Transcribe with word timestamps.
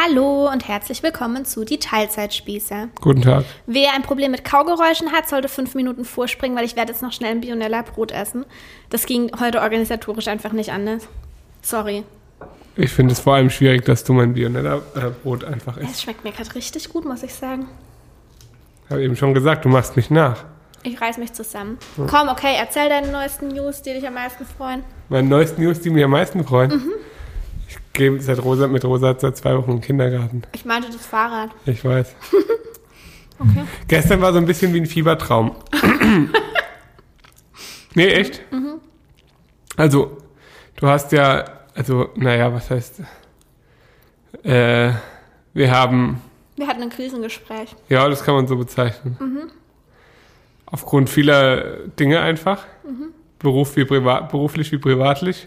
Hallo 0.00 0.48
und 0.48 0.68
herzlich 0.68 1.02
willkommen 1.02 1.44
zu 1.44 1.64
Die 1.64 1.78
Teilzeitspießer. 1.80 2.88
Guten 3.00 3.22
Tag. 3.22 3.44
Wer 3.66 3.94
ein 3.94 4.02
Problem 4.02 4.30
mit 4.30 4.44
Kaugeräuschen 4.44 5.10
hat, 5.10 5.28
sollte 5.28 5.48
fünf 5.48 5.74
Minuten 5.74 6.04
vorspringen, 6.04 6.56
weil 6.56 6.64
ich 6.64 6.76
werde 6.76 6.92
jetzt 6.92 7.02
noch 7.02 7.10
schnell 7.10 7.32
ein 7.32 7.40
Bionella 7.40 7.82
Brot 7.82 8.12
essen. 8.12 8.44
Das 8.90 9.06
ging 9.06 9.32
heute 9.40 9.60
organisatorisch 9.60 10.28
einfach 10.28 10.52
nicht 10.52 10.70
anders. 10.70 11.08
Sorry. 11.62 12.04
Ich 12.76 12.92
finde 12.92 13.12
es 13.12 13.18
vor 13.18 13.34
allem 13.34 13.50
schwierig, 13.50 13.84
dass 13.86 14.04
du 14.04 14.12
mein 14.12 14.34
Bionella-Brot 14.34 15.42
einfach 15.42 15.76
Es 15.78 15.90
isst. 15.90 16.02
schmeckt 16.02 16.22
mir 16.22 16.30
gerade 16.30 16.54
richtig 16.54 16.90
gut, 16.90 17.04
muss 17.04 17.24
ich 17.24 17.34
sagen. 17.34 17.66
Ich 18.84 18.90
habe 18.92 19.02
eben 19.02 19.16
schon 19.16 19.34
gesagt, 19.34 19.64
du 19.64 19.68
machst 19.68 19.96
mich 19.96 20.10
nach. 20.10 20.44
Ich 20.84 21.00
reiß 21.00 21.18
mich 21.18 21.32
zusammen. 21.32 21.76
Komm, 22.08 22.28
okay, 22.28 22.54
erzähl 22.56 22.88
deine 22.88 23.08
neuesten 23.10 23.48
News, 23.48 23.82
die 23.82 23.94
dich 23.94 24.06
am 24.06 24.14
meisten 24.14 24.46
freuen. 24.46 24.84
Meine 25.08 25.26
neuesten 25.26 25.60
News, 25.60 25.80
die 25.80 25.90
mir 25.90 26.04
am 26.04 26.12
meisten 26.12 26.44
freuen. 26.44 26.70
Mhm. 26.70 26.92
Gehe 27.98 28.20
seit 28.20 28.42
Rosa, 28.42 28.68
mit 28.68 28.84
Rosa 28.84 29.16
seit 29.18 29.36
zwei 29.36 29.56
Wochen 29.58 29.72
im 29.72 29.80
Kindergarten. 29.80 30.42
Ich 30.52 30.64
meinte 30.64 30.88
das 30.88 31.04
Fahrrad. 31.04 31.50
Ich 31.66 31.84
weiß. 31.84 32.14
Okay. 33.40 33.62
Gestern 33.86 34.20
war 34.20 34.32
so 34.32 34.38
ein 34.40 34.46
bisschen 34.46 34.74
wie 34.74 34.80
ein 34.80 34.86
Fiebertraum. 34.86 35.54
nee, 37.94 38.08
echt? 38.08 38.42
Mhm. 38.52 38.80
Also, 39.76 40.18
du 40.74 40.88
hast 40.88 41.12
ja, 41.12 41.44
also, 41.72 42.08
naja, 42.16 42.52
was 42.52 42.68
heißt, 42.68 43.00
äh, 44.42 44.90
wir 45.54 45.70
haben, 45.70 46.20
Wir 46.56 46.66
hatten 46.66 46.82
ein 46.82 46.90
Krisengespräch. 46.90 47.76
ja, 47.88 48.08
das 48.08 48.24
kann 48.24 48.34
man 48.34 48.48
so 48.48 48.56
bezeichnen. 48.56 49.16
Mhm. 49.20 49.50
Aufgrund 50.66 51.08
vieler 51.08 51.86
Dinge 51.98 52.18
einfach. 52.20 52.66
Mhm. 52.84 53.10
Beruf 53.38 53.76
wie 53.76 53.84
privat, 53.84 54.30
beruflich 54.30 54.72
wie 54.72 54.78
privatlich, 54.78 55.46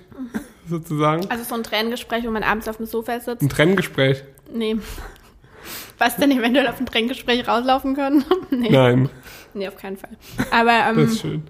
sozusagen. 0.71 1.29
Also 1.29 1.43
so 1.43 1.55
ein 1.55 1.63
Tränengespräch, 1.63 2.25
wo 2.25 2.31
man 2.31 2.43
abends 2.43 2.67
auf 2.67 2.77
dem 2.77 2.87
Sofa 2.87 3.19
sitzt. 3.19 3.43
Ein 3.43 3.49
Trenngespräch. 3.49 4.23
Nee. 4.51 4.77
Was 5.99 6.15
denn 6.17 6.31
eventuell 6.31 6.67
auf 6.67 6.79
ein 6.79 6.87
Tränengespräch 6.87 7.47
rauslaufen 7.47 7.95
können? 7.95 8.25
nee. 8.49 8.69
Nein, 8.69 9.09
Nee, 9.53 9.67
auf 9.67 9.77
keinen 9.77 9.97
Fall. 9.97 10.17
Aber 10.49 10.71
das 10.71 10.97
ähm, 10.97 11.03
ist 11.03 11.21
schön. 11.21 11.43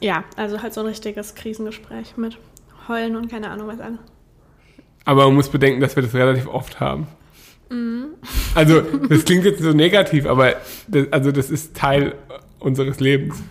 ja, 0.00 0.24
also 0.36 0.62
halt 0.62 0.72
so 0.72 0.80
ein 0.80 0.86
richtiges 0.86 1.34
Krisengespräch 1.34 2.16
mit 2.16 2.38
Heulen 2.86 3.16
und 3.16 3.28
keine 3.28 3.50
Ahnung 3.50 3.66
was 3.68 3.80
alles. 3.80 3.98
Aber 5.04 5.24
man 5.26 5.34
muss 5.34 5.48
bedenken, 5.48 5.80
dass 5.80 5.96
wir 5.96 6.02
das 6.02 6.14
relativ 6.14 6.46
oft 6.46 6.80
haben. 6.80 7.08
Mhm. 7.70 8.14
Also, 8.54 8.80
das 9.08 9.24
klingt 9.24 9.44
jetzt 9.44 9.60
so 9.60 9.72
negativ, 9.72 10.26
aber 10.26 10.56
das, 10.86 11.12
also 11.12 11.32
das 11.32 11.50
ist 11.50 11.76
Teil 11.76 12.14
unseres 12.58 13.00
Lebens. 13.00 13.42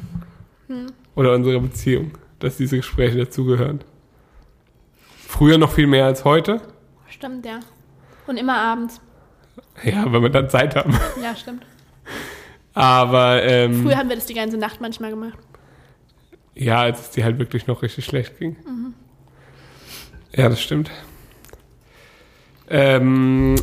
Hm. 0.67 0.88
Oder 1.16 1.33
unserer 1.33 1.59
Beziehung, 1.59 2.11
dass 2.39 2.58
diese 2.58 2.77
Gespräche 2.77 3.17
dazugehören. 3.17 3.81
Früher 5.28 5.58
noch 5.58 5.72
viel 5.73 5.88
mehr 5.88 6.06
als 6.06 6.23
heute. 6.23 6.61
Stimmt, 7.09 7.45
ja. 7.45 7.59
Und 8.28 8.38
immer 8.38 8.58
abends. 8.58 9.02
Ja, 9.83 10.11
wenn 10.11 10.22
wir 10.22 10.30
dann 10.30 10.50
Zeit 10.50 10.75
haben. 10.75 10.97
Ja, 11.22 11.36
stimmt. 11.36 11.66
Aber 12.73 13.44
ähm, 13.44 13.83
Früher 13.83 13.98
haben 13.98 14.08
wir 14.09 14.16
das 14.16 14.25
die 14.28 14.33
ganze 14.33 14.58
Nacht 14.58 14.80
manchmal 14.81 15.09
gemacht. 15.09 15.38
ja, 16.55 16.80
als 16.81 17.00
es 17.02 17.09
dir 17.11 17.23
halt 17.25 17.39
wirklich 17.39 17.67
noch 17.67 17.81
richtig 17.81 18.05
schlecht 18.05 18.38
ging. 18.39 18.55
Mhm. 18.66 18.94
Ja, 20.36 20.48
das 20.50 20.61
stimmt. 20.61 20.92
Ähm, 22.70 23.55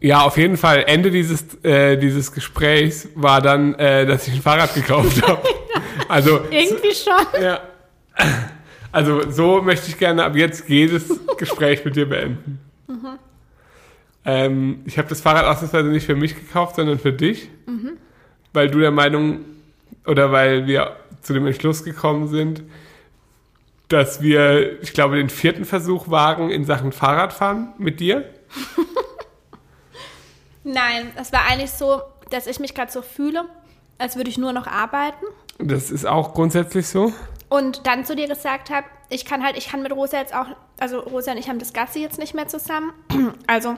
ja, 0.00 0.20
auf 0.22 0.36
jeden 0.36 0.56
Fall, 0.56 0.84
Ende 0.86 1.10
dieses, 1.10 1.62
äh, 1.64 1.96
dieses 1.96 2.32
Gesprächs 2.32 3.08
war 3.14 3.40
dann, 3.40 3.74
äh, 3.74 4.04
dass 4.06 4.28
ich 4.28 4.34
ein 4.34 4.42
Fahrrad 4.42 4.74
gekauft 4.74 5.22
habe. 5.26 5.42
Also, 6.08 6.40
Irgendwie 6.50 6.94
schon. 6.94 7.42
ja. 7.42 7.60
Also, 8.98 9.30
so 9.30 9.62
möchte 9.62 9.88
ich 9.88 9.96
gerne 9.96 10.24
ab 10.24 10.34
jetzt 10.34 10.68
jedes 10.68 11.20
Gespräch 11.36 11.84
mit 11.84 11.94
dir 11.94 12.08
beenden. 12.08 12.58
Ähm, 14.24 14.82
ich 14.86 14.98
habe 14.98 15.08
das 15.08 15.20
Fahrrad 15.20 15.44
ausnahmsweise 15.44 15.86
nicht 15.86 16.04
für 16.04 16.16
mich 16.16 16.34
gekauft, 16.34 16.74
sondern 16.74 16.98
für 16.98 17.12
dich. 17.12 17.48
Weil 18.52 18.68
du 18.68 18.80
der 18.80 18.90
Meinung, 18.90 19.44
oder 20.04 20.32
weil 20.32 20.66
wir 20.66 20.96
zu 21.22 21.32
dem 21.32 21.46
Entschluss 21.46 21.84
gekommen 21.84 22.26
sind, 22.26 22.64
dass 23.86 24.20
wir, 24.20 24.82
ich 24.82 24.92
glaube, 24.94 25.14
den 25.14 25.30
vierten 25.30 25.64
Versuch 25.64 26.10
wagen 26.10 26.50
in 26.50 26.64
Sachen 26.64 26.90
Fahrradfahren 26.90 27.74
mit 27.78 28.00
dir. 28.00 28.28
Nein, 30.64 31.12
es 31.14 31.32
war 31.32 31.42
eigentlich 31.48 31.70
so, 31.70 32.02
dass 32.30 32.48
ich 32.48 32.58
mich 32.58 32.74
gerade 32.74 32.90
so 32.90 33.02
fühle, 33.02 33.44
als 33.96 34.16
würde 34.16 34.28
ich 34.28 34.38
nur 34.38 34.52
noch 34.52 34.66
arbeiten. 34.66 35.24
Das 35.58 35.90
ist 35.90 36.06
auch 36.06 36.34
grundsätzlich 36.34 36.86
so. 36.88 37.12
Und 37.48 37.86
dann 37.86 38.04
zu 38.04 38.14
dir 38.14 38.28
gesagt 38.28 38.70
habe, 38.70 38.86
ich 39.08 39.24
kann 39.24 39.42
halt, 39.42 39.56
ich 39.56 39.68
kann 39.70 39.82
mit 39.82 39.92
Rosa 39.92 40.18
jetzt 40.18 40.34
auch, 40.34 40.46
also 40.78 41.00
Rosa 41.00 41.32
und 41.32 41.38
ich 41.38 41.48
haben 41.48 41.58
das 41.58 41.72
Gassi 41.72 42.00
jetzt 42.00 42.18
nicht 42.18 42.34
mehr 42.34 42.46
zusammen. 42.48 42.92
Also 43.46 43.74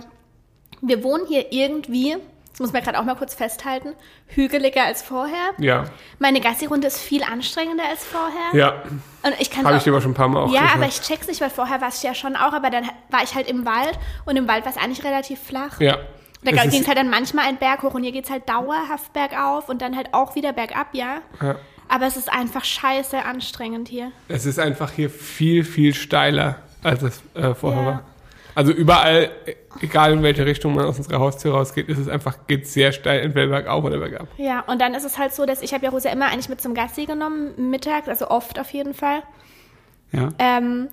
wir 0.83 1.03
wohnen 1.05 1.27
hier 1.27 1.53
irgendwie, 1.53 2.17
das 2.51 2.59
muss 2.61 2.73
man 2.73 2.83
gerade 2.83 2.99
auch 2.99 3.05
mal 3.05 3.15
kurz 3.15 3.35
festhalten, 3.35 3.93
hügeliger 4.29 4.85
als 4.85 5.03
vorher. 5.03 5.51
Ja, 5.59 5.85
Meine 6.19 6.41
Gassi-Runde 6.41 6.87
ist 6.89 6.99
viel 6.99 7.23
anstrengender 7.23 7.85
als 7.89 8.05
vorher. 8.05 8.59
ja, 8.59 8.83
Und 9.23 9.35
ich 9.41 9.51
kann 9.51 9.65
habe 9.65 9.77
ich 9.77 9.85
dir 9.85 9.91
aber 9.93 10.01
schon 10.01 10.11
ein 10.13 10.15
paar 10.15 10.29
Mal 10.29 10.43
auch 10.45 10.53
Ja, 10.53 10.63
gesagt. 10.63 10.77
aber 10.77 10.87
ich 10.87 11.01
check's 11.03 11.29
nicht, 11.29 11.41
weil 11.41 11.51
vorher 11.51 11.81
war 11.81 11.89
es 11.89 12.03
ja 12.03 12.15
schon 12.15 12.35
auch, 12.37 12.53
aber 12.53 12.71
dann 12.71 12.85
war 13.11 13.23
ich 13.23 13.35
halt 13.35 13.49
im 13.49 13.65
Wald 13.67 13.99
und 14.27 14.37
im 14.37 14.49
Wald 14.49 14.65
war 14.65 14.73
es 14.73 14.79
eigentlich 14.79 15.05
relativ 15.05 15.39
flach. 15.41 15.81
ja. 15.81 15.99
Da 16.43 16.53
Es 16.53 16.71
ging 16.71 16.81
es 16.83 16.89
halt 16.89 16.97
dann 16.97 17.11
manchmal 17.11 17.47
einen 17.47 17.59
Berg 17.59 17.83
hoch 17.83 17.95
und 17.95 18.03
hier 18.03 18.13
geht's 18.13 18.31
halt 18.31 18.49
dauerhaft 18.49 19.13
bergauf 19.13 19.69
und 19.69 19.83
dann 19.83 19.95
halt 19.97 20.15
auch 20.15 20.35
wieder 20.35 20.53
bergab, 20.53 20.89
ja. 20.93 21.19
ja. 21.43 21.57
Aber 21.89 22.07
es 22.07 22.17
ist 22.17 22.33
einfach 22.33 22.65
scheiße 22.65 23.23
anstrengend 23.25 23.89
hier. 23.89 24.11
Es 24.29 24.47
ist 24.47 24.59
einfach 24.59 24.91
hier 24.93 25.11
viel, 25.11 25.65
viel 25.65 25.93
steiler, 25.93 26.57
als 26.83 27.03
es 27.03 27.23
äh, 27.35 27.55
vorher 27.55 27.81
Ja. 27.83 27.87
war. 27.87 28.03
Also 28.55 28.73
überall, 28.73 29.31
e- 29.47 29.55
egal 29.81 30.13
in 30.13 30.23
welche 30.23 30.45
Richtung 30.45 30.75
man 30.75 30.85
aus 30.87 30.99
unserer 30.99 31.21
Haustür 31.21 31.53
rausgeht, 31.55 31.89
ist 31.89 31.99
es 31.99 32.09
einfach, 32.09 32.47
geht 32.47 32.67
sehr 32.67 32.93
steil, 32.93 33.21
entweder 33.21 33.47
bergauf 33.47 33.85
oder 33.85 33.99
bergab. 33.99 34.27
Ja, 34.39 34.61
und 34.61 34.81
dann 34.81 34.95
ist 34.95 35.05
es 35.05 35.19
halt 35.19 35.33
so, 35.35 35.47
dass 35.47 35.63
ich 35.63 35.73
habe 35.75 35.85
ja 35.85 35.91
Rosa 35.91 36.11
immer 36.11 36.27
eigentlich 36.27 36.49
mit 36.49 36.61
zum 36.61 36.75
Gassi 36.75 37.07
genommen, 37.07 37.71
mittags, 37.71 38.09
also 38.09 38.29
oft 38.29 38.59
auf 38.59 38.71
jeden 38.73 38.93
Fall. 38.95 39.23
Ja. 40.13 40.31
Ähm, 40.39 40.89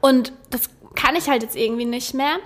und 0.00 0.32
das 0.50 0.70
kann 0.94 1.14
ich 1.16 1.28
halt 1.28 1.42
jetzt 1.42 1.56
irgendwie 1.56 1.84
nicht 1.84 2.14
mehr, 2.14 2.36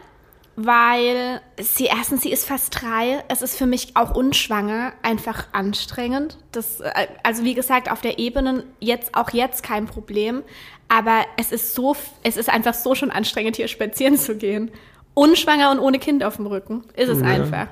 weil 0.67 1.41
sie 1.61 1.87
erstens, 1.87 2.23
sie 2.23 2.33
ist 2.33 2.47
fast 2.47 2.81
drei. 2.83 3.23
Es 3.29 3.43
ist 3.43 3.57
für 3.57 3.67
mich 3.67 3.97
auch 3.97 4.15
unschwanger 4.15 4.93
einfach 5.03 5.47
anstrengend. 5.53 6.39
Das, 6.53 6.81
äh, 6.81 7.07
also 7.23 7.45
wie 7.45 7.55
gesagt, 7.55 7.91
auf 7.91 8.01
der 8.01 8.19
Ebene 8.19 8.65
jetzt 8.79 9.15
auch 9.15 9.31
jetzt 9.31 9.63
kein 9.63 9.87
Problem. 9.87 10.43
Aber 10.89 11.25
es 11.37 11.53
ist 11.53 11.75
so, 11.75 11.97
es 12.23 12.37
ist 12.37 12.49
einfach 12.51 12.75
so 12.75 12.95
schon 12.95 13.11
anstrengend, 13.11 13.57
hier 13.57 13.69
spazieren 13.69 14.17
zu 14.17 14.37
gehen. 14.37 14.71
Unschwanger 15.15 15.71
und 15.71 15.79
ohne 15.79 15.99
Kind 15.99 16.25
auf 16.25 16.37
dem 16.37 16.47
Rücken. 16.47 16.85
Ist 16.95 17.09
es 17.09 17.21
Ja. 17.21 17.27
einfach. 17.27 17.67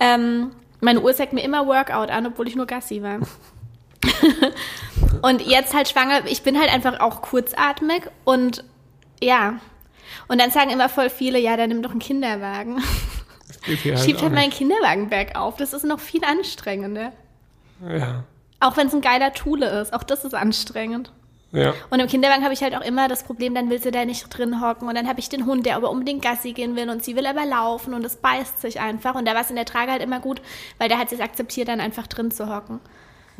Ähm, 0.00 0.52
meine 0.80 1.00
Uhr 1.00 1.14
sagt 1.14 1.32
mir 1.32 1.42
immer 1.42 1.66
Workout 1.66 2.10
an, 2.10 2.26
obwohl 2.26 2.48
ich 2.48 2.56
nur 2.56 2.66
Gassi 2.66 3.02
war. 3.02 3.20
Und 5.22 5.42
jetzt 5.42 5.74
halt 5.74 5.88
schwanger, 5.88 6.26
ich 6.26 6.42
bin 6.42 6.58
halt 6.58 6.72
einfach 6.72 6.98
auch 7.00 7.22
kurzatmig 7.22 8.02
und 8.24 8.64
ja. 9.22 9.60
Und 10.32 10.40
dann 10.40 10.50
sagen 10.50 10.70
immer 10.70 10.88
voll 10.88 11.10
viele, 11.10 11.38
ja, 11.38 11.58
dann 11.58 11.68
nimm 11.68 11.82
doch 11.82 11.90
einen 11.90 12.00
Kinderwagen. 12.00 12.82
Halt 13.66 13.78
Schiebt 14.00 14.22
halt 14.22 14.32
meinen. 14.32 14.48
Kinderwagen 14.48 15.10
bergauf. 15.10 15.56
Das 15.56 15.74
ist 15.74 15.84
noch 15.84 16.00
viel 16.00 16.24
anstrengender. 16.24 17.12
Ja. 17.86 18.24
Auch 18.58 18.78
wenn 18.78 18.86
es 18.86 18.94
ein 18.94 19.02
geiler 19.02 19.34
Thule 19.34 19.68
ist. 19.82 19.92
Auch 19.92 20.02
das 20.02 20.24
ist 20.24 20.34
anstrengend. 20.34 21.12
Ja. 21.50 21.74
Und 21.90 22.00
im 22.00 22.06
Kinderwagen 22.06 22.44
habe 22.44 22.54
ich 22.54 22.62
halt 22.62 22.74
auch 22.74 22.80
immer 22.80 23.08
das 23.08 23.24
Problem, 23.24 23.54
dann 23.54 23.68
will 23.68 23.78
sie 23.78 23.90
da 23.90 24.06
nicht 24.06 24.26
drin 24.30 24.62
hocken. 24.62 24.88
Und 24.88 24.94
dann 24.94 25.06
habe 25.06 25.20
ich 25.20 25.28
den 25.28 25.44
Hund, 25.44 25.66
der 25.66 25.76
aber 25.76 25.90
unbedingt 25.90 26.22
Gassi 26.22 26.54
gehen 26.54 26.76
will 26.76 26.88
und 26.88 27.04
sie 27.04 27.14
will 27.14 27.26
aber 27.26 27.44
laufen 27.44 27.92
und 27.92 28.02
es 28.02 28.16
beißt 28.16 28.58
sich 28.58 28.80
einfach. 28.80 29.14
Und 29.14 29.28
da 29.28 29.34
war 29.34 29.42
es 29.42 29.50
in 29.50 29.56
der 29.56 29.66
Trage 29.66 29.92
halt 29.92 30.02
immer 30.02 30.18
gut, 30.18 30.40
weil 30.78 30.88
der 30.88 30.96
hat 30.96 31.10
sich 31.10 31.22
akzeptiert, 31.22 31.68
dann 31.68 31.78
einfach 31.78 32.06
drin 32.06 32.30
zu 32.30 32.48
hocken. 32.48 32.80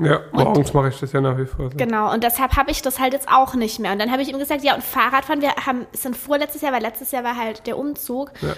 Ja, 0.05 0.21
morgens 0.33 0.73
mache 0.75 0.89
ich 0.89 0.99
das 1.01 1.13
ja 1.13 1.21
nach 1.21 1.37
wie 1.39 1.47
vor. 1.47 1.71
So. 1.71 1.77
Genau, 1.77 2.13
und 2.13 2.23
deshalb 2.25 2.57
habe 2.57 2.71
ich 2.71 2.83
das 2.83 2.99
halt 2.99 3.13
jetzt 3.13 3.29
auch 3.29 3.55
nicht 3.55 3.79
mehr. 3.79 3.93
Und 3.93 3.99
dann 3.99 4.11
habe 4.11 4.23
ich 4.23 4.29
ihm 4.31 4.39
gesagt, 4.39 4.63
ja, 4.63 4.75
und 4.75 4.83
Fahrradfahren, 4.83 5.41
wir 5.43 5.51
haben, 5.67 5.87
sind 5.93 6.17
vorletztes 6.17 6.63
Jahr, 6.63 6.73
weil 6.73 6.83
letztes 6.83 7.11
Jahr 7.13 7.25
war 7.25 7.37
halt 7.37 7.67
der 7.67 7.79
Umzug, 7.79 8.33
Ja. 8.41 8.55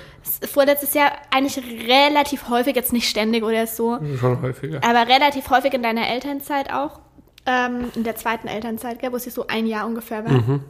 vorletztes 0.46 0.94
Jahr 0.94 1.12
eigentlich 1.34 1.60
relativ 1.88 2.48
häufig, 2.48 2.74
jetzt 2.76 2.92
nicht 2.92 3.08
ständig 3.08 3.42
oder 3.44 3.66
so, 3.66 3.98
Schon 4.18 4.42
häufiger. 4.42 4.80
aber 4.82 5.08
relativ 5.08 5.50
häufig 5.50 5.72
in 5.74 5.82
deiner 5.82 6.08
Elternzeit 6.08 6.72
auch, 6.72 7.00
ähm, 7.46 7.90
in 7.94 8.04
der 8.04 8.16
zweiten 8.16 8.48
Elternzeit, 8.48 8.98
gell, 9.00 9.12
wo 9.12 9.18
sie 9.18 9.30
so 9.30 9.46
ein 9.46 9.66
Jahr 9.66 9.86
ungefähr 9.86 10.24
war. 10.24 10.60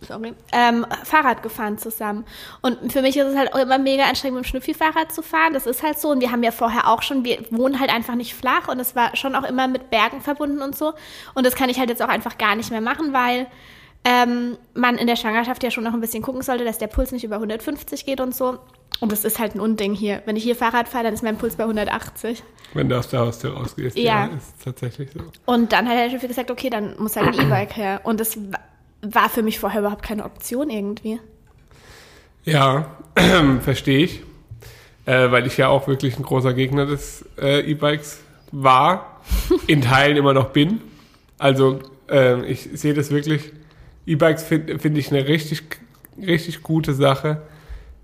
Sorry. 0.00 0.32
Ähm, 0.52 0.86
Fahrrad 1.04 1.42
gefahren 1.42 1.76
zusammen. 1.76 2.24
Und 2.62 2.92
für 2.92 3.02
mich 3.02 3.16
ist 3.16 3.26
es 3.26 3.36
halt 3.36 3.52
auch 3.52 3.58
immer 3.58 3.78
mega 3.78 4.04
anstrengend, 4.04 4.36
mit 4.36 4.44
dem 4.44 4.48
Schnüffi-Fahrrad 4.48 5.12
zu 5.12 5.22
fahren. 5.22 5.54
Das 5.54 5.66
ist 5.66 5.82
halt 5.82 5.98
so. 5.98 6.10
Und 6.10 6.20
wir 6.20 6.30
haben 6.30 6.42
ja 6.42 6.52
vorher 6.52 6.88
auch 6.88 7.02
schon, 7.02 7.24
wir 7.24 7.44
wohnen 7.50 7.80
halt 7.80 7.92
einfach 7.92 8.14
nicht 8.14 8.34
flach 8.34 8.68
und 8.68 8.78
es 8.78 8.94
war 8.94 9.16
schon 9.16 9.34
auch 9.34 9.44
immer 9.44 9.66
mit 9.66 9.90
Bergen 9.90 10.20
verbunden 10.20 10.62
und 10.62 10.76
so. 10.76 10.92
Und 11.34 11.44
das 11.44 11.54
kann 11.54 11.68
ich 11.68 11.78
halt 11.78 11.90
jetzt 11.90 12.02
auch 12.02 12.08
einfach 12.08 12.38
gar 12.38 12.54
nicht 12.54 12.70
mehr 12.70 12.80
machen, 12.80 13.12
weil 13.12 13.48
ähm, 14.04 14.56
man 14.74 14.96
in 14.96 15.06
der 15.06 15.16
Schwangerschaft 15.16 15.62
ja 15.62 15.70
schon 15.70 15.84
noch 15.84 15.92
ein 15.92 16.00
bisschen 16.00 16.22
gucken 16.22 16.42
sollte, 16.42 16.64
dass 16.64 16.78
der 16.78 16.86
Puls 16.86 17.10
nicht 17.10 17.24
über 17.24 17.36
150 17.36 18.06
geht 18.06 18.20
und 18.20 18.34
so. 18.34 18.58
Und 19.00 19.12
das 19.12 19.24
ist 19.24 19.38
halt 19.38 19.54
ein 19.54 19.60
Unding 19.60 19.94
hier. 19.94 20.22
Wenn 20.24 20.36
ich 20.36 20.44
hier 20.44 20.56
Fahrrad 20.56 20.88
fahre, 20.88 21.04
dann 21.04 21.14
ist 21.14 21.22
mein 21.22 21.36
Puls 21.36 21.56
bei 21.56 21.64
180. 21.64 22.42
Wenn 22.74 22.88
du 22.88 22.98
aus 22.98 23.08
der 23.08 23.20
Haustür 23.20 23.54
rausgehst. 23.54 23.96
Ja. 23.98 24.26
ist 24.26 24.58
es 24.58 24.64
tatsächlich 24.64 25.10
so. 25.12 25.20
Und 25.46 25.72
dann 25.72 25.88
hat 25.88 25.96
der 25.96 26.10
Chef 26.10 26.26
gesagt, 26.26 26.50
okay, 26.50 26.70
dann 26.70 26.96
muss 26.98 27.16
halt 27.16 27.28
ein 27.28 27.34
E-Bike 27.46 27.76
her. 27.76 28.00
Und 28.04 28.20
das 28.20 28.38
war 29.02 29.28
für 29.28 29.42
mich 29.42 29.58
vorher 29.58 29.80
überhaupt 29.80 30.02
keine 30.02 30.24
Option 30.24 30.70
irgendwie. 30.70 31.20
Ja, 32.44 32.96
verstehe 33.60 34.04
ich, 34.04 34.22
äh, 35.06 35.30
weil 35.30 35.46
ich 35.46 35.56
ja 35.56 35.68
auch 35.68 35.86
wirklich 35.86 36.16
ein 36.18 36.22
großer 36.22 36.54
Gegner 36.54 36.86
des 36.86 37.24
äh, 37.40 37.60
E-Bikes 37.70 38.20
war, 38.52 39.20
in 39.66 39.82
Teilen 39.82 40.16
immer 40.16 40.32
noch 40.32 40.50
bin. 40.50 40.80
Also 41.38 41.80
äh, 42.10 42.44
ich 42.46 42.68
sehe 42.72 42.94
das 42.94 43.10
wirklich, 43.10 43.52
E-Bikes 44.06 44.42
finde 44.42 44.78
find 44.78 44.96
ich 44.96 45.12
eine 45.12 45.28
richtig, 45.28 45.62
richtig 46.16 46.62
gute 46.62 46.94
Sache 46.94 47.42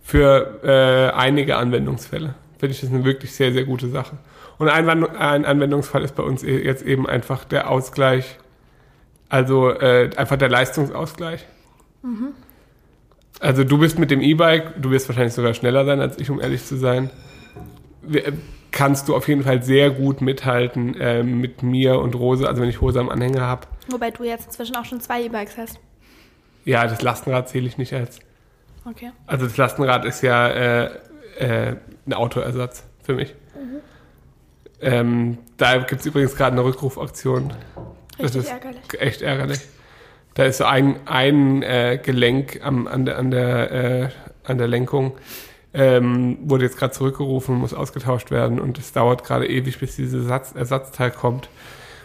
für 0.03 0.61
äh, 0.63 1.17
einige 1.17 1.57
Anwendungsfälle. 1.57 2.35
Finde 2.59 2.75
ich 2.75 2.81
das 2.81 2.91
eine 2.91 3.05
wirklich 3.05 3.33
sehr, 3.33 3.53
sehr 3.53 3.65
gute 3.65 3.89
Sache. 3.89 4.19
Und 4.59 4.69
ein, 4.69 4.89
ein 4.89 5.45
Anwendungsfall 5.45 6.05
ist 6.05 6.15
bei 6.15 6.23
uns 6.23 6.43
e-, 6.45 6.63
jetzt 6.63 6.83
eben 6.83 7.09
einfach 7.09 7.45
der 7.45 7.71
Ausgleich, 7.71 8.39
also 9.35 9.71
äh, 9.71 10.11
einfach 10.17 10.37
der 10.37 10.49
Leistungsausgleich. 10.49 11.45
Mhm. 12.03 12.35
Also 13.41 13.65
du 13.65 13.79
bist 13.79 13.99
mit 13.99 14.13
dem 14.13 14.21
E-Bike, 14.21 14.81
du 14.81 14.93
wirst 14.93 15.09
wahrscheinlich 15.09 15.35
sogar 15.35 15.55
schneller 15.55 15.85
sein 15.85 16.01
als 16.01 16.21
ich, 16.21 16.31
um 16.31 16.41
ehrlich 16.41 16.65
zu 16.65 16.77
sein. 16.77 17.11
Äh, 18.13 18.31
kannst 18.71 19.09
du 19.09 19.17
auf 19.17 19.27
jeden 19.27 19.43
Fall 19.43 19.61
sehr 19.65 19.91
gut 19.91 20.21
mithalten 20.21 20.95
äh, 21.01 21.25
mit 21.25 21.65
mir 21.65 21.99
und 21.99 22.15
Rose, 22.15 22.47
also 22.47 22.63
wenn 22.63 22.69
ich 22.69 22.81
Hose 22.81 23.01
am 23.01 23.09
Anhänger 23.09 23.41
habe. 23.41 23.67
Wobei 23.89 24.13
du 24.13 24.23
jetzt 24.23 24.47
inzwischen 24.47 24.77
auch 24.77 24.85
schon 24.85 25.01
zwei 25.01 25.25
E-Bikes 25.25 25.59
hast. 25.59 25.81
Ja, 26.65 26.87
das 26.87 27.03
Lastenrad 27.03 27.49
zähle 27.49 27.67
ich 27.67 27.77
nicht 27.77 27.93
als. 27.93 28.21
Okay. 28.85 29.11
Also 29.27 29.47
das 29.47 29.57
Lastenrad 29.57 30.05
ist 30.05 30.23
ja 30.23 30.47
äh, 30.47 30.91
äh, 31.41 31.77
ein 32.07 32.13
Autoersatz 32.13 32.85
für 33.03 33.15
mich. 33.15 33.35
Mhm. 33.57 33.81
Ähm, 34.81 35.39
da 35.57 35.79
gibt 35.79 36.03
es 36.03 36.07
übrigens 36.07 36.37
gerade 36.37 36.53
eine 36.53 36.65
Rückrufaktion. 36.65 37.53
Richtig 38.19 38.43
das 38.43 38.45
ist 38.45 38.51
ärgerlich. 38.51 39.01
echt 39.01 39.23
ärgerlich. 39.23 39.61
Da 40.35 40.45
ist 40.45 40.59
so 40.59 40.65
ein, 40.65 40.97
ein 41.07 41.63
äh, 41.63 41.99
Gelenk 42.03 42.61
am, 42.63 42.87
an 42.87 43.05
der, 43.05 43.19
an 43.19 43.31
der, 43.31 43.71
äh, 43.73 44.09
an 44.45 44.59
der 44.59 44.67
Lenkung, 44.67 45.13
ähm, 45.73 46.39
wurde 46.43 46.65
jetzt 46.65 46.77
gerade 46.77 46.93
zurückgerufen, 46.93 47.57
muss 47.57 47.75
ausgetauscht 47.75 48.31
werden 48.31 48.61
und 48.61 48.79
es 48.79 48.93
dauert 48.93 49.25
gerade 49.25 49.49
ewig, 49.49 49.79
bis 49.79 49.97
dieses 49.97 50.23
Ersatz, 50.25 50.55
Ersatzteil 50.55 51.11
kommt. 51.11 51.49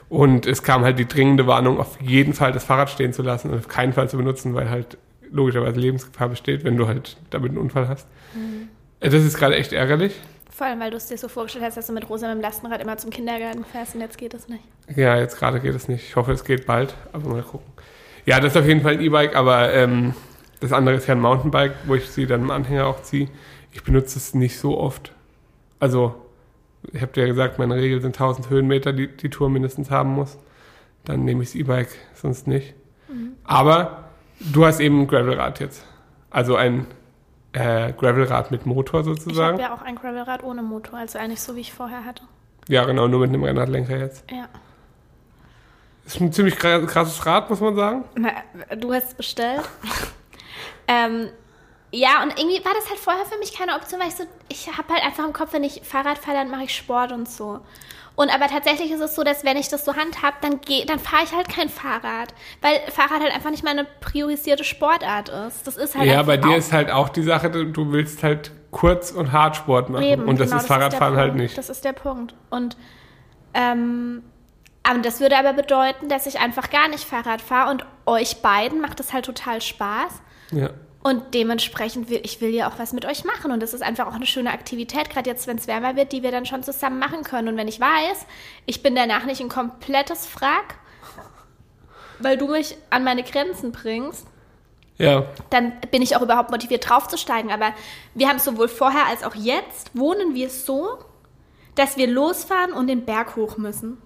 Und 0.10 0.48
es 0.48 0.64
kam 0.64 0.84
halt 0.84 0.98
die 0.98 1.08
dringende 1.08 1.46
Warnung, 1.46 1.80
auf 1.80 2.02
jeden 2.02 2.34
Fall 2.34 2.52
das 2.52 2.64
Fahrrad 2.64 2.90
stehen 2.90 3.14
zu 3.14 3.22
lassen 3.22 3.52
und 3.52 3.60
auf 3.60 3.68
keinen 3.68 3.94
Fall 3.94 4.10
zu 4.10 4.18
benutzen, 4.18 4.56
weil 4.56 4.70
halt 4.70 4.98
logischerweise 5.32 5.80
Lebensgefahr 5.80 6.30
besteht, 6.30 6.64
wenn 6.64 6.78
du 6.78 6.88
halt 6.88 7.18
damit 7.30 7.52
einen 7.52 7.60
Unfall 7.60 7.88
hast. 7.88 8.08
Mhm. 8.34 8.70
Das 9.00 9.14
ist 9.14 9.38
gerade 9.38 9.56
echt 9.56 9.72
ärgerlich. 9.72 10.20
Vor 10.60 10.68
allem, 10.68 10.82
weil 10.82 10.92
du 10.92 10.98
es 10.98 11.06
dir 11.06 11.18
so 11.18 11.30
vorgestellt 11.30 11.64
hast, 11.64 11.78
dass 11.78 11.88
du 11.88 11.94
mit 11.94 12.10
Rosa 12.10 12.28
mit 12.28 12.36
dem 12.36 12.42
Lastenrad 12.42 12.82
immer 12.82 12.98
zum 12.98 13.12
Kindergarten 13.12 13.64
fährst 13.64 13.96
und 13.96 14.02
jetzt 14.02 14.18
geht 14.18 14.34
es 14.34 14.50
nicht. 14.50 14.62
Ja, 14.94 15.18
jetzt 15.18 15.40
gerade 15.40 15.62
geht 15.62 15.74
es 15.74 15.88
nicht. 15.88 16.04
Ich 16.04 16.18
hoffe, 16.18 16.34
es 16.34 16.44
geht 16.44 16.66
bald, 16.66 16.96
aber 17.14 17.30
mal 17.30 17.44
gucken. 17.44 17.72
Ja, 18.26 18.42
das 18.42 18.52
ist 18.52 18.60
auf 18.60 18.68
jeden 18.68 18.82
Fall 18.82 18.96
ein 18.96 19.00
E-Bike, 19.02 19.38
aber 19.38 19.74
ähm, 19.74 20.14
das 20.60 20.74
andere 20.74 20.96
ist 20.96 21.08
ja 21.08 21.16
ein 21.16 21.22
Mountainbike, 21.22 21.76
wo 21.86 21.96
ich 21.96 22.10
sie 22.10 22.26
dann 22.26 22.42
im 22.42 22.52
Anhänger 22.52 22.88
auch 22.88 23.02
ziehe. 23.04 23.30
Ich 23.72 23.86
benutze 23.86 24.20
es 24.20 24.34
nicht 24.34 24.60
so 24.60 24.78
oft. 24.78 25.14
Also, 25.80 26.14
ich 26.92 27.02
habe 27.02 27.14
dir 27.14 27.22
ja 27.22 27.28
gesagt, 27.28 27.58
meine 27.58 27.76
Regel 27.76 28.02
sind 28.02 28.20
1000 28.20 28.50
Höhenmeter, 28.50 28.92
die 28.92 29.08
die 29.08 29.30
Tour 29.30 29.50
mindestens 29.50 29.90
haben 29.90 30.10
muss. 30.10 30.38
Dann 31.06 31.24
nehme 31.24 31.42
ich 31.42 31.52
das 31.52 31.56
E-Bike, 31.56 31.96
sonst 32.16 32.48
nicht. 32.48 32.74
Mhm. 33.08 33.32
Aber 33.46 34.10
du 34.42 34.66
hast 34.66 34.82
eben 34.82 35.04
ein 35.04 35.08
Gravelrad 35.08 35.62
jetzt. 35.62 35.86
Also 36.30 36.58
ein 36.58 36.86
äh, 37.54 37.94
Gravelrad 37.94 38.51
mit 38.51 38.66
Motor 38.66 39.04
sozusagen. 39.04 39.57
Ich 39.57 39.63
habe 39.66 39.74
ja 39.74 39.80
auch 39.80 39.86
ein 39.86 39.96
Gravelrad 39.96 40.44
ohne 40.44 40.62
Motor, 40.62 41.00
also 41.00 41.19
eigentlich 41.19 41.42
so, 41.42 41.56
wie 41.56 41.62
ich 41.62 41.74
vorher 41.74 42.06
hatte. 42.06 42.24
Ja, 42.68 42.86
genau, 42.86 43.07
nur 43.07 43.22
mit 43.22 43.30
einem 43.30 43.44
Rennradlenker 43.44 43.98
jetzt. 43.98 44.30
Ja. 44.31 44.48
Ist 46.06 46.22
ein 46.22 46.31
ziemlich 46.31 46.56
krasses 46.56 47.25
Rad, 47.25 47.50
muss 47.50 47.60
man 47.60 47.75
sagen. 47.75 48.04
Na, 48.16 48.31
du 48.75 48.94
hast 48.94 49.10
es 49.10 49.13
bestellt. 49.13 49.62
ähm, 50.88 51.30
ja, 51.92 52.22
und 52.22 52.38
irgendwie 52.38 52.63
war 52.63 52.74
das 52.75 52.90
halt 52.90 53.00
vorher 53.00 53.25
für 53.25 53.38
mich 53.40 53.54
keine 53.57 53.75
Option, 53.75 54.00
weil 54.00 54.10
ich 54.10 54.16
so, 54.16 54.24
ich 54.48 54.68
habe 54.78 54.94
halt 54.94 55.04
einfach 55.04 55.25
im 55.25 55.34
Kopf, 55.34 55.54
wenn 55.54 55.63
ich 55.63 55.81
Fahrrad 55.84 56.19
fahre, 56.19 56.38
dann 56.38 56.52
mache 56.52 56.63
ich 56.63 56.75
Sport 56.75 57.12
und 57.12 57.28
so. 57.28 57.60
Und 58.19 58.36
aber 58.36 58.48
tatsächlich 58.48 58.92
ist 58.92 59.00
es 59.00 59.16
so, 59.16 59.24
dass 59.24 59.45
wenn 59.45 59.56
ich 59.56 59.69
das 59.69 59.86
so 59.86 59.95
handhab, 59.95 60.42
dann 60.42 60.60
geh, 60.60 60.83
dann 60.83 61.00
fahre 61.00 61.24
ich 61.24 61.33
halt 61.33 61.48
kein 61.48 61.69
Fahrrad, 61.69 62.33
weil 62.60 62.77
Fahrrad 62.92 63.21
halt 63.21 63.33
einfach 63.33 63.50
nicht 63.50 63.63
meine 63.63 63.88
priorisierte 64.01 64.66
Sportart 64.66 65.30
ist. 65.30 65.66
Das 65.66 65.77
ist 65.77 65.98
halt 65.98 66.06
Ja, 66.06 66.21
bei 66.24 66.36
dir 66.36 66.57
ist 66.57 66.74
halt 66.74 66.92
auch 66.92 67.07
die 67.07 67.24
Sache, 67.24 67.50
du 67.50 67.92
willst 67.94 68.21
halt 68.21 68.51
kurz 68.71 69.12
und 69.12 69.31
hart 69.31 69.56
Sport 69.56 69.89
machen 69.89 70.04
Eben, 70.04 70.25
und 70.25 70.38
das 70.38 70.50
genau, 70.50 70.60
ist 70.60 70.68
Fahrradfahren 70.68 71.13
ist 71.13 71.19
halt 71.21 71.36
nicht. 71.36 71.57
Das 71.57 71.69
ist 71.69 71.86
der 71.86 71.94
Punkt. 71.94 72.36
Und 72.50 72.75
ähm, 73.54 74.21
aber 74.83 75.00
das 75.00 75.21
würde 75.21 75.38
aber 75.38 75.54
bedeuten, 75.54 76.10
dass 76.10 76.25
ich 76.25 76.42
einfach 76.42 76.69
gar 76.69 76.89
nicht 76.89 77.06
Fahrrad 77.06 77.42
fahre 77.42 77.71
und 77.71 77.86
euch 78.06 78.42
beiden 78.42 78.81
macht 78.81 79.00
das 79.00 79.13
halt 79.13 79.24
total 79.24 79.62
Spaß. 79.62 80.21
Ja. 80.51 80.71
Und 81.01 81.34
dementsprechend 81.34 82.10
will 82.10 82.19
ich 82.24 82.42
will 82.42 82.54
ja 82.54 82.69
auch 82.69 82.78
was 82.78 82.92
mit 82.92 83.06
euch 83.06 83.24
machen. 83.24 83.51
Und 83.51 83.62
das 83.62 83.74
ist 83.74 83.81
einfach 83.81 84.07
auch 84.07 84.13
eine 84.13 84.25
schöne 84.25 84.51
Aktivität, 84.51 85.10
gerade 85.10 85.30
jetzt, 85.30 85.48
wenn 85.48 85.57
es 85.57 85.68
wärmer 85.68 85.96
wird, 85.96 86.12
die 86.12 86.24
wir 86.24 86.31
dann 86.31 86.46
schon 86.46 86.62
zusammen 86.62 87.00
machen 87.00 87.24
können. 87.24 87.48
Und 87.48 87.57
wenn 87.57 87.69
ich 87.69 87.80
weiß, 87.80 88.25
ich 88.66 88.84
bin 88.84 88.96
danach 88.96 89.25
nicht 89.25 89.40
ein 89.40 89.50
komplettes 89.50 90.25
Frack, 90.25 90.75
weil 92.19 92.38
du 92.38 92.48
mich 92.48 92.75
an 92.90 93.06
meine 93.06 93.24
Grenzen 93.24 93.72
bringst, 93.72 94.28
ja. 94.98 95.25
dann 95.50 95.72
bin 95.90 96.01
ich 96.01 96.18
auch 96.18 96.22
überhaupt 96.22 96.51
motiviert 96.51 96.90
draufzusteigen. 96.90 97.50
Aber 97.50 97.74
wir 98.13 98.28
haben 98.28 98.40
sowohl 98.40 98.68
vorher 98.68 99.07
als 99.07 99.24
auch 99.24 99.36
jetzt, 99.36 99.98
wohnen 99.98 100.36
wir 100.36 100.50
so, 100.50 101.00
dass 101.75 101.95
wir 101.95 102.07
losfahren 102.07 102.74
und 102.74 102.88
den 102.88 103.06
Berg 103.06 103.38
hoch 103.38 103.56
müssen. 103.57 104.02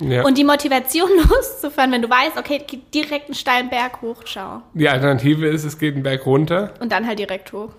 Ja. 0.00 0.24
Und 0.24 0.38
die 0.38 0.44
Motivation 0.44 1.10
loszufahren, 1.28 1.92
wenn 1.92 2.02
du 2.02 2.10
weißt, 2.10 2.36
okay, 2.38 2.62
geht 2.66 2.92
direkt 2.94 3.26
einen 3.26 3.34
steilen 3.34 3.70
Berg 3.70 4.02
hoch, 4.02 4.22
schau. 4.24 4.62
Die 4.74 4.88
Alternative 4.88 5.46
ist, 5.46 5.64
es 5.64 5.78
geht 5.78 5.94
einen 5.94 6.02
Berg 6.02 6.26
runter. 6.26 6.74
Und 6.80 6.90
dann 6.90 7.06
halt 7.06 7.18
direkt 7.18 7.52
hoch. 7.52 7.70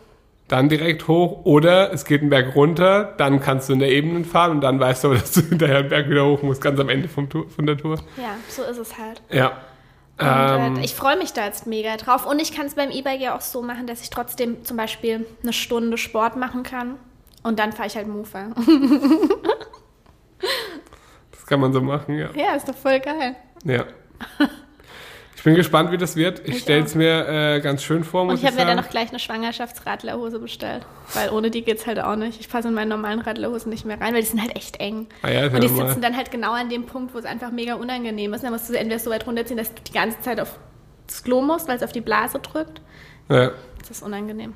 Dann 0.48 0.70
direkt 0.70 1.08
hoch. 1.08 1.46
Oder 1.46 1.94
es 1.94 2.06
geht 2.06 2.22
einen 2.22 2.30
Berg 2.30 2.56
runter, 2.56 3.16
dann 3.18 3.40
kannst 3.40 3.70
du 3.70 3.74
in 3.74 3.80
der 3.80 3.90
Ebene 3.90 4.24
fahren 4.24 4.52
und 4.52 4.62
dann 4.62 4.80
weißt 4.80 5.04
du, 5.04 5.14
dass 5.14 5.32
du 5.32 5.42
hinterher 5.42 5.80
einen 5.80 5.90
Berg 5.90 6.10
wieder 6.10 6.26
hoch 6.26 6.42
musst, 6.42 6.62
ganz 6.62 6.80
am 6.80 6.90
Ende 6.90 7.08
vom 7.08 7.30
Tour, 7.30 7.50
von 7.50 7.66
der 7.66 7.78
Tour. 7.78 7.98
Ja, 8.18 8.36
so 8.48 8.64
ist 8.64 8.78
es 8.78 8.98
halt. 8.98 9.22
Ja. 9.30 9.54
Und 10.20 10.28
äh, 10.28 10.68
ähm, 10.68 10.78
ich 10.84 10.94
freue 10.94 11.18
mich 11.18 11.34
da 11.34 11.46
jetzt 11.46 11.66
mega 11.66 11.98
drauf. 11.98 12.28
Und 12.28 12.40
ich 12.40 12.54
kann 12.54 12.68
es 12.68 12.76
beim 12.76 12.92
E-Bike 12.92 13.22
ja 13.22 13.36
auch 13.36 13.42
so 13.42 13.62
machen, 13.64 13.88
dass 13.88 14.02
ich 14.02 14.12
trotzdem 14.12 14.64
zum 14.64 14.78
Beispiel 14.78 15.26
eine 15.42 15.54
Stunde 15.54 15.98
Sport 15.98 16.36
machen 16.36 16.64
kann. 16.64 16.96
Und 17.44 17.58
dann 17.58 17.72
fahre 17.72 17.88
ich 17.88 17.96
halt 17.96 18.08
Mofa. 18.08 18.52
kann 21.52 21.60
man 21.60 21.74
so 21.74 21.82
machen, 21.82 22.18
ja. 22.18 22.30
Ja, 22.34 22.56
ist 22.56 22.70
doch 22.70 22.76
voll 22.76 23.02
geil. 23.02 23.36
Ja. 23.66 23.86
Ich 25.34 25.46
bin 25.46 25.56
gespannt, 25.56 25.92
wie 25.92 25.98
das 25.98 26.16
wird. 26.16 26.48
Ich, 26.48 26.58
ich 26.58 26.62
stelle 26.62 26.84
es 26.84 26.94
mir 26.94 27.28
äh, 27.28 27.62
ganz 27.62 27.82
schön 27.82 28.04
vor, 28.04 28.26
muss 28.26 28.36
Und 28.36 28.40
ich, 28.42 28.46
habe 28.46 28.58
mir 28.58 28.66
dann 28.68 28.78
noch 28.78 28.92
gleich 28.92 29.10
eine 29.10 29.18
Schwangerschaftsradlerhose 29.18 30.38
bestellt. 30.38 30.86
Weil 31.16 31.32
ohne 31.32 31.50
die 31.50 31.64
geht 31.64 31.80
es 31.80 31.88
halt 31.88 32.00
auch 32.00 32.16
nicht. 32.16 32.40
Ich 32.40 32.48
passe 32.48 32.68
in 32.68 32.76
meine 32.76 32.92
normalen 32.92 33.22
Radlerhosen 33.22 33.72
nicht 33.72 33.84
mehr 33.84 34.00
rein, 34.00 34.14
weil 34.14 34.22
die 34.22 34.28
sind 34.28 34.40
halt 34.40 34.56
echt 34.56 34.80
eng. 34.80 35.08
Ah 35.24 35.32
ja, 35.32 35.48
Und 35.48 35.64
die 35.64 35.68
sitzen 35.68 35.84
mal. 35.84 36.00
dann 36.00 36.16
halt 36.16 36.30
genau 36.30 36.52
an 36.52 36.70
dem 36.70 36.86
Punkt, 36.86 37.16
wo 37.16 37.18
es 37.18 37.26
einfach 37.26 37.50
mega 37.52 37.74
unangenehm 37.74 38.36
ist. 38.36 38.44
Dann 38.44 38.52
musst 38.54 38.70
du 38.70 38.74
sie 38.74 38.78
entweder 38.78 39.00
so 39.00 39.10
weit 39.10 39.26
runterziehen, 39.26 39.58
dass 39.58 39.74
du 39.74 39.82
die 39.82 39.94
ganze 39.94 40.22
Zeit 40.22 40.40
auf 40.40 40.60
das 41.08 41.24
Klo 41.24 41.42
musst, 41.42 41.68
weil 41.68 41.78
es 41.78 41.82
auf 41.82 41.92
die 41.92 42.02
Blase 42.02 42.38
drückt. 42.38 42.80
Ja. 43.30 43.50
Das 43.80 43.90
ist 43.90 44.04
unangenehm. 44.04 44.54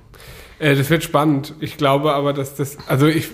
Äh, 0.59 0.75
das 0.75 0.91
wird 0.91 1.01
spannend. 1.01 1.55
Ich 1.61 1.77
glaube 1.77 2.13
aber, 2.13 2.31
dass 2.31 2.53
das, 2.53 2.77
also 2.87 3.07
ich 3.07 3.31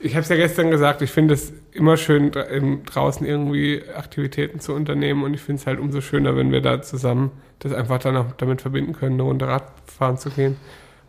ich 0.00 0.12
habe 0.12 0.22
es 0.22 0.28
ja 0.28 0.36
gestern 0.36 0.70
gesagt, 0.70 1.02
ich 1.02 1.10
finde 1.10 1.34
es 1.34 1.52
immer 1.78 1.96
schön, 1.96 2.32
draußen 2.32 3.26
irgendwie 3.26 3.82
Aktivitäten 3.94 4.60
zu 4.60 4.74
unternehmen 4.74 5.22
und 5.22 5.34
ich 5.34 5.40
finde 5.40 5.60
es 5.60 5.66
halt 5.66 5.80
umso 5.80 6.00
schöner, 6.00 6.36
wenn 6.36 6.52
wir 6.52 6.60
da 6.60 6.82
zusammen 6.82 7.30
das 7.60 7.72
einfach 7.72 7.98
dann 7.98 8.16
auch 8.16 8.32
damit 8.36 8.60
verbinden 8.62 8.92
können, 8.92 9.14
eine 9.14 9.22
Runde 9.22 9.48
Radfahren 9.48 10.16
zu 10.16 10.30
gehen, 10.30 10.56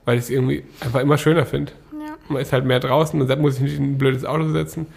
weil 0.06 0.18
ich 0.18 0.26
es 0.26 0.30
irgendwie 0.30 0.64
einfach 0.82 1.02
immer 1.02 1.18
schöner 1.18 1.46
finde. 1.46 1.74
Ja. 1.94 2.16
Man 2.28 2.42
ist 2.42 2.54
halt 2.54 2.66
mehr 2.66 2.80
draußen, 2.80 3.20
man 3.20 3.42
muss 3.42 3.56
sich 3.56 3.64
nicht 3.64 3.78
in 3.78 3.94
ein 3.94 3.98
blödes 3.98 4.26
Auto 4.26 4.50
setzen, 4.50 4.88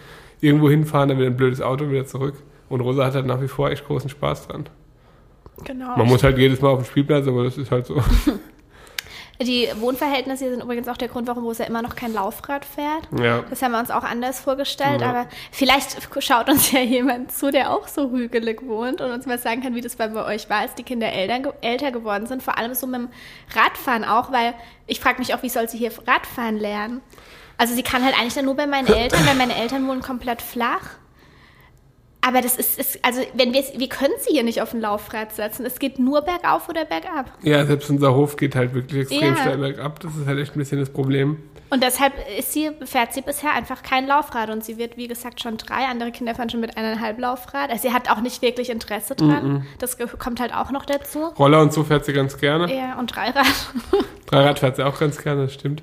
irgendwo 0.41 0.69
hinfahren, 0.69 1.09
dann 1.09 1.17
wieder 1.17 1.27
ein 1.27 1.37
blödes 1.37 1.61
Auto 1.61 1.89
wieder 1.89 2.05
zurück. 2.05 2.35
Und 2.69 2.81
Rosa 2.81 3.05
hat 3.05 3.13
halt 3.13 3.25
nach 3.25 3.41
wie 3.41 3.47
vor 3.47 3.69
echt 3.69 3.85
großen 3.85 4.09
Spaß 4.09 4.47
dran. 4.47 4.65
Genau. 5.63 5.95
Man 5.95 6.07
muss 6.07 6.23
halt 6.23 6.37
jedes 6.37 6.61
Mal 6.61 6.69
auf 6.69 6.79
dem 6.79 6.85
Spielplatz, 6.85 7.27
aber 7.27 7.43
das 7.43 7.57
ist 7.57 7.69
halt 7.69 7.85
so. 7.85 7.95
Die 9.41 9.67
Wohnverhältnisse 9.79 10.49
sind 10.49 10.61
übrigens 10.61 10.87
auch 10.87 10.95
der 10.95 11.07
Grund, 11.07 11.27
warum 11.27 11.43
Rosa 11.43 11.63
immer 11.63 11.81
noch 11.81 11.95
kein 11.95 12.13
Laufrad 12.13 12.63
fährt. 12.63 13.07
Ja. 13.19 13.43
Das 13.49 13.61
haben 13.61 13.71
wir 13.71 13.79
uns 13.79 13.89
auch 13.91 14.03
anders 14.03 14.39
vorgestellt, 14.39 15.01
ja. 15.01 15.09
aber 15.09 15.25
vielleicht 15.51 15.97
schaut 16.19 16.49
uns 16.49 16.71
ja 16.71 16.81
jemand 16.81 17.31
zu, 17.31 17.51
der 17.51 17.71
auch 17.71 17.87
so 17.87 18.11
hügelig 18.11 18.61
wohnt 18.65 19.01
und 19.01 19.11
uns 19.11 19.25
mal 19.25 19.39
sagen 19.39 19.61
kann, 19.61 19.75
wie 19.75 19.81
das 19.81 19.95
bei 19.95 20.13
euch 20.13 20.49
war, 20.49 20.59
als 20.59 20.75
die 20.75 20.83
Kinder 20.83 21.11
älter 21.11 21.91
geworden 21.91 22.27
sind. 22.27 22.43
Vor 22.43 22.57
allem 22.57 22.73
so 22.75 22.85
mit 22.85 23.01
dem 23.01 23.09
Radfahren 23.55 24.05
auch, 24.05 24.31
weil 24.31 24.53
ich 24.87 24.99
frage 24.99 25.19
mich 25.19 25.33
auch, 25.33 25.41
wie 25.43 25.49
soll 25.49 25.67
sie 25.67 25.77
hier 25.77 25.91
Radfahren 26.07 26.57
lernen? 26.57 27.01
Also 27.57 27.73
sie 27.73 27.83
kann 27.83 28.03
halt 28.03 28.17
eigentlich 28.17 28.33
dann 28.35 28.45
nur 28.45 28.55
bei 28.55 28.67
meinen 28.67 28.87
Eltern, 28.87 29.25
weil 29.25 29.35
meine 29.35 29.55
Eltern 29.55 29.87
wohnen 29.87 30.01
komplett 30.01 30.41
flach. 30.41 30.81
Aber 32.25 32.41
das 32.41 32.55
ist, 32.55 32.79
ist 32.79 32.99
also 33.03 33.21
wenn 33.33 33.53
wir 33.53 33.63
wir 33.75 33.89
können 33.89 34.13
sie 34.19 34.31
hier 34.33 34.43
nicht 34.43 34.61
auf 34.61 34.73
ein 34.73 34.79
Laufrad 34.79 35.33
setzen. 35.33 35.65
Es 35.65 35.77
geht 35.79 35.99
nur 35.99 36.21
bergauf 36.21 36.69
oder 36.69 36.85
bergab. 36.85 37.31
Ja, 37.41 37.65
selbst 37.65 37.89
unser 37.89 38.15
Hof 38.15 38.37
geht 38.37 38.55
halt 38.55 38.73
wirklich 38.73 39.01
extrem 39.01 39.35
Ja. 39.35 39.41
steil 39.41 39.57
bergab. 39.57 39.99
Das 39.99 40.15
ist 40.15 40.25
halt 40.25 40.39
echt 40.39 40.55
ein 40.55 40.59
bisschen 40.59 40.79
das 40.79 40.89
Problem. 40.89 41.37
Und 41.69 41.81
deshalb 41.81 42.13
sie, 42.41 42.69
fährt 42.85 43.13
sie 43.13 43.21
bisher 43.21 43.51
einfach 43.51 43.81
kein 43.81 44.05
Laufrad 44.07 44.51
und 44.51 44.63
sie 44.63 44.77
wird, 44.77 44.95
wie 44.95 45.07
gesagt, 45.07 45.41
schon 45.41 45.57
drei. 45.57 45.85
Andere 45.87 46.11
Kinder 46.11 46.35
fahren 46.35 46.49
schon 46.49 46.59
mit 46.61 46.77
eineinhalb 46.77 47.17
Laufrad. 47.19 47.71
Also 47.71 47.87
sie 47.89 47.93
hat 47.93 48.09
auch 48.11 48.21
nicht 48.21 48.41
wirklich 48.43 48.69
Interesse 48.69 49.15
dran. 49.15 49.65
Das 49.79 49.97
ge- 49.97 50.07
kommt 50.19 50.39
halt 50.39 50.53
auch 50.53 50.69
noch 50.71 50.85
dazu. 50.85 51.25
Roller 51.39 51.61
und 51.61 51.73
so 51.73 51.83
fährt 51.83 52.05
sie 52.05 52.13
ganz 52.13 52.37
gerne. 52.37 52.71
Ja, 52.73 52.99
und 52.99 53.07
Dreirad. 53.15 53.47
Dreirad 54.27 54.59
fährt 54.59 54.75
sie 54.75 54.83
auch 54.85 54.99
ganz 54.99 55.17
gerne, 55.21 55.43
das 55.43 55.53
stimmt. 55.55 55.81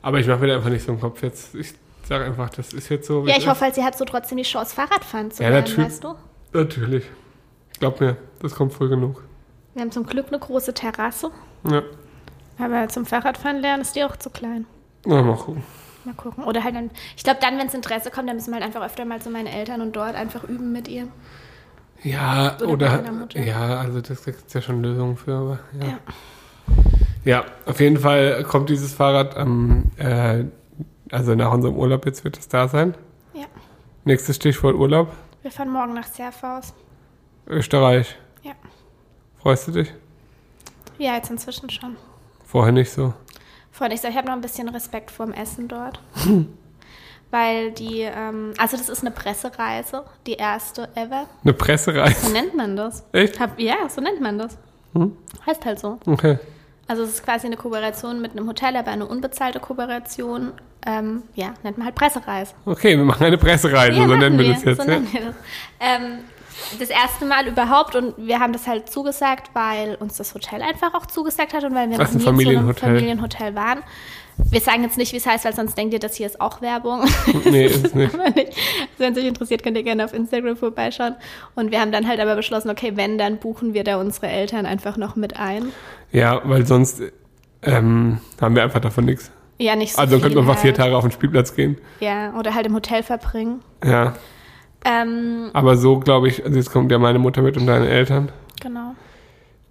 Aber 0.00 0.20
ich 0.20 0.26
mache 0.26 0.38
mir 0.38 0.46
da 0.48 0.56
einfach 0.56 0.70
nicht 0.70 0.84
so 0.84 0.92
einen 0.92 1.00
Kopf 1.00 1.22
jetzt. 1.22 1.54
Ich 1.54 1.74
sage 2.12 2.24
einfach, 2.24 2.50
das 2.50 2.72
ist 2.72 2.88
jetzt 2.88 3.06
so. 3.06 3.26
Ja, 3.26 3.36
ich 3.38 3.48
hoffe 3.48 3.62
halt, 3.62 3.74
sie 3.74 3.82
hat 3.84 3.96
so 3.96 4.04
trotzdem 4.04 4.38
die 4.38 4.44
Chance, 4.44 4.74
Fahrradfahren 4.74 5.30
zu 5.30 5.42
Ja, 5.42 5.48
lernen, 5.48 5.64
natürlich. 5.64 5.86
weißt 5.86 6.04
du? 6.04 6.14
Natürlich. 6.52 7.04
Glaub 7.78 8.00
mir, 8.00 8.16
das 8.40 8.54
kommt 8.54 8.72
früh 8.72 8.88
genug. 8.88 9.22
Wir 9.74 9.82
haben 9.82 9.90
zum 9.90 10.04
Glück 10.06 10.28
eine 10.28 10.38
große 10.38 10.74
Terrasse. 10.74 11.30
Ja, 11.70 11.82
Aber 12.58 12.88
zum 12.88 13.06
Fahrradfahren 13.06 13.60
lernen 13.60 13.82
ist 13.82 13.96
die 13.96 14.04
auch 14.04 14.16
zu 14.16 14.28
klein. 14.30 14.66
na, 15.06 15.22
mal 15.22 15.36
gucken. 15.36 15.62
Mal 16.04 16.14
gucken. 16.14 16.44
Oder 16.44 16.64
halt 16.64 16.74
dann, 16.74 16.90
ich 17.16 17.22
glaube, 17.24 17.38
dann, 17.40 17.58
wenn 17.58 17.68
es 17.68 17.74
Interesse 17.74 18.10
kommt, 18.10 18.28
dann 18.28 18.36
müssen 18.36 18.50
wir 18.50 18.56
halt 18.56 18.64
einfach 18.64 18.84
öfter 18.84 19.04
mal 19.04 19.20
zu 19.22 19.30
meinen 19.30 19.46
Eltern 19.46 19.80
und 19.80 19.94
dort 19.96 20.14
einfach 20.14 20.44
üben 20.44 20.72
mit 20.72 20.88
ihr. 20.88 21.08
Ja, 22.02 22.56
Oder 22.60 22.68
oder. 22.68 23.40
Ja, 23.40 23.78
also 23.78 24.00
das 24.00 24.24
gibt 24.24 24.48
es 24.48 24.52
ja 24.52 24.60
schon 24.60 24.82
Lösungen 24.82 25.16
für, 25.16 25.34
aber 25.34 25.58
ja. 25.80 25.86
Ja. 25.86 25.98
ja. 27.24 27.44
auf 27.64 27.78
jeden 27.80 27.98
Fall 27.98 28.42
kommt 28.42 28.68
dieses 28.68 28.92
Fahrrad 28.92 29.36
am, 29.36 29.84
äh, 29.96 30.44
also 31.12 31.34
nach 31.34 31.52
unserem 31.52 31.76
Urlaub 31.76 32.06
jetzt 32.06 32.24
wird 32.24 32.38
es 32.38 32.48
da 32.48 32.68
sein. 32.68 32.94
Ja. 33.34 33.44
Nächstes 34.04 34.36
Stichwort 34.36 34.74
Urlaub. 34.74 35.12
Wir 35.42 35.50
fahren 35.50 35.70
morgen 35.70 35.94
nach 35.94 36.06
Serfaus. 36.06 36.72
Österreich. 37.46 38.16
Ja. 38.42 38.52
Freust 39.38 39.68
du 39.68 39.72
dich? 39.72 39.92
Ja, 40.98 41.14
jetzt 41.16 41.30
inzwischen 41.30 41.68
schon. 41.70 41.96
Vorher 42.44 42.72
nicht 42.72 42.90
so. 42.90 43.12
Vorhin, 43.70 43.94
ich 43.94 44.00
sag, 44.00 44.10
ich 44.10 44.16
habe 44.16 44.26
noch 44.26 44.34
ein 44.34 44.40
bisschen 44.40 44.68
Respekt 44.68 45.10
vorm 45.10 45.32
Essen 45.32 45.68
dort. 45.68 46.00
Weil 47.30 47.72
die, 47.72 48.00
ähm, 48.00 48.52
also 48.58 48.76
das 48.76 48.88
ist 48.88 49.00
eine 49.00 49.10
Pressereise, 49.10 50.04
die 50.26 50.34
erste 50.34 50.88
ever. 50.94 51.26
Eine 51.42 51.54
Pressereise. 51.54 52.26
So 52.26 52.32
nennt 52.32 52.54
man 52.54 52.76
das. 52.76 53.04
Echt? 53.12 53.40
Hab, 53.40 53.58
ja, 53.58 53.88
so 53.88 54.00
nennt 54.00 54.20
man 54.20 54.38
das. 54.38 54.58
Heißt 55.46 55.64
halt 55.64 55.78
so. 55.78 55.98
Okay. 56.04 56.38
Also 56.88 57.02
es 57.04 57.10
ist 57.10 57.24
quasi 57.24 57.46
eine 57.46 57.56
Kooperation 57.56 58.20
mit 58.20 58.32
einem 58.32 58.48
Hotel, 58.48 58.76
aber 58.76 58.90
eine 58.90 59.06
unbezahlte 59.06 59.60
Kooperation. 59.60 60.52
Ähm, 60.84 61.22
ja, 61.34 61.54
nennt 61.62 61.78
man 61.78 61.86
halt 61.86 61.94
Pressereise. 61.94 62.54
Okay, 62.64 62.96
wir 62.96 63.04
machen 63.04 63.24
eine 63.24 63.38
Pressereise, 63.38 63.94
so 63.94 64.06
machen 64.06 64.18
nennen 64.18 64.38
wir 64.38 64.52
das 64.52 64.64
jetzt. 64.64 64.82
So 64.82 64.90
ja? 64.90 65.00
wir 65.00 65.20
das. 65.20 65.34
Ähm, 65.80 66.18
das 66.78 66.90
erste 66.90 67.24
Mal 67.24 67.46
überhaupt 67.46 67.94
und 67.96 68.14
wir 68.16 68.40
haben 68.40 68.52
das 68.52 68.66
halt 68.66 68.90
zugesagt, 68.90 69.50
weil 69.54 69.96
uns 69.96 70.16
das 70.16 70.34
Hotel 70.34 70.62
einfach 70.62 70.94
auch 70.94 71.06
zugesagt 71.06 71.54
hat 71.54 71.64
und 71.64 71.74
weil 71.74 71.90
wir 71.90 71.98
Was, 71.98 72.14
noch 72.14 72.26
ein 72.26 72.34
nie 72.36 72.42
in 72.42 72.50
so 72.50 72.58
einem 72.58 72.74
Familienhotel? 72.74 72.88
Familienhotel 72.88 73.54
waren. 73.54 73.78
Wir 74.50 74.60
sagen 74.60 74.82
jetzt 74.82 74.96
nicht, 74.98 75.12
wie 75.12 75.16
es 75.18 75.26
heißt, 75.26 75.44
weil 75.44 75.54
sonst 75.54 75.76
denkt 75.76 75.92
ihr, 75.94 76.00
das 76.00 76.14
hier 76.16 76.26
ist 76.26 76.40
auch 76.40 76.60
Werbung. 76.62 77.04
Nee, 77.44 77.66
ist 77.66 77.86
es 77.86 77.94
nicht. 77.94 78.12
nicht. 78.36 78.48
Also 78.48 78.98
wenn 78.98 79.12
es 79.12 79.18
euch 79.18 79.26
interessiert, 79.26 79.62
könnt 79.62 79.76
ihr 79.76 79.82
gerne 79.82 80.04
auf 80.04 80.12
Instagram 80.14 80.56
vorbeischauen. 80.56 81.14
Und 81.54 81.70
wir 81.70 81.80
haben 81.80 81.92
dann 81.92 82.06
halt 82.08 82.20
aber 82.20 82.36
beschlossen, 82.36 82.70
okay, 82.70 82.92
wenn, 82.96 83.18
dann 83.18 83.38
buchen 83.38 83.74
wir 83.74 83.84
da 83.84 83.96
unsere 84.00 84.28
Eltern 84.28 84.66
einfach 84.66 84.96
noch 84.96 85.16
mit 85.16 85.36
ein. 85.38 85.72
Ja, 86.12 86.40
weil 86.44 86.66
sonst 86.66 87.00
ähm, 87.62 88.18
haben 88.40 88.54
wir 88.56 88.62
einfach 88.62 88.80
davon 88.80 89.04
nichts. 89.04 89.30
Ja, 89.58 89.76
nicht 89.76 89.94
so 89.94 90.00
Also 90.00 90.18
könnten 90.18 90.36
wir 90.36 90.40
einfach 90.42 90.58
vier 90.58 90.70
halt. 90.72 90.76
Tage 90.78 90.96
auf 90.96 91.04
den 91.04 91.12
Spielplatz 91.12 91.54
gehen. 91.54 91.78
Ja, 92.00 92.34
oder 92.38 92.54
halt 92.54 92.66
im 92.66 92.74
Hotel 92.74 93.02
verbringen. 93.02 93.60
Ja, 93.84 94.14
Ähm, 94.84 95.50
aber 95.52 95.76
so 95.76 96.00
glaube 96.00 96.26
ich, 96.28 96.44
also 96.44 96.56
jetzt 96.56 96.72
kommt 96.72 96.90
ja 96.90 96.98
meine 96.98 97.18
Mutter 97.20 97.42
mit 97.42 97.56
und 97.56 97.66
deine 97.66 97.88
Eltern. 97.88 98.32
genau. 98.60 98.94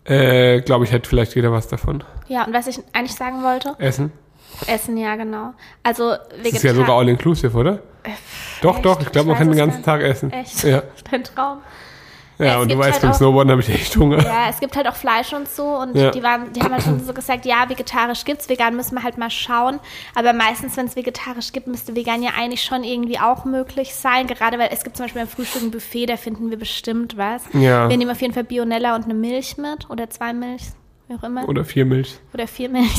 Äh, 0.05 0.61
glaube 0.61 0.85
ich, 0.85 0.91
hätte 0.91 1.07
vielleicht 1.07 1.35
jeder 1.35 1.51
was 1.51 1.67
davon. 1.67 2.03
Ja, 2.27 2.45
und 2.45 2.53
was 2.53 2.65
ich 2.67 2.79
eigentlich 2.93 3.13
sagen 3.15 3.43
wollte, 3.43 3.75
Essen. 3.77 4.11
Essen, 4.67 4.97
ja, 4.97 5.15
genau. 5.15 5.53
Also 5.83 6.11
Das 6.43 6.53
ist 6.53 6.63
ja 6.63 6.73
sogar 6.73 6.97
all 6.97 7.09
inclusive, 7.09 7.55
oder? 7.57 7.79
Doch, 8.61 8.75
echt? 8.77 8.85
doch, 8.85 8.99
ich 9.01 9.11
glaube, 9.11 9.29
man 9.29 9.37
kann 9.37 9.47
den 9.49 9.57
ganzen 9.57 9.83
gar 9.83 9.97
Tag 9.99 10.01
essen. 10.07 10.31
Echt? 10.31 10.63
Ja, 10.63 10.83
Dein 11.11 11.23
Traum. 11.23 11.59
ja 12.39 12.55
Es 12.55 12.61
und 12.63 12.71
du 12.71 12.77
weißt, 12.77 12.93
halt 12.93 13.01
beim 13.03 13.11
auch- 13.11 13.15
Snowboarden 13.15 13.51
habe 13.51 13.61
ich 13.61 13.69
echt 13.69 13.95
Hunger. 13.95 14.23
Ja, 14.23 14.49
es 14.49 14.59
gibt 14.59 14.75
halt 14.75 14.87
auch 14.87 14.95
Fleisch 14.95 15.33
und 15.33 15.47
so 15.47 15.65
und 15.77 15.95
Ja. 15.95 16.09
die, 16.11 16.23
waren, 16.23 16.51
die 16.53 16.61
haben 16.61 16.71
halt 16.71 16.81
schon 16.83 16.99
so 17.03 17.13
gesagt, 17.13 17.45
ja, 17.45 17.69
vegetarisch 17.69 18.25
gibt's, 18.25 18.49
vegan 18.49 18.75
müssen 18.75 18.95
wir 18.95 19.03
halt 19.03 19.17
mal 19.19 19.29
schauen. 19.29 19.79
Aber 20.15 20.33
meistens, 20.33 20.77
wenn 20.77 20.87
es 20.87 20.95
vegetarisch 20.95 21.51
gibt, 21.51 21.67
müsste 21.67 21.95
vegan 21.95 22.23
ja 22.23 22.31
eigentlich 22.37 22.63
schon 22.63 22.83
irgendwie 22.83 23.19
auch 23.19 23.45
möglich 23.45 23.93
sein. 23.93 24.25
Gerade 24.25 24.57
weil 24.57 24.69
es 24.71 24.83
gibt 24.83 24.97
zum 24.97 25.05
Beispiel 25.05 25.21
beim 25.21 25.29
Frühstück 25.29 25.61
ein 25.61 25.69
Buffet, 25.71 26.07
da 26.07 26.17
finden 26.17 26.49
wir 26.49 26.57
bestimmt 26.57 27.17
was. 27.17 27.43
Ja. 27.53 27.87
Wir 27.89 27.97
nehmen 27.97 28.09
auf 28.11 28.21
jeden 28.21 28.33
Fall 28.33 28.43
Bionella 28.45 28.95
und 28.95 29.03
eine 29.05 29.13
Milch 29.13 29.57
mit 29.57 29.89
oder 29.91 30.09
zwei 30.09 30.33
Milch, 30.33 30.63
wie 31.07 31.15
auch 31.15 31.23
immer. 31.23 31.47
Oder 31.47 31.63
vier 31.65 31.85
Milch. 31.85 32.17
Oder 32.33 32.47
vier 32.47 32.69
Milch. 32.69 32.89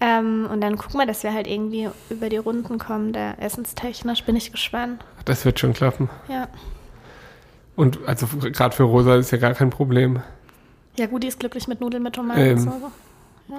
Ähm, 0.00 0.46
und 0.50 0.60
dann 0.60 0.76
gucken 0.76 1.00
wir, 1.00 1.06
dass 1.06 1.22
wir 1.22 1.32
halt 1.32 1.46
irgendwie 1.46 1.88
über 2.10 2.28
die 2.28 2.36
Runden 2.36 2.78
kommen, 2.78 3.12
da 3.12 3.32
essenstechnisch. 3.34 4.24
Bin 4.24 4.36
ich 4.36 4.52
gespannt. 4.52 5.04
Das 5.24 5.44
wird 5.44 5.58
schon 5.58 5.72
klappen. 5.72 6.10
Ja. 6.28 6.48
Und 7.76 7.98
also 8.06 8.26
gerade 8.26 8.74
für 8.74 8.84
Rosa 8.84 9.16
ist 9.16 9.30
ja 9.30 9.38
gar 9.38 9.54
kein 9.54 9.70
Problem. 9.70 10.22
Ja, 10.98 11.06
gut, 11.06 11.22
die 11.22 11.28
ist 11.28 11.40
glücklich 11.40 11.68
mit 11.68 11.80
Nudeln 11.80 12.02
mit 12.02 12.16
Ähm. 12.16 12.28
Tomatensauce. 12.28 12.90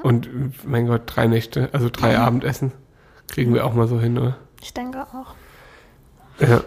Und 0.03 0.29
mein 0.67 0.87
Gott, 0.87 1.03
drei 1.05 1.27
Nächte, 1.27 1.69
also 1.71 1.89
drei 1.89 2.17
Abendessen 2.19 2.73
kriegen 3.27 3.53
wir 3.53 3.65
auch 3.65 3.73
mal 3.73 3.87
so 3.87 3.99
hin, 3.99 4.17
oder? 4.17 4.37
Ich 4.61 4.73
denke 4.73 5.01
auch. 5.13 5.35
Ja. 6.45 6.61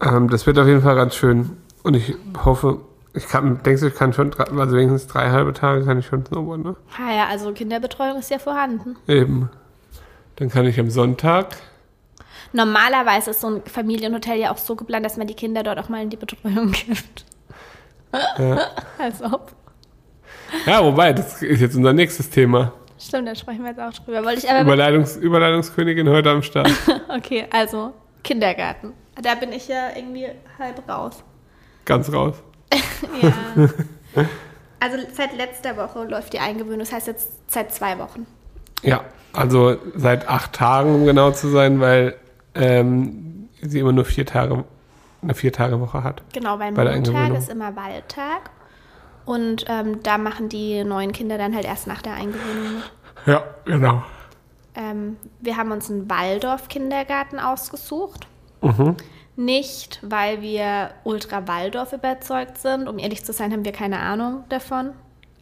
Ähm, 0.00 0.28
das 0.28 0.46
wird 0.46 0.58
auf 0.58 0.66
jeden 0.66 0.82
Fall 0.82 0.96
ganz 0.96 1.14
schön. 1.14 1.56
Und 1.84 1.94
ich 1.94 2.14
hoffe, 2.44 2.80
ich 3.14 3.28
kann, 3.28 3.62
denkst 3.62 3.80
du, 3.80 3.88
ich 3.88 3.94
kann 3.94 4.12
schon, 4.12 4.32
also 4.34 4.76
wenigstens 4.76 5.06
drei 5.06 5.30
halbe 5.30 5.52
Tage 5.52 5.84
kann 5.84 5.98
ich 5.98 6.06
schon 6.06 6.26
snowboarden, 6.26 6.64
ne? 6.64 6.76
Ah 6.98 7.14
ja, 7.14 7.26
also 7.26 7.52
Kinderbetreuung 7.52 8.18
ist 8.18 8.30
ja 8.30 8.38
vorhanden. 8.38 8.96
Eben. 9.06 9.50
Dann 10.36 10.48
kann 10.50 10.66
ich 10.66 10.78
am 10.80 10.90
Sonntag, 10.90 11.56
Normalerweise 12.54 13.30
ist 13.30 13.40
so 13.40 13.48
ein 13.48 13.62
Familienhotel 13.64 14.38
ja 14.38 14.52
auch 14.52 14.58
so 14.58 14.76
geplant, 14.76 15.04
dass 15.04 15.16
man 15.16 15.26
die 15.26 15.34
Kinder 15.34 15.64
dort 15.64 15.76
auch 15.80 15.88
mal 15.88 16.00
in 16.00 16.10
die 16.10 16.16
Betreuung 16.16 16.70
gibt. 16.70 17.24
ja. 18.38 18.58
Als 18.98 19.20
ob. 19.20 19.50
ja, 20.64 20.84
wobei, 20.84 21.12
das 21.12 21.42
ist 21.42 21.60
jetzt 21.60 21.74
unser 21.74 21.92
nächstes 21.92 22.30
Thema. 22.30 22.72
Stimmt, 22.96 23.26
da 23.26 23.34
sprechen 23.34 23.64
wir 23.64 23.70
jetzt 23.70 23.80
auch 23.80 23.92
drüber. 23.92 24.24
Wollte 24.24 24.38
ich 24.38 24.48
aber. 24.48 24.60
Überleitungs, 24.60 25.16
Überleitungskönigin 25.16 26.08
heute 26.08 26.30
am 26.30 26.42
Start. 26.42 26.70
Okay, 27.08 27.46
also 27.50 27.92
Kindergarten. 28.22 28.92
Da 29.20 29.34
bin 29.34 29.52
ich 29.52 29.66
ja 29.66 29.88
irgendwie 29.94 30.28
halb 30.56 30.88
raus. 30.88 31.24
Ganz 31.84 32.12
raus. 32.12 32.36
Ja. 34.16 34.24
Also 34.80 34.98
seit 35.14 35.34
letzter 35.36 35.76
Woche 35.76 36.04
läuft 36.04 36.34
die 36.34 36.40
Eingewöhnung, 36.40 36.80
das 36.80 36.92
heißt 36.92 37.06
jetzt 37.06 37.30
seit 37.50 37.72
zwei 37.72 37.98
Wochen. 37.98 38.26
Ja, 38.82 39.02
also 39.32 39.76
seit 39.94 40.28
acht 40.28 40.52
Tagen, 40.52 40.94
um 40.94 41.06
genau 41.06 41.30
zu 41.30 41.48
sein, 41.48 41.80
weil 41.80 42.16
ähm, 42.54 43.48
sie 43.62 43.80
immer 43.80 43.92
nur 43.92 44.04
vier 44.04 44.26
Tage, 44.26 44.64
eine 45.22 45.34
Vier-Tage-Woche 45.34 46.04
hat. 46.04 46.22
Genau, 46.32 46.58
weil 46.58 46.72
Bei 46.72 46.94
Montag 46.94 47.34
ist 47.34 47.48
immer 47.48 47.74
Wahltag. 47.76 48.50
Und 49.24 49.64
ähm, 49.68 50.02
da 50.02 50.18
machen 50.18 50.50
die 50.50 50.84
neuen 50.84 51.12
Kinder 51.12 51.38
dann 51.38 51.54
halt 51.54 51.64
erst 51.64 51.86
nach 51.86 52.02
der 52.02 52.14
Eingewöhnung. 52.14 52.82
Ja, 53.26 53.42
genau. 53.64 54.02
Ähm, 54.74 55.16
wir 55.40 55.56
haben 55.56 55.70
uns 55.72 55.90
einen 55.90 56.10
Waldorf-Kindergarten 56.10 57.38
ausgesucht. 57.38 58.26
Mhm. 58.60 58.96
Nicht, 59.36 59.98
weil 60.02 60.42
wir 60.42 60.90
ultra 61.02 61.48
Waldorf 61.48 61.92
überzeugt 61.92 62.58
sind. 62.58 62.88
Um 62.88 62.98
ehrlich 62.98 63.24
zu 63.24 63.32
sein, 63.32 63.52
haben 63.52 63.64
wir 63.64 63.72
keine 63.72 63.98
Ahnung 63.98 64.44
davon. 64.48 64.90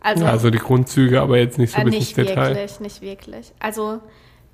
Also, 0.01 0.25
Ja, 0.25 0.31
also 0.31 0.51
die 0.51 0.59
Grundzüge, 0.59 1.21
aber 1.21 1.39
jetzt 1.39 1.59
nicht 1.59 1.73
so 1.73 1.81
äh, 1.81 1.85
bis 1.85 1.95
nicht 1.95 2.19
ins 2.19 2.29
Detail. 2.29 2.55
wirklich, 2.55 2.81
nicht 2.81 3.03
wirklich. 3.03 3.53
Also 3.61 4.01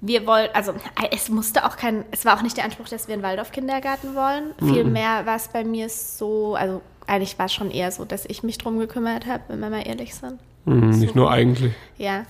wir 0.01 0.27
wollten, 0.27 0.55
also 0.55 0.73
äh, 0.73 1.09
es 1.13 1.29
musste 1.29 1.65
auch 1.65 1.77
kein, 1.77 2.05
es 2.11 2.25
war 2.25 2.37
auch 2.37 2.43
nicht 2.43 2.57
der 2.57 2.65
Anspruch, 2.65 2.89
dass 2.89 3.09
wir 3.09 3.15
einen 3.15 3.23
Waldorf-Kindergarten 3.23 4.15
wollen. 4.15 4.55
Mhm. 4.61 4.75
Vielmehr 4.75 5.25
war 5.25 5.37
es 5.37 5.49
bei 5.49 5.65
mir 5.65 5.89
so, 5.89 6.55
also 6.55 6.83
eigentlich 7.07 7.39
war 7.39 7.47
es 7.47 7.55
schon 7.55 7.71
eher 7.71 7.91
so, 7.91 8.05
dass 8.05 8.27
ich 8.27 8.43
mich 8.43 8.59
drum 8.59 8.79
gekümmert 8.79 9.27
habe, 9.27 9.43
wenn 9.49 9.61
wir 9.61 9.71
mal 9.71 9.87
ehrlich 9.87 10.15
sind. 10.15 10.39
Mhm, 10.67 10.91
nicht 10.91 11.15
nur 11.15 11.31
eigentlich. 11.31 11.73
Ja. 11.97 12.25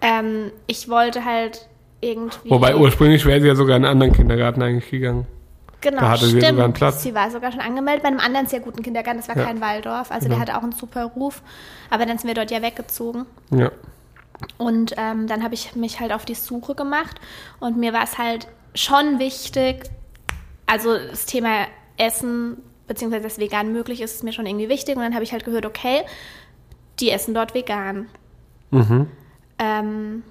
Ähm, 0.00 0.50
ich 0.66 0.88
wollte 0.88 1.24
halt 1.24 1.68
irgendwie. 2.00 2.50
Wobei 2.50 2.74
ursprünglich 2.76 3.24
wäre 3.26 3.40
sie 3.40 3.48
ja 3.48 3.54
sogar 3.54 3.76
in 3.76 3.84
einen 3.84 3.92
anderen 3.92 4.12
Kindergarten 4.12 4.62
eigentlich 4.62 4.90
gegangen. 4.90 5.26
Genau, 5.84 6.00
Da 6.00 6.08
hatte 6.12 6.24
sie 6.24 6.30
stimmt. 6.38 6.46
sogar 6.48 6.64
einen 6.64 6.72
Platz. 6.72 7.02
Sie 7.02 7.14
war 7.14 7.30
sogar 7.30 7.52
schon 7.52 7.60
angemeldet 7.60 8.02
bei 8.02 8.08
einem 8.08 8.20
anderen 8.20 8.46
sehr 8.46 8.60
guten 8.60 8.82
Kindergarten. 8.82 9.18
Das 9.18 9.28
war 9.28 9.36
Ja. 9.36 9.44
kein 9.44 9.60
Waldorf. 9.60 10.10
Also 10.10 10.24
Genau. 10.28 10.36
der 10.36 10.40
hatte 10.48 10.58
auch 10.58 10.62
einen 10.62 10.72
super 10.72 11.04
Ruf. 11.04 11.42
Aber 11.90 12.06
dann 12.06 12.16
sind 12.16 12.26
wir 12.26 12.34
dort 12.34 12.50
ja 12.50 12.62
weggezogen. 12.62 13.26
Ja. 13.50 13.70
Und 14.56 14.94
ähm, 14.96 15.26
dann 15.26 15.44
habe 15.44 15.52
ich 15.54 15.76
mich 15.76 16.00
halt 16.00 16.12
auf 16.12 16.24
die 16.24 16.34
Suche 16.34 16.74
gemacht. 16.74 17.20
Und 17.60 17.76
mir 17.76 17.92
war 17.92 18.02
es 18.04 18.16
halt 18.18 18.48
schon 18.74 19.18
wichtig, 19.18 19.84
also 20.66 20.96
das 20.96 21.26
Thema 21.26 21.66
Essen, 21.98 22.56
beziehungsweise 22.86 23.22
dass 23.24 23.38
vegan 23.38 23.72
möglich 23.72 24.00
ist, 24.00 24.14
ist 24.14 24.24
mir 24.24 24.32
schon 24.32 24.46
irgendwie 24.46 24.68
wichtig. 24.70 24.96
Und 24.96 25.02
dann 25.02 25.12
habe 25.14 25.22
ich 25.24 25.32
halt 25.32 25.44
gehört, 25.44 25.66
okay, 25.66 26.02
die 27.00 27.10
essen 27.10 27.34
dort 27.34 27.54
vegan. 27.54 28.08
Mhm. 28.70 29.08
Ähm, 29.58 30.22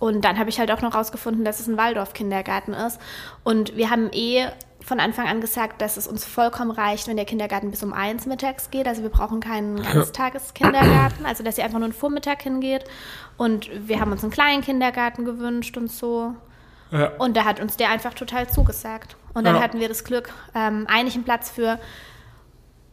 und 0.00 0.24
dann 0.24 0.38
habe 0.38 0.50
ich 0.50 0.58
halt 0.58 0.72
auch 0.72 0.80
noch 0.82 0.94
rausgefunden, 0.94 1.44
dass 1.44 1.60
es 1.60 1.68
ein 1.68 1.76
Waldorf-Kindergarten 1.76 2.72
ist. 2.72 2.98
Und 3.44 3.76
wir 3.76 3.90
haben 3.90 4.08
eh 4.12 4.46
von 4.82 4.98
Anfang 4.98 5.28
an 5.28 5.42
gesagt, 5.42 5.82
dass 5.82 5.98
es 5.98 6.08
uns 6.08 6.24
vollkommen 6.24 6.70
reicht, 6.70 7.06
wenn 7.06 7.16
der 7.16 7.26
Kindergarten 7.26 7.70
bis 7.70 7.82
um 7.82 7.92
eins 7.92 8.24
mittags 8.24 8.70
geht. 8.70 8.88
Also 8.88 9.02
wir 9.02 9.10
brauchen 9.10 9.40
keinen 9.40 9.80
Ganztageskindergarten, 9.82 11.26
also 11.26 11.44
dass 11.44 11.56
sie 11.56 11.62
einfach 11.62 11.78
nur 11.78 11.84
einen 11.84 11.92
Vormittag 11.92 12.42
hingeht. 12.42 12.84
Und 13.36 13.68
wir 13.86 14.00
haben 14.00 14.10
uns 14.10 14.22
einen 14.22 14.32
kleinen 14.32 14.62
Kindergarten 14.62 15.24
gewünscht 15.26 15.76
und 15.76 15.90
so. 15.92 16.34
Ja. 16.90 17.12
Und 17.18 17.36
da 17.36 17.44
hat 17.44 17.60
uns 17.60 17.76
der 17.76 17.90
einfach 17.90 18.14
total 18.14 18.48
zugesagt. 18.48 19.16
Und 19.34 19.44
dann 19.44 19.56
Ja. 19.56 19.62
hatten 19.62 19.80
wir 19.80 19.88
das 19.88 20.02
Glück, 20.02 20.32
ähm, 20.54 20.86
eigentlich 20.88 21.14
einen 21.14 21.24
Platz 21.24 21.50
für 21.50 21.78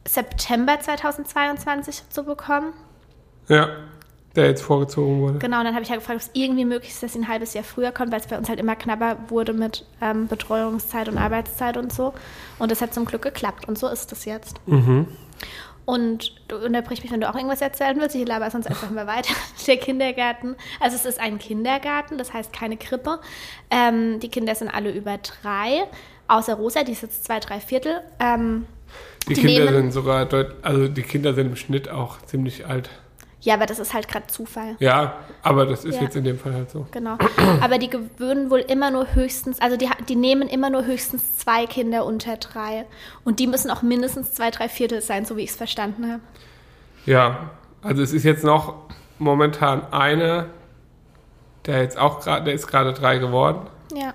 September 0.06 0.80
2022 0.80 2.10
zu 2.10 2.24
bekommen. 2.24 2.74
ja, 3.48 3.70
der 4.36 4.46
jetzt 4.48 4.62
vorgezogen 4.62 5.22
wurde. 5.22 5.40
Genau, 5.40 5.58
und 5.60 5.66
dann 5.66 5.74
habe 5.74 5.84
ich 5.84 5.90
halt 5.90 6.00
gefragt, 6.02 6.18
ob 6.22 6.28
es 6.28 6.32
irgendwie 6.40 6.66
möglich 6.66 6.92
ist, 6.92 7.02
dass 7.02 7.14
sie 7.14 7.20
ein 7.20 7.28
halbes 7.28 7.54
Jahr 7.54 7.64
früher 7.64 7.92
kommt, 7.92 8.12
weil 8.12 8.20
es 8.20 8.28
bei 8.28 8.38
uns 8.38 8.50
halt 8.50 8.60
immer 8.60 8.76
knapper 8.76 9.18
wurde 9.30 9.54
mit 9.54 9.86
ähm, 10.02 10.28
Betreuungszeit 10.28 11.10
und 11.10 11.18
Arbeitszeit 11.18 11.76
und 11.78 11.92
so. 11.92 12.14
Und 12.60 12.70
das 12.72 12.82
hat 12.82 12.94
zum 12.94 13.06
Glück 13.06 13.24
geklappt 13.24 13.68
und 13.68 13.78
so 13.80 13.88
ist 13.88 14.12
es 14.12 14.26
jetzt. 14.26 14.58
Mhm. 14.68 15.08
Und 15.86 16.34
du 16.50 16.58
unterbrich 16.58 17.02
mich, 17.02 17.12
wenn 17.14 17.22
du 17.22 17.30
auch 17.30 17.36
irgendwas 17.36 17.62
erzählen 17.62 17.98
willst. 17.98 18.14
Ich 18.16 18.28
laber 18.28 18.52
sonst 18.52 18.68
einfach 18.68 18.92
mal 18.92 19.08
weiter. 19.08 19.34
Der 19.68 19.78
Kindergarten, 19.78 20.56
also 20.82 20.96
es 20.98 21.06
ist 21.06 21.20
ein 21.20 21.40
Kindergarten, 21.40 22.18
das 22.18 22.34
heißt 22.34 22.52
keine 22.52 22.76
Krippe. 22.78 23.20
Ähm, 23.72 24.20
die 24.20 24.28
Kinder 24.30 24.54
sind 24.54 24.68
alle 24.70 24.92
über 24.92 25.18
drei, 25.18 25.86
außer 26.28 26.56
Rosa, 26.56 26.84
die 26.84 26.92
ist 26.92 27.04
jetzt 27.04 27.24
zwei, 27.24 27.40
drei 27.40 27.60
Viertel. 27.62 28.02
Ähm, 28.20 28.66
Die, 29.30 29.34
Die 29.36 29.42
Kinder 29.42 29.66
nehmen- 29.72 29.76
sind 29.84 29.92
sogar 29.94 30.26
deut 30.26 30.56
also 30.62 30.88
die 30.90 31.04
Kinder 31.04 31.34
sind 31.34 31.48
im 31.48 31.56
Schnitt 31.56 31.88
auch 31.90 32.22
ziemlich 32.22 32.68
alt. 32.68 32.90
Ja, 33.48 33.54
aber 33.54 33.66
das 33.66 33.80
ist 33.80 33.94
halt 33.94 34.10
gerade 34.10 34.28
Zufall. 34.28 34.76
Ja, 34.80 35.20
aber 35.42 35.66
das 35.66 35.86
ist 35.86 35.96
Ja. 35.96 36.02
jetzt 36.02 36.18
in 36.18 36.26
dem 36.26 36.38
Fall 36.38 36.54
halt 36.54 36.70
so. 36.70 36.86
Genau. 36.92 37.18
Aber 37.62 37.78
die 37.78 37.90
gewöhnen 37.90 38.52
wohl 38.52 38.60
immer 38.60 38.92
nur 38.92 39.16
höchstens, 39.16 39.62
also 39.62 39.78
die, 39.78 39.90
die 40.10 40.18
nehmen 40.18 40.50
immer 40.50 40.70
nur 40.70 40.86
höchstens 40.86 41.38
zwei 41.38 41.66
Kinder 41.66 42.04
unter 42.04 42.36
drei. 42.36 42.86
Und 43.24 43.40
die 43.40 43.48
müssen 43.48 43.72
auch 43.72 43.82
mindestens 43.84 44.34
zwei, 44.34 44.52
drei 44.52 44.68
Viertel 44.68 45.00
sein, 45.02 45.24
so 45.24 45.38
wie 45.38 45.44
ich 45.44 45.52
es 45.52 45.56
verstanden 45.56 46.12
habe. 46.12 46.22
Ja, 47.06 47.52
also 47.82 48.04
es 48.04 48.12
ist 48.12 48.26
jetzt 48.26 48.44
noch 48.44 48.76
momentan 49.18 49.94
einer, 49.94 50.48
der 51.68 51.84
jetzt 51.84 51.98
auch 51.98 52.20
gerade, 52.20 52.44
der 52.44 52.54
ist 52.54 52.68
gerade 52.68 52.92
drei 52.92 53.18
geworden. 53.18 53.62
Ja. 53.96 54.14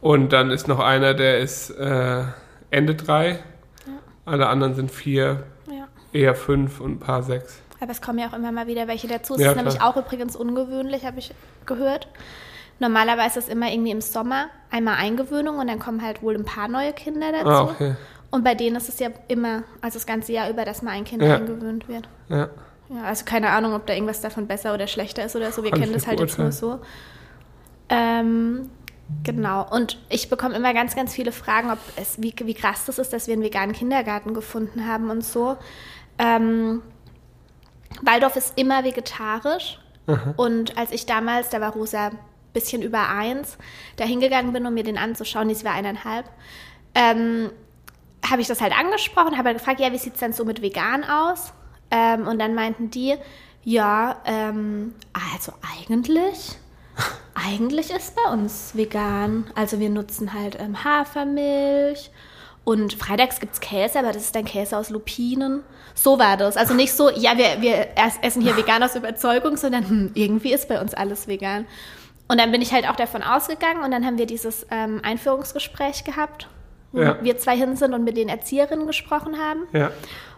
Und 0.00 0.32
dann 0.32 0.50
ist 0.50 0.68
noch 0.68 0.78
einer, 0.78 1.14
der 1.14 1.40
ist 1.40 1.70
äh, 1.70 2.22
Ende 2.70 2.94
drei. 2.94 3.40
Alle 4.24 4.46
anderen 4.46 4.76
sind 4.76 4.92
vier, 4.92 5.42
ja. 5.68 5.88
eher 6.12 6.36
fünf 6.36 6.80
und 6.80 6.92
ein 6.92 6.98
paar 7.00 7.24
sechs. 7.24 7.60
Aber 7.82 7.90
es 7.90 8.00
kommen 8.00 8.18
ja 8.20 8.28
auch 8.28 8.32
immer 8.32 8.52
mal 8.52 8.68
wieder 8.68 8.86
welche 8.86 9.08
dazu. 9.08 9.34
Es 9.34 9.40
Ja, 9.40 9.50
ist 9.50 9.56
nämlich 9.56 9.76
klar. 9.76 9.90
auch 9.90 9.96
übrigens 9.96 10.36
ungewöhnlich, 10.36 11.04
habe 11.04 11.18
ich 11.18 11.34
gehört. 11.66 12.06
Normalerweise 12.78 13.40
ist 13.40 13.48
immer 13.48 13.70
irgendwie 13.72 13.90
im 13.90 14.00
Sommer 14.00 14.46
einmal 14.70 14.94
Eingewöhnung 14.96 15.58
und 15.58 15.66
dann 15.66 15.80
kommen 15.80 16.00
halt 16.00 16.22
wohl 16.22 16.34
ein 16.36 16.44
paar 16.44 16.68
neue 16.68 16.92
Kinder 16.92 17.32
dazu. 17.32 17.48
Ah, 17.48 17.62
okay. 17.64 17.94
Und 18.30 18.44
bei 18.44 18.54
denen 18.54 18.76
ist 18.76 18.88
es 18.88 18.98
ja 19.00 19.08
immer, 19.28 19.64
also 19.80 19.94
das 19.98 20.06
ganze 20.06 20.32
Jahr 20.32 20.48
über, 20.48 20.64
dass 20.64 20.82
mal 20.82 20.92
ein 20.92 21.04
Kind 21.04 21.22
Ja. 21.22 21.36
eingewöhnt 21.36 21.88
wird. 21.88 22.08
Ja. 22.28 22.48
Ja, 22.88 23.02
also 23.04 23.24
keine 23.24 23.50
Ahnung, 23.50 23.74
ob 23.74 23.86
da 23.86 23.94
irgendwas 23.94 24.20
davon 24.20 24.46
besser 24.46 24.74
oder 24.74 24.86
schlechter 24.86 25.24
ist 25.24 25.34
oder 25.34 25.50
so. 25.50 25.64
Wir 25.64 25.70
Kann 25.70 25.80
kennen 25.80 25.92
das 25.92 26.06
halt 26.06 26.20
jetzt 26.20 26.38
nur 26.38 26.52
so. 26.52 26.78
Ähm, 27.88 28.70
genau. 29.24 29.66
Und 29.70 29.98
ich 30.08 30.28
bekomme 30.30 30.54
immer 30.54 30.72
ganz, 30.74 30.94
ganz 30.94 31.14
viele 31.14 31.32
Fragen, 31.32 31.70
ob 31.70 31.78
es, 31.96 32.22
wie, 32.22 32.34
wie 32.44 32.54
krass 32.54 32.84
das 32.84 32.98
ist, 32.98 33.12
dass 33.12 33.26
wir 33.26 33.34
einen 33.34 33.42
veganen 33.42 33.74
Kindergarten 33.74 34.34
gefunden 34.34 34.86
haben 34.86 35.10
und 35.10 35.24
so. 35.24 35.56
Ähm, 36.18 36.82
Waldorf 38.00 38.36
ist 38.36 38.58
immer 38.58 38.84
vegetarisch. 38.84 39.78
Und 40.36 40.76
als 40.76 40.90
ich 40.90 41.06
damals, 41.06 41.48
da 41.50 41.60
war 41.60 41.72
Rosa 41.72 42.08
ein 42.08 42.18
bisschen 42.52 42.82
über 42.82 43.08
eins, 43.08 43.56
da 43.96 44.04
hingegangen 44.04 44.52
bin, 44.52 44.66
um 44.66 44.74
mir 44.74 44.82
den 44.82 44.98
anzuschauen, 44.98 45.48
die 45.48 45.64
war 45.64 45.72
eineinhalb, 45.72 46.28
ähm, 46.94 47.50
habe 48.28 48.42
ich 48.42 48.48
das 48.48 48.60
halt 48.60 48.76
angesprochen, 48.76 49.36
habe 49.38 49.48
halt 49.48 49.58
gefragt, 49.58 49.80
ja, 49.80 49.92
wie 49.92 49.98
sieht 49.98 50.14
es 50.14 50.20
denn 50.20 50.32
so 50.32 50.44
mit 50.44 50.60
vegan 50.60 51.04
aus? 51.04 51.52
Ähm, 51.90 52.26
und 52.26 52.38
dann 52.38 52.54
meinten 52.54 52.90
die, 52.90 53.14
ja, 53.64 54.20
ähm, 54.24 54.94
also 55.12 55.52
eigentlich, 55.78 56.56
eigentlich 57.34 57.90
ist 57.90 58.16
bei 58.16 58.32
uns 58.32 58.74
vegan. 58.74 59.50
Also 59.54 59.78
wir 59.78 59.90
nutzen 59.90 60.32
halt 60.32 60.58
ähm, 60.60 60.84
Hafermilch 60.84 62.10
und 62.64 62.94
freitags 62.94 63.40
gibt 63.40 63.54
es 63.54 63.60
Käse, 63.60 63.98
aber 63.98 64.12
das 64.12 64.22
ist 64.22 64.36
dann 64.36 64.44
Käse 64.44 64.76
aus 64.76 64.90
Lupinen. 64.90 65.62
So 65.94 66.18
war 66.18 66.36
das. 66.36 66.56
Also 66.56 66.74
nicht 66.74 66.92
so, 66.92 67.10
ja, 67.10 67.36
wir, 67.36 67.60
wir 67.60 67.88
essen 68.22 68.40
hier 68.42 68.56
vegan 68.56 68.82
aus 68.82 68.94
Überzeugung, 68.94 69.56
sondern 69.56 69.88
hm, 69.88 70.10
irgendwie 70.14 70.52
ist 70.52 70.68
bei 70.68 70.80
uns 70.80 70.94
alles 70.94 71.26
vegan. 71.26 71.66
Und 72.28 72.40
dann 72.40 72.50
bin 72.52 72.62
ich 72.62 72.72
halt 72.72 72.88
auch 72.88 72.96
davon 72.96 73.22
ausgegangen 73.22 73.82
und 73.84 73.90
dann 73.90 74.06
haben 74.06 74.16
wir 74.16 74.26
dieses 74.26 74.66
ähm, 74.70 75.00
Einführungsgespräch 75.02 76.04
gehabt, 76.04 76.48
wo 76.92 77.00
Ja. 77.02 77.18
wir 77.22 77.36
zwei 77.36 77.56
hin 77.56 77.76
sind 77.76 77.92
und 77.94 78.04
mit 78.04 78.16
den 78.16 78.28
Erzieherinnen 78.28 78.86
gesprochen 78.86 79.38
haben. 79.38 79.66
Ja. 79.72 79.90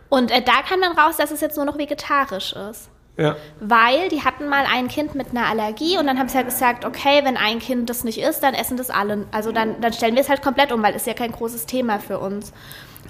Und 0.09 0.31
äh, 0.31 0.43
da 0.43 0.63
kam 0.69 0.81
dann 0.81 0.99
raus, 0.99 1.17
dass 1.19 1.31
es 1.31 1.41
jetzt 1.41 1.57
nur 1.57 1.67
noch 1.67 1.79
vegetarisch 1.79 2.55
ist. 2.55 2.89
Ja. 3.17 3.37
Weil 3.61 4.09
die 4.09 4.23
hatten 4.25 4.49
mal 4.49 4.65
ein 4.67 4.89
Kind 4.89 5.15
mit 5.15 5.31
einer 5.31 5.47
Allergie 5.47 5.99
und 5.99 6.07
dann 6.07 6.19
haben 6.19 6.29
sie 6.29 6.37
halt 6.37 6.49
gesagt, 6.49 6.85
okay, 6.85 7.21
wenn 7.23 7.37
ein 7.37 7.61
Kind 7.61 7.89
das 7.89 8.03
nicht 8.03 8.19
isst, 8.19 8.43
dann 8.43 8.55
essen 8.55 8.77
das 8.77 8.91
alle. 8.91 9.27
Also 9.31 9.53
dann, 9.53 9.81
dann 9.81 9.93
stellen 9.93 10.15
wir 10.15 10.23
es 10.23 10.29
halt 10.29 10.43
komplett 10.43 10.73
um, 10.73 10.83
weil 10.83 10.95
es 10.95 11.07
ja 11.07 11.15
kein 11.15 11.31
großes 11.31 11.67
Thema 11.67 12.01
für 12.01 12.19
uns. 12.19 12.53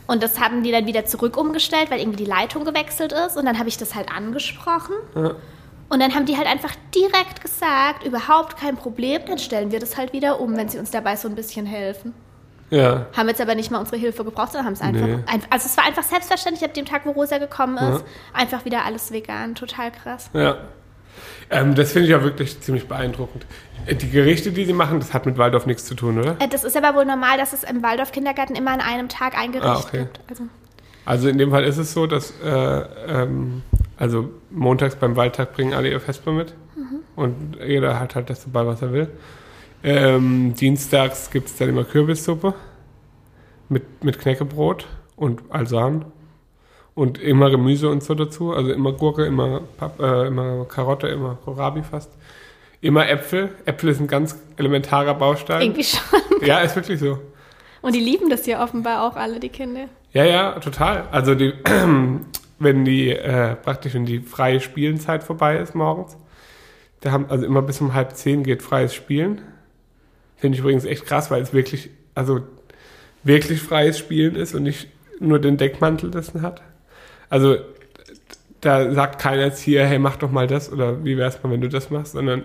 Und 0.07 0.23
das 0.23 0.39
haben 0.39 0.63
die 0.63 0.71
dann 0.71 0.87
wieder 0.87 1.07
zurück 1.07 1.39
umgestellt, 1.39 1.91
weil 1.91 2.01
irgendwie 2.01 2.25
die 2.25 2.31
Leitung 2.31 2.65
gewechselt 2.65 3.13
ist. 3.13 3.39
Und 3.39 3.47
dann 3.47 3.59
habe 3.59 3.69
ich 3.71 3.79
das 3.79 3.95
halt 3.95 4.11
angesprochen. 4.15 4.95
Und 5.89 6.01
dann 6.01 6.15
haben 6.15 6.27
die 6.27 6.37
halt 6.37 6.47
einfach 6.47 6.75
direkt 6.95 7.41
gesagt, 7.41 8.05
überhaupt 8.05 8.59
kein 8.59 8.77
Problem, 8.77 9.23
dann 9.27 9.39
stellen 9.39 9.71
wir 9.71 9.81
das 9.81 9.97
halt 9.97 10.13
wieder 10.13 10.41
um, 10.41 10.57
wenn 10.57 10.69
sie 10.69 10.79
uns 10.79 10.91
dabei 10.91 11.17
so 11.17 11.29
ein 11.29 11.35
bisschen 11.35 11.65
helfen. 11.67 12.15
Ja. 12.75 13.07
Haben 13.17 13.29
jetzt 13.29 13.41
aber 13.41 13.55
nicht 13.55 13.71
mal 13.71 13.79
unsere 13.79 13.97
Hilfe 13.97 14.25
gebraucht, 14.25 14.53
sondern 14.53 14.67
haben 14.67 14.73
es 14.75 14.81
einfach, 14.81 15.07
Nee. 15.07 15.19
ein, 15.27 15.43
also 15.51 15.67
es 15.67 15.77
war 15.77 15.85
einfach 15.85 16.03
selbstverständlich 16.03 16.65
ab 16.65 16.75
dem 16.75 16.85
Tag, 16.87 17.03
wo 17.07 17.11
Rosa 17.13 17.39
gekommen 17.39 17.77
ist, 17.79 18.05
einfach 18.33 18.65
wieder 18.65 18.85
alles 18.85 19.13
vegan, 19.13 19.55
total 19.55 19.91
krass. 19.93 20.31
Ja. 20.33 20.57
Ähm, 21.51 21.75
das 21.75 21.93
finde 21.93 22.09
ich 22.09 22.15
auch 22.15 22.23
wirklich 22.23 22.61
ziemlich 22.61 22.89
beeindruckend. 22.89 23.47
Äh, 23.87 23.95
Die 23.95 24.11
Gerichte, 24.11 24.51
die 24.51 24.65
sie 24.65 24.73
machen, 24.73 24.99
das 24.99 25.13
hat 25.15 25.27
mit 25.27 25.39
Waldorf 25.39 25.67
nichts 25.67 25.85
zu 25.85 25.95
tun, 25.95 26.19
oder? 26.19 26.37
Äh, 26.41 26.49
Das 26.49 26.65
ist 26.65 26.77
aber 26.77 26.97
wohl 26.99 27.05
normal, 27.05 27.39
dass 27.39 27.53
es 27.53 27.63
im 27.65 27.83
Waldorf-Kindergarten 27.83 28.57
immer 28.57 28.73
an 28.73 28.81
einem 28.81 29.09
Tag 29.09 29.39
ein 29.39 29.53
Gericht 29.53 29.69
Ah, 29.69 29.79
okay. 29.79 29.99
gibt. 30.01 30.21
Also, 30.29 30.45
Also 31.05 31.29
in 31.29 31.39
dem 31.39 31.51
Fall 31.51 31.65
ist 31.65 31.77
es 31.79 31.93
so, 31.93 32.07
dass 32.07 32.33
äh, 32.43 32.49
ähm, 33.09 33.63
also 33.97 34.31
montags 34.51 34.97
beim 34.97 35.15
Waldtag 35.17 35.53
bringen 35.55 35.75
alle 35.75 35.91
ihr 35.91 36.01
Vesper 36.01 36.33
mit 36.33 36.55
und 37.15 37.59
jeder 37.65 38.01
hat 38.01 38.17
halt 38.17 38.29
das 38.31 38.43
dabei, 38.45 38.67
was 38.67 38.83
er 38.83 38.93
will. 38.93 39.09
Ähm, 39.85 40.55
dienstags 40.55 41.31
gibt 41.31 41.49
es 41.49 41.57
dann 41.59 41.69
immer 41.69 41.85
Kürbissuppe 41.85 42.55
mit, 43.69 44.03
mit 44.03 44.19
Knäckebrot 44.19 44.87
und 45.15 45.43
Alsan 45.51 46.07
und 46.95 47.19
immer 47.19 47.51
Gemüse 47.51 47.91
und 47.91 48.03
so 48.03 48.15
dazu, 48.15 48.53
also 48.53 48.73
immer 48.73 48.93
Gurke, 48.93 49.27
immer, 49.27 49.61
Pap 49.77 50.01
äh, 50.01 50.27
immer 50.27 50.65
Karotte, 50.65 51.09
immer 51.09 51.37
Kohlrabi 51.45 51.83
fast. 51.83 52.11
Immer 52.81 53.09
Äpfel. 53.11 53.51
Äpfel 53.67 53.91
ist 53.91 54.01
ein 54.01 54.07
ganz 54.07 54.41
elementarer 54.57 55.15
Baustein. 55.15 55.61
irgendwie 55.61 55.85
schon. 55.85 56.01
Ja, 56.47 56.61
ist 56.61 56.77
wirklich 56.77 57.01
so. 57.01 57.19
Und 57.83 57.95
die 57.95 58.01
lieben 58.01 58.31
das 58.31 58.47
ja 58.47 58.63
offenbar 58.65 59.07
auch 59.07 59.17
alle, 59.17 59.39
die 59.39 59.51
Kinder. 59.51 59.89
Ja, 60.13 60.25
ja, 60.25 60.59
total. 60.61 61.09
Also 61.11 61.35
die, 61.35 61.53
wenn 62.59 62.85
die 62.87 63.11
äh, 63.11 63.55
praktisch 63.57 63.93
wenn 63.93 64.07
die 64.07 64.21
freie 64.21 64.61
Spielenzeit 64.61 65.25
vorbei 65.25 65.59
ist 65.59 65.75
morgens, 65.75 66.17
da 67.01 67.11
haben 67.11 67.27
also 67.29 67.45
immer 67.45 67.61
bis 67.61 67.83
um 67.83 67.93
halb 67.93 68.17
zehn 68.17 68.45
geht 68.45 68.63
freies 68.63 68.95
Spielen. 68.95 69.43
Finde 70.45 70.57
ich 70.57 70.61
übrigens 70.61 70.85
echt 70.85 71.07
krass, 71.07 71.31
weil 71.31 71.41
es 71.41 71.55
wirklich 71.55 71.89
also 72.15 72.43
wirklich 73.23 73.63
freies 73.63 73.99
Spielen 73.99 74.37
ist 74.37 74.55
und 74.55 74.65
nicht 74.65 74.89
nur 75.19 75.39
den 75.39 75.57
Deckmantel 75.57 76.11
dessen 76.11 76.43
hat. 76.43 76.61
Also 77.31 77.57
da 78.61 78.93
sagt 78.93 79.23
keiner 79.23 79.47
jetzt 79.47 79.63
hier, 79.63 79.87
hey, 79.87 79.99
mach 79.99 80.17
doch 80.17 80.31
mal 80.31 80.47
das 80.47 80.71
oder 80.71 81.03
wie 81.03 81.17
wär's 81.17 81.43
mal, 81.43 81.51
wenn 81.51 81.63
du 81.63 81.71
das 81.71 81.89
machst, 81.89 82.13
sondern 82.13 82.45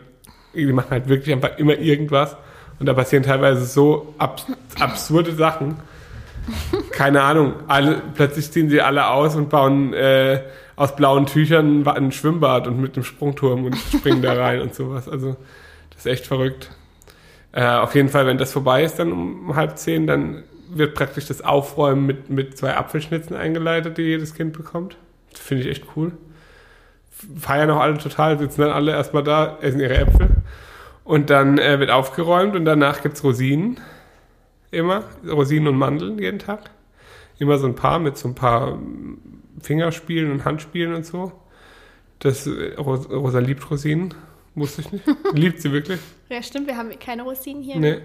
die 0.54 0.72
machen 0.72 0.92
halt 0.92 1.10
wirklich 1.10 1.36
einfach 1.36 1.58
immer 1.58 1.78
irgendwas 1.78 2.38
und 2.80 2.86
da 2.86 2.94
passieren 2.94 3.24
teilweise 3.24 3.66
so 3.66 4.14
abs 4.18 4.46
absurde 4.80 5.36
Sachen 5.36 5.76
keine 6.92 7.22
Ahnung, 7.22 7.56
alle, 7.68 8.02
plötzlich 8.16 8.50
ziehen 8.50 8.70
sie 8.70 8.80
alle 8.80 9.08
aus 9.08 9.36
und 9.36 9.50
bauen 9.50 9.94
äh, 9.94 10.42
aus 10.78 10.96
blauen 10.96 11.26
Tüchern 11.26 11.86
ein 11.86 12.14
Schwimmbad 12.14 12.66
und 12.66 12.80
mit 12.80 12.96
einem 12.96 13.04
Sprungturm 13.04 13.66
und 13.66 13.76
springen 13.76 14.22
da 14.22 14.36
rein 14.36 14.62
und 14.62 14.74
sowas. 14.74 15.10
Also 15.10 15.36
das 15.90 16.00
ist 16.00 16.06
echt 16.06 16.28
verrückt. 16.28 16.72
Äh, 17.52 17.66
auf 17.66 17.96
jeden 17.96 18.10
Fall, 18.10 18.26
wenn 18.26 18.38
das 18.38 18.54
vorbei 18.54 18.84
ist, 18.84 19.00
dann 19.00 19.12
um 19.12 19.56
halb 19.56 19.78
zehn, 19.78 20.08
dann 20.08 20.44
wird 20.70 20.94
praktisch 20.94 21.26
das 21.26 21.42
Aufräumen 21.42 22.06
mit, 22.06 22.30
mit 22.30 22.58
zwei 22.58 22.78
Apfelschnitzen 22.78 23.36
eingeleitet, 23.36 23.98
die 23.98 24.04
jedes 24.04 24.36
Kind 24.36 24.54
bekommt. 24.54 24.98
Finde 25.34 25.64
ich 25.64 25.70
echt 25.70 25.86
cool. 25.96 26.12
Feiern 27.38 27.70
auch 27.72 27.80
alle 27.80 27.98
total, 27.98 28.38
sitzen 28.40 28.62
dann 28.62 28.72
alle 28.72 28.92
erstmal 28.92 29.24
da, 29.24 29.58
essen 29.62 29.80
ihre 29.80 29.98
Äpfel. 29.98 30.30
Und 31.04 31.32
dann 31.32 31.58
äh, 31.58 31.80
wird 31.80 31.90
aufgeräumt 31.90 32.56
und 32.56 32.66
danach 32.66 33.02
gibt's 33.02 33.24
Rosinen. 33.24 33.80
Immer. 34.72 35.06
Rosinen 35.28 35.68
und 35.70 35.78
Mandeln 35.78 36.20
jeden 36.20 36.40
Tag. 36.40 36.70
Immer 37.40 37.58
so 37.58 37.66
ein 37.66 37.76
paar 37.76 37.98
mit 38.00 38.18
so 38.18 38.28
ein 38.28 38.36
paar 38.36 38.78
Fingerspielen 39.62 40.32
und 40.32 40.46
Handspielen 40.46 40.94
und 40.94 41.06
so. 41.06 41.32
Das, 42.20 42.46
äh, 42.46 42.76
Ros 42.78 43.10
Rosa 43.10 43.40
liebt 43.40 43.70
Rosinen. 43.72 44.14
Wusste 44.60 44.82
ich 44.82 44.92
nicht. 44.92 45.04
Liebt 45.34 45.62
sie 45.62 45.72
wirklich. 45.72 46.00
Ja, 46.30 46.42
stimmt, 46.44 46.68
wir 46.68 46.78
haben 46.78 46.90
keine 47.00 47.24
Rosinen 47.24 47.64
hier. 47.64 47.78
Nee. 47.78 47.98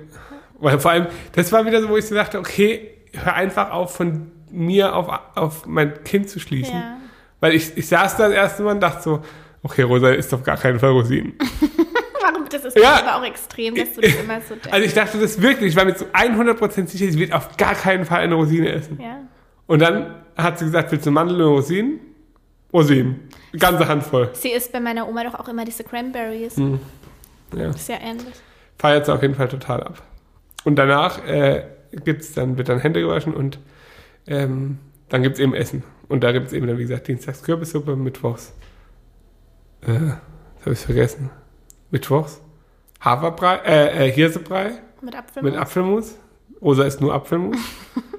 Weil 0.58 0.78
vor 0.78 0.90
allem, 0.92 1.06
das 1.32 1.50
war 1.52 1.66
wieder 1.66 1.80
so, 1.82 1.88
wo 1.88 1.96
ich 1.96 2.06
so 2.06 2.14
dachte, 2.14 2.38
okay, 2.38 2.90
hör 3.12 3.34
einfach 3.34 3.70
auf, 3.70 3.94
von 3.94 4.30
mir 4.50 4.94
auf, 4.94 5.08
auf 5.34 5.66
mein 5.66 6.02
Kind 6.04 6.28
zu 6.30 6.38
schließen. 6.40 6.74
Ja. 6.74 6.96
Weil 7.40 7.54
ich, 7.54 7.76
ich 7.76 7.86
saß 7.88 8.16
da 8.16 8.28
das 8.28 8.34
erste 8.36 8.62
Mal 8.62 8.72
und 8.74 8.80
dachte 8.80 9.02
so, 9.02 9.22
okay, 9.62 9.82
Rosa 9.82 10.10
isst 10.10 10.32
auf 10.32 10.42
gar 10.42 10.56
keinen 10.56 10.78
Fall 10.78 10.90
Rosinen. 10.90 11.34
Warum? 12.22 12.44
Das 12.50 12.64
ist 12.64 12.78
Ja. 12.78 13.00
aber 13.02 13.16
auch 13.16 13.24
extrem, 13.28 13.74
dass 13.74 13.92
du 13.94 14.00
das 14.00 14.14
immer 14.14 14.40
so 14.40 14.54
denkst. 14.54 14.68
Also 14.72 14.86
ich 14.86 14.94
dachte 14.94 15.18
das 15.18 15.42
wirklich, 15.42 15.70
ich 15.70 15.76
war 15.76 15.84
mir 15.84 15.94
zu 15.96 16.06
100% 16.06 16.86
sicher, 16.86 17.10
sie 17.10 17.18
wird 17.18 17.32
auf 17.32 17.56
gar 17.56 17.74
keinen 17.74 18.04
Fall 18.04 18.20
eine 18.20 18.34
Rosine 18.34 18.70
essen. 18.72 18.98
ja. 19.02 19.18
Und 19.66 19.80
dann 19.80 20.14
hat 20.36 20.58
sie 20.58 20.66
gesagt, 20.66 20.92
willst 20.92 21.06
du 21.06 21.10
Mandeln 21.10 21.40
oder 21.40 21.50
Rosinen? 21.50 21.98
Rosinen. 22.74 23.28
Ganze 23.56 23.87
Handvoll. 23.87 24.30
Sie 24.34 24.50
isst 24.50 24.72
bei 24.72 24.80
meiner 24.80 25.08
Oma 25.08 25.22
doch 25.24 25.38
auch 25.38 25.48
immer 25.48 25.64
diese 25.64 25.84
Cranberries. 25.84 26.56
Hm. 26.56 26.80
Ja. 27.56 27.70
Ist 27.70 27.88
ja 27.88 27.98
ähnlich. 28.00 28.34
Feiert 28.78 29.06
sie 29.06 29.14
auf 29.14 29.22
jeden 29.22 29.37
Fall 29.37 29.48
total 29.48 29.82
ab. 29.84 30.02
Und 30.64 30.74
danach 30.76 31.24
äh, 31.26 31.64
gibt's 31.92 32.32
dann, 32.34 32.58
wird 32.58 32.68
dann 32.68 32.80
Hände 32.80 33.00
gewaschen 33.00 33.32
und 33.32 33.60
ähm, 34.26 34.78
dann 35.08 35.22
gibt's 35.22 35.38
eben 35.38 35.54
Essen. 35.54 35.84
Und 36.08 36.24
da 36.24 36.32
gibt's 36.32 36.52
eben 36.52 36.66
dann, 36.66 36.76
wie 36.78 36.82
gesagt, 36.82 37.06
dienstags 37.06 37.42
Kürbissuppe, 37.44 37.94
mittwochs, 37.94 38.52
äh, 39.82 39.92
das 39.92 40.62
habe 40.62 40.72
ich 40.72 40.78
vergessen, 40.80 41.30
mittwochs 41.90 42.40
Haferbrei, 43.00 43.56
äh, 43.66 44.08
äh, 44.08 44.12
Hirsebrei 44.12 44.72
Mit 45.00 45.14
Apfelmus. 45.14 45.52
mit 45.52 45.60
Apfelmus. 45.60 46.14
Rosa 46.60 46.84
isst 46.84 47.00
nur 47.00 47.14
Apfelmus. 47.14 47.56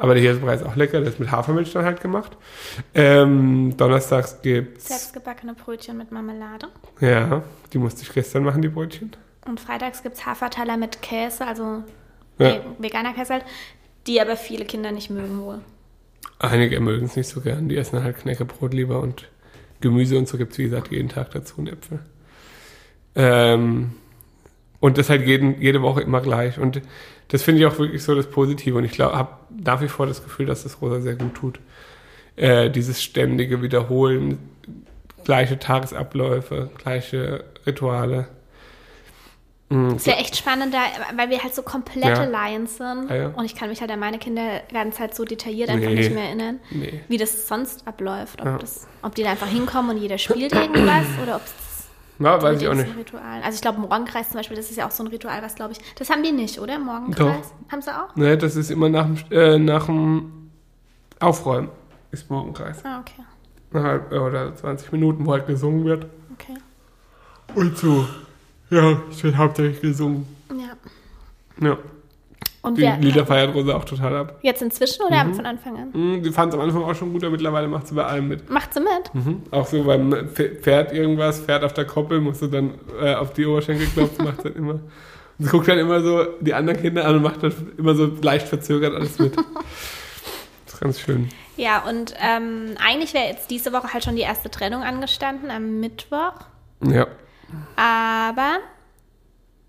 Aber 0.00 0.14
der 0.14 0.22
Hirsebrei 0.22 0.54
ist 0.54 0.64
auch 0.64 0.76
lecker, 0.76 1.00
der 1.00 1.10
ist 1.10 1.20
mit 1.20 1.30
Hafermilch 1.30 1.72
dann 1.72 1.84
halt 1.84 2.00
gemacht. 2.00 2.36
Ähm, 2.94 3.76
donnerstags 3.76 4.40
gibt's, 4.42 4.88
Selbstgebackene 4.88 5.54
Brötchen 5.54 5.98
mit 5.98 6.10
Marmelade. 6.10 6.68
ja, 7.00 7.42
die 7.72 7.78
musste 7.78 8.02
ich 8.02 8.12
gestern 8.12 8.42
machen, 8.44 8.62
die 8.62 8.68
Brötchen. 8.68 9.12
Und 9.46 9.60
freitags 9.60 10.02
gibt 10.02 10.16
es 10.16 10.24
Hafertaler 10.26 10.76
mit 10.78 11.02
Käse, 11.02 11.46
also 11.46 11.84
Ja. 12.38 12.52
nee, 12.54 12.60
veganer 12.78 13.12
Käse 13.12 13.34
halt, 13.34 13.44
die 14.06 14.20
aber 14.20 14.36
viele 14.36 14.64
Kinder 14.64 14.90
nicht 14.90 15.10
mögen 15.10 15.38
wohl. 15.42 15.60
Einige 16.38 16.80
mögen 16.80 17.04
es 17.04 17.16
nicht 17.16 17.28
so 17.28 17.42
gern. 17.42 17.68
Die 17.68 17.76
essen 17.76 18.02
halt 18.02 18.16
Knäckebrot 18.18 18.72
lieber 18.72 19.00
und 19.00 19.28
Gemüse 19.82 20.16
und 20.16 20.26
so 20.28 20.38
gibt 20.38 20.52
es, 20.52 20.58
wie 20.58 20.64
gesagt, 20.64 20.90
jeden 20.90 21.10
Tag 21.10 21.30
dazu 21.32 21.54
und 21.58 21.68
Äpfel. 21.68 22.00
Ähm, 23.14 23.92
und 24.80 24.96
das 24.98 25.10
halt 25.10 25.26
jeden, 25.26 25.60
jede 25.60 25.82
Woche 25.82 26.00
immer 26.00 26.20
gleich. 26.22 26.58
Und 26.58 26.80
das 27.30 27.42
finde 27.42 27.60
ich 27.60 27.66
auch 27.66 27.78
wirklich 27.78 28.02
so 28.04 28.14
das 28.14 28.26
Positive. 28.30 28.76
Und 28.78 28.84
ich 28.84 28.92
glaube, 28.92 29.16
habe 29.16 29.30
nach 29.50 29.80
wie 29.80 29.88
vor 29.88 30.06
das 30.06 30.22
Gefühl, 30.22 30.46
dass 30.46 30.62
das 30.62 30.80
Rosa 30.82 31.00
sehr 31.00 31.14
gut 31.16 31.34
tut. 31.34 31.58
Äh, 32.36 32.70
dieses 32.70 33.02
ständige 33.02 33.62
Wiederholen, 33.62 34.38
gleiche 35.24 35.58
Tagesabläufe, 35.58 36.70
gleiche 36.78 37.44
Rituale. 37.66 38.28
Ist 39.94 40.08
ja 40.08 40.14
echt 40.14 40.36
spannend, 40.36 40.74
da, 40.74 40.78
weil 41.16 41.30
wir 41.30 41.40
halt 41.44 41.54
so 41.54 41.62
komplette 41.62 42.08
Ja. 42.08 42.24
Lions 42.48 42.76
sind. 42.78 43.08
Ah, 43.08 43.14
ja. 43.14 43.26
Und 43.28 43.44
ich 43.44 43.54
kann 43.54 43.68
mich 43.68 43.80
halt 43.80 43.92
an 43.92 44.00
meine 44.00 44.18
Kinder 44.18 44.62
ganze 44.72 44.98
Zeit 44.98 45.14
so 45.14 45.24
detailliert 45.24 45.68
einfach 45.70 45.88
Nee. 45.90 45.94
nicht 45.94 46.12
mehr 46.12 46.24
erinnern, 46.24 46.58
Nee. 46.72 47.02
wie 47.06 47.18
das 47.18 47.46
sonst 47.46 47.86
abläuft. 47.86 48.40
Ob, 48.40 48.46
Ja. 48.46 48.58
das, 48.58 48.88
ob 49.02 49.14
die 49.14 49.22
da 49.22 49.30
einfach 49.30 49.46
hinkommen 49.46 49.92
und 49.96 50.02
jeder 50.02 50.18
spielt 50.18 50.52
irgendwas 50.52 51.04
oder 51.22 51.36
ob 51.36 51.42
es 51.44 51.52
Ja, 52.20 52.40
weiß 52.40 52.60
ich 52.60 52.68
auch 52.68 52.74
nicht. 52.74 52.96
Ritualen. 52.96 53.42
Also 53.42 53.56
ich 53.56 53.62
glaube, 53.62 53.80
Morgenkreis 53.80 54.28
zum 54.28 54.36
Beispiel, 54.36 54.56
das 54.56 54.70
ist 54.70 54.76
ja 54.76 54.86
auch 54.86 54.90
so 54.90 55.02
ein 55.02 55.06
Ritual, 55.06 55.42
was 55.42 55.54
glaube 55.54 55.72
ich. 55.72 55.78
Das 55.96 56.10
haben 56.10 56.22
die 56.22 56.32
nicht, 56.32 56.60
oder? 56.60 56.78
Morgenkreis? 56.78 57.52
Haben 57.72 57.82
sie 57.82 57.90
auch? 57.90 58.14
Ne, 58.14 58.36
das 58.36 58.56
ist 58.56 58.70
immer 58.70 58.90
nach 58.90 59.06
dem, 59.06 59.16
äh, 59.30 59.58
nach 59.58 59.86
dem 59.86 60.50
Aufräumen. 61.18 61.70
Ist 62.12 62.28
Morgenkreis. 62.28 62.84
Ah, 62.84 63.00
okay. 63.00 63.22
Eine 63.72 63.82
halbe 63.84 64.20
oder 64.20 64.54
20 64.54 64.92
Minuten, 64.92 65.24
wo 65.24 65.32
halt 65.32 65.46
gesungen 65.46 65.84
wird. 65.84 66.06
Okay. 66.34 66.56
Und 67.54 67.78
so. 67.78 68.06
Ja, 68.68 69.00
es 69.10 69.22
wird 69.22 69.36
hauptsächlich 69.36 69.80
gesungen. 69.80 70.26
Ja. 70.50 71.68
Ja. 71.68 71.78
Und 72.62 72.76
Die 72.76 72.82
Lieder 72.86 73.24
feiert 73.24 73.54
Rosa 73.54 73.74
auch 73.74 73.84
total 73.86 74.14
ab. 74.16 74.38
jetzt 74.42 74.60
inzwischen 74.60 75.02
oder 75.06 75.24
Mhm. 75.24 75.34
von 75.34 75.46
Anfang 75.46 75.76
an? 75.78 75.92
Hm, 75.94 76.22
Sie 76.24 76.30
fand 76.30 76.52
es 76.52 76.58
am 76.58 76.64
Anfang 76.66 76.82
auch 76.84 76.94
schon 76.94 77.10
gut, 77.12 77.22
aber 77.24 77.32
mittlerweile 77.32 77.68
macht 77.68 77.86
sie 77.88 77.94
bei 77.94 78.04
allem 78.04 78.28
mit. 78.28 78.50
Macht 78.50 78.74
sie 78.74 78.80
mit? 78.80 79.14
Mhm. 79.14 79.42
Auch 79.50 79.66
so 79.66 79.82
beim 79.84 80.12
Pf- 80.12 80.60
Pferd 80.60 80.92
irgendwas, 80.92 81.40
Pferd 81.40 81.64
auf 81.64 81.72
der 81.72 81.86
Koppel, 81.86 82.20
musst 82.20 82.42
du 82.42 82.48
dann 82.48 82.74
äh, 83.00 83.14
auf 83.14 83.32
die 83.32 83.46
Oberschenkel 83.46 83.86
klopfen, 83.86 84.24
macht 84.26 84.44
dann 84.44 84.54
immer. 84.54 84.72
Und 84.74 84.80
sie 85.38 85.48
guckt 85.48 85.68
dann 85.68 85.78
immer 85.78 86.02
so 86.02 86.22
die 86.40 86.52
anderen 86.52 86.80
Kinder 86.82 87.06
an 87.06 87.16
und 87.16 87.22
macht 87.22 87.42
dann 87.42 87.54
immer 87.78 87.94
so 87.94 88.10
leicht 88.20 88.46
verzögert 88.46 88.94
alles 88.94 89.18
mit. 89.18 89.34
Das 90.66 90.74
ist 90.74 90.80
ganz 90.80 91.00
schön. 91.00 91.28
Ja, 91.56 91.80
und 91.88 92.14
ähm, 92.22 92.74
eigentlich 92.82 93.12
wäre 93.12 93.26
jetzt 93.26 93.50
diese 93.50 93.72
Woche 93.72 93.92
halt 93.92 94.04
schon 94.04 94.16
die 94.16 94.22
erste 94.22 94.50
Trennung 94.50 94.82
angestanden 94.82 95.50
am 95.50 95.80
Mittwoch. 95.80 96.32
Ja. 96.82 97.06
Aber 97.76 98.58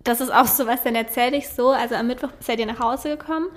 das 0.04 0.22
ist 0.22 0.34
auch 0.34 0.46
so 0.48 0.68
was, 0.68 0.84
dann 0.84 0.96
erzähle 0.96 1.38
ich 1.38 1.50
so. 1.50 1.70
Also 1.70 1.96
am 1.96 2.08
Mittwoch 2.08 2.30
seid 2.40 2.60
ihr 2.60 2.66
nach 2.66 2.80
Hause 2.80 3.10
gekommen 3.18 3.48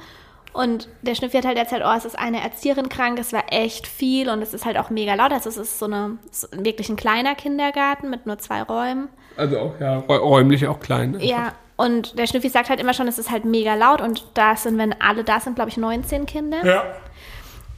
und 0.53 0.89
der 1.03 1.15
Schnüffi 1.15 1.37
hat 1.39 1.45
halt 1.47 1.59
erzählt, 1.59 1.83
oh, 1.85 1.93
es 1.97 2.05
ist 2.05 2.19
eine 2.19 2.43
Erzieherin 2.43 2.89
krank, 2.89 3.19
es 3.19 3.33
war 3.33 3.45
echt 3.51 3.87
viel 3.87 4.29
und 4.29 4.41
es 4.43 4.55
ist 4.55 4.65
halt 4.65 4.79
auch 4.79 4.91
mega 4.91 5.15
laut. 5.15 5.33
Also 5.33 5.49
es 5.51 5.57
ist 5.57 5.79
so 5.79 5.87
eine, 5.87 6.19
so 6.31 6.47
wirklich 6.53 6.89
ein 6.89 6.97
kleiner 6.97 7.35
Kindergarten 7.35 8.11
mit 8.11 8.27
nur 8.27 8.39
zwei 8.39 8.63
Räumen. 8.63 9.09
Also 9.37 9.59
auch, 9.59 9.81
ja, 9.81 9.99
rä- 9.99 10.19
räumlich 10.19 10.67
auch 10.69 10.79
klein. 10.81 11.13
ne? 11.13 11.25
Ja, 11.25 11.55
und 11.77 12.19
der 12.19 12.27
Schnüffi 12.29 12.49
sagt 12.51 12.69
halt 12.71 12.79
immer 12.79 12.95
schon, 12.95 13.09
es 13.09 13.19
ist 13.19 13.33
halt 13.33 13.45
mega 13.45 13.75
laut 13.75 14.01
und 14.01 14.25
da 14.35 14.55
sind, 14.55 14.79
wenn 14.79 14.95
alle 15.01 15.25
da 15.25 15.41
sind, 15.41 15.57
glaube 15.57 15.71
ich, 15.71 15.77
19 15.77 16.25
Kinder 16.27 16.65
Ja. 16.65 16.85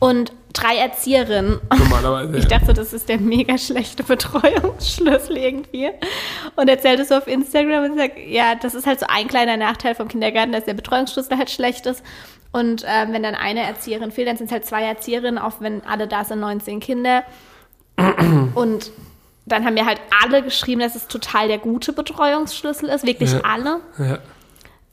und 0.01 0.33
drei 0.63 0.77
Erzieherinnen. 0.77 1.61
Normalerweise. 1.77 2.33
Ich 2.39 2.45
ja. 2.45 2.59
dachte, 2.59 2.75
das 2.75 2.93
ist 2.93 3.09
der 3.09 3.19
mega 3.19 3.57
schlechte 3.59 4.03
Betreuungsschlüssel 4.03 5.37
irgendwie. 5.37 5.91
Und 6.57 6.69
erzählt 6.69 7.01
es 7.01 7.09
so 7.09 7.17
auf 7.17 7.27
Instagram 7.27 7.85
und 7.85 7.97
sagt, 7.99 8.19
ja, 8.27 8.55
das 8.55 8.75
ist 8.75 8.87
halt 8.87 9.01
so 9.01 9.07
ein 9.09 9.29
kleiner 9.29 9.57
Nachteil 9.57 9.95
vom 9.95 10.09
Kindergarten, 10.09 10.53
dass 10.53 10.65
der 10.65 10.75
Betreuungsschlüssel 10.75 11.37
halt 11.39 11.51
schlecht 11.51 11.87
ist. 11.87 12.03
Und 12.53 12.85
ähm, 12.87 13.13
wenn 13.13 13.23
dann 13.23 13.35
eine 13.35 13.61
Erzieherin 13.61 14.11
fehlt, 14.13 14.29
dann 14.29 14.37
sind 14.37 14.47
es 14.47 14.53
halt 14.53 14.65
zwei 14.65 14.83
Erzieherinnen, 14.85 15.39
auch 15.39 15.61
wenn 15.61 15.85
alle 15.85 16.07
da 16.09 16.25
sind, 16.25 16.41
19 16.41 16.81
Kinder. 16.81 17.23
Und 18.55 18.91
dann 19.47 19.65
haben 19.65 19.75
mir 19.75 19.87
halt 19.87 20.01
alle 20.23 20.43
geschrieben, 20.43 20.81
dass 20.81 20.95
es 20.95 21.07
total 21.09 21.49
der 21.49 21.59
gute 21.59 21.93
Betreuungsschlüssel 21.93 22.89
ist, 22.89 23.07
wirklich 23.07 23.33
Ja. 23.33 23.41
alle. 23.45 23.81
Ja. 23.99 24.19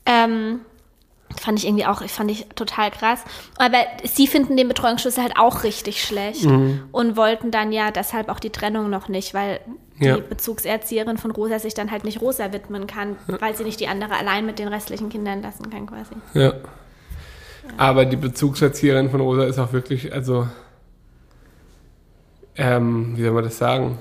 Ähm, 0.06 0.60
fand 1.44 1.58
ich 1.58 1.66
irgendwie 1.66 1.84
auch, 1.86 2.02
fand 2.08 2.30
ich 2.30 2.46
total 2.54 2.90
krass. 2.90 3.20
Aber 3.58 3.78
sie 4.04 4.26
finden 4.26 4.56
den 4.56 4.66
Betreuungsschlüssel 4.68 5.22
halt 5.22 5.36
auch 5.36 5.62
richtig 5.64 6.02
schlecht 6.02 6.44
Mhm. 6.44 6.84
und 6.90 7.16
wollten 7.16 7.50
dann 7.50 7.70
ja 7.72 7.90
deshalb 7.90 8.28
auch 8.28 8.40
die 8.40 8.50
Trennung 8.50 8.88
noch 8.90 9.08
nicht, 9.08 9.34
weil 9.34 9.60
Ja. 9.98 10.16
die 10.16 10.22
Bezugserzieherin 10.22 11.18
von 11.18 11.30
Rosa 11.30 11.58
sich 11.58 11.74
dann 11.74 11.90
halt 11.90 12.04
nicht 12.04 12.20
Rosa 12.20 12.52
widmen 12.52 12.86
kann, 12.86 13.16
weil 13.26 13.54
sie 13.56 13.64
nicht 13.64 13.78
die 13.78 13.88
andere 13.88 14.14
allein 14.16 14.46
mit 14.46 14.58
den 14.58 14.68
restlichen 14.68 15.08
Kindern 15.10 15.42
lassen 15.42 15.70
kann 15.70 15.86
quasi. 15.86 16.14
Ja. 16.32 16.54
Aber 17.76 18.04
die 18.04 18.16
Bezugserzieherin 18.16 19.10
von 19.10 19.20
Rosa 19.20 19.44
ist 19.44 19.58
auch 19.58 19.72
wirklich, 19.72 20.12
also, 20.12 20.48
ähm, 22.56 23.16
wie 23.16 23.22
soll 23.22 23.32
man 23.32 23.44
das 23.44 23.58
sagen? 23.58 23.98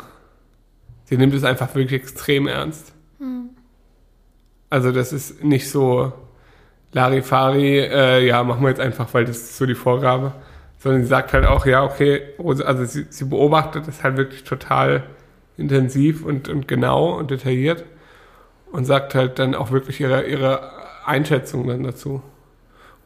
Sie 1.05 1.17
nimmt 1.17 1.33
es 1.33 1.43
einfach 1.43 1.73
wirklich 1.75 2.01
extrem 2.01 2.47
ernst. 2.47 2.91
Also 4.69 4.91
das 4.91 5.13
ist 5.13 5.43
nicht 5.43 5.69
so 5.69 6.11
Larifari, 6.93 7.79
äh, 7.79 8.25
ja, 8.25 8.43
machen 8.43 8.61
wir 8.61 8.69
jetzt 8.69 8.79
einfach, 8.79 9.13
weil 9.13 9.25
das 9.25 9.37
ist 9.37 9.57
so 9.57 9.65
die 9.65 9.75
Vorgabe. 9.75 10.33
Sondern 10.79 11.01
sie 11.01 11.07
sagt 11.07 11.33
halt 11.33 11.45
auch, 11.45 11.65
ja, 11.65 11.83
okay, 11.83 12.21
also 12.37 12.85
sie, 12.85 13.05
sie 13.09 13.25
beobachtet 13.25 13.87
das 13.87 14.03
halt 14.03 14.17
wirklich 14.17 14.43
total 14.43 15.03
intensiv 15.57 16.25
und, 16.25 16.49
und 16.49 16.67
genau 16.67 17.17
und 17.17 17.31
detailliert 17.31 17.85
und 18.71 18.85
sagt 18.85 19.15
halt 19.15 19.39
dann 19.39 19.55
auch 19.55 19.71
wirklich 19.71 20.01
ihre, 20.01 20.23
ihre 20.23 20.71
Einschätzung 21.05 21.67
dann 21.67 21.83
dazu. 21.83 22.21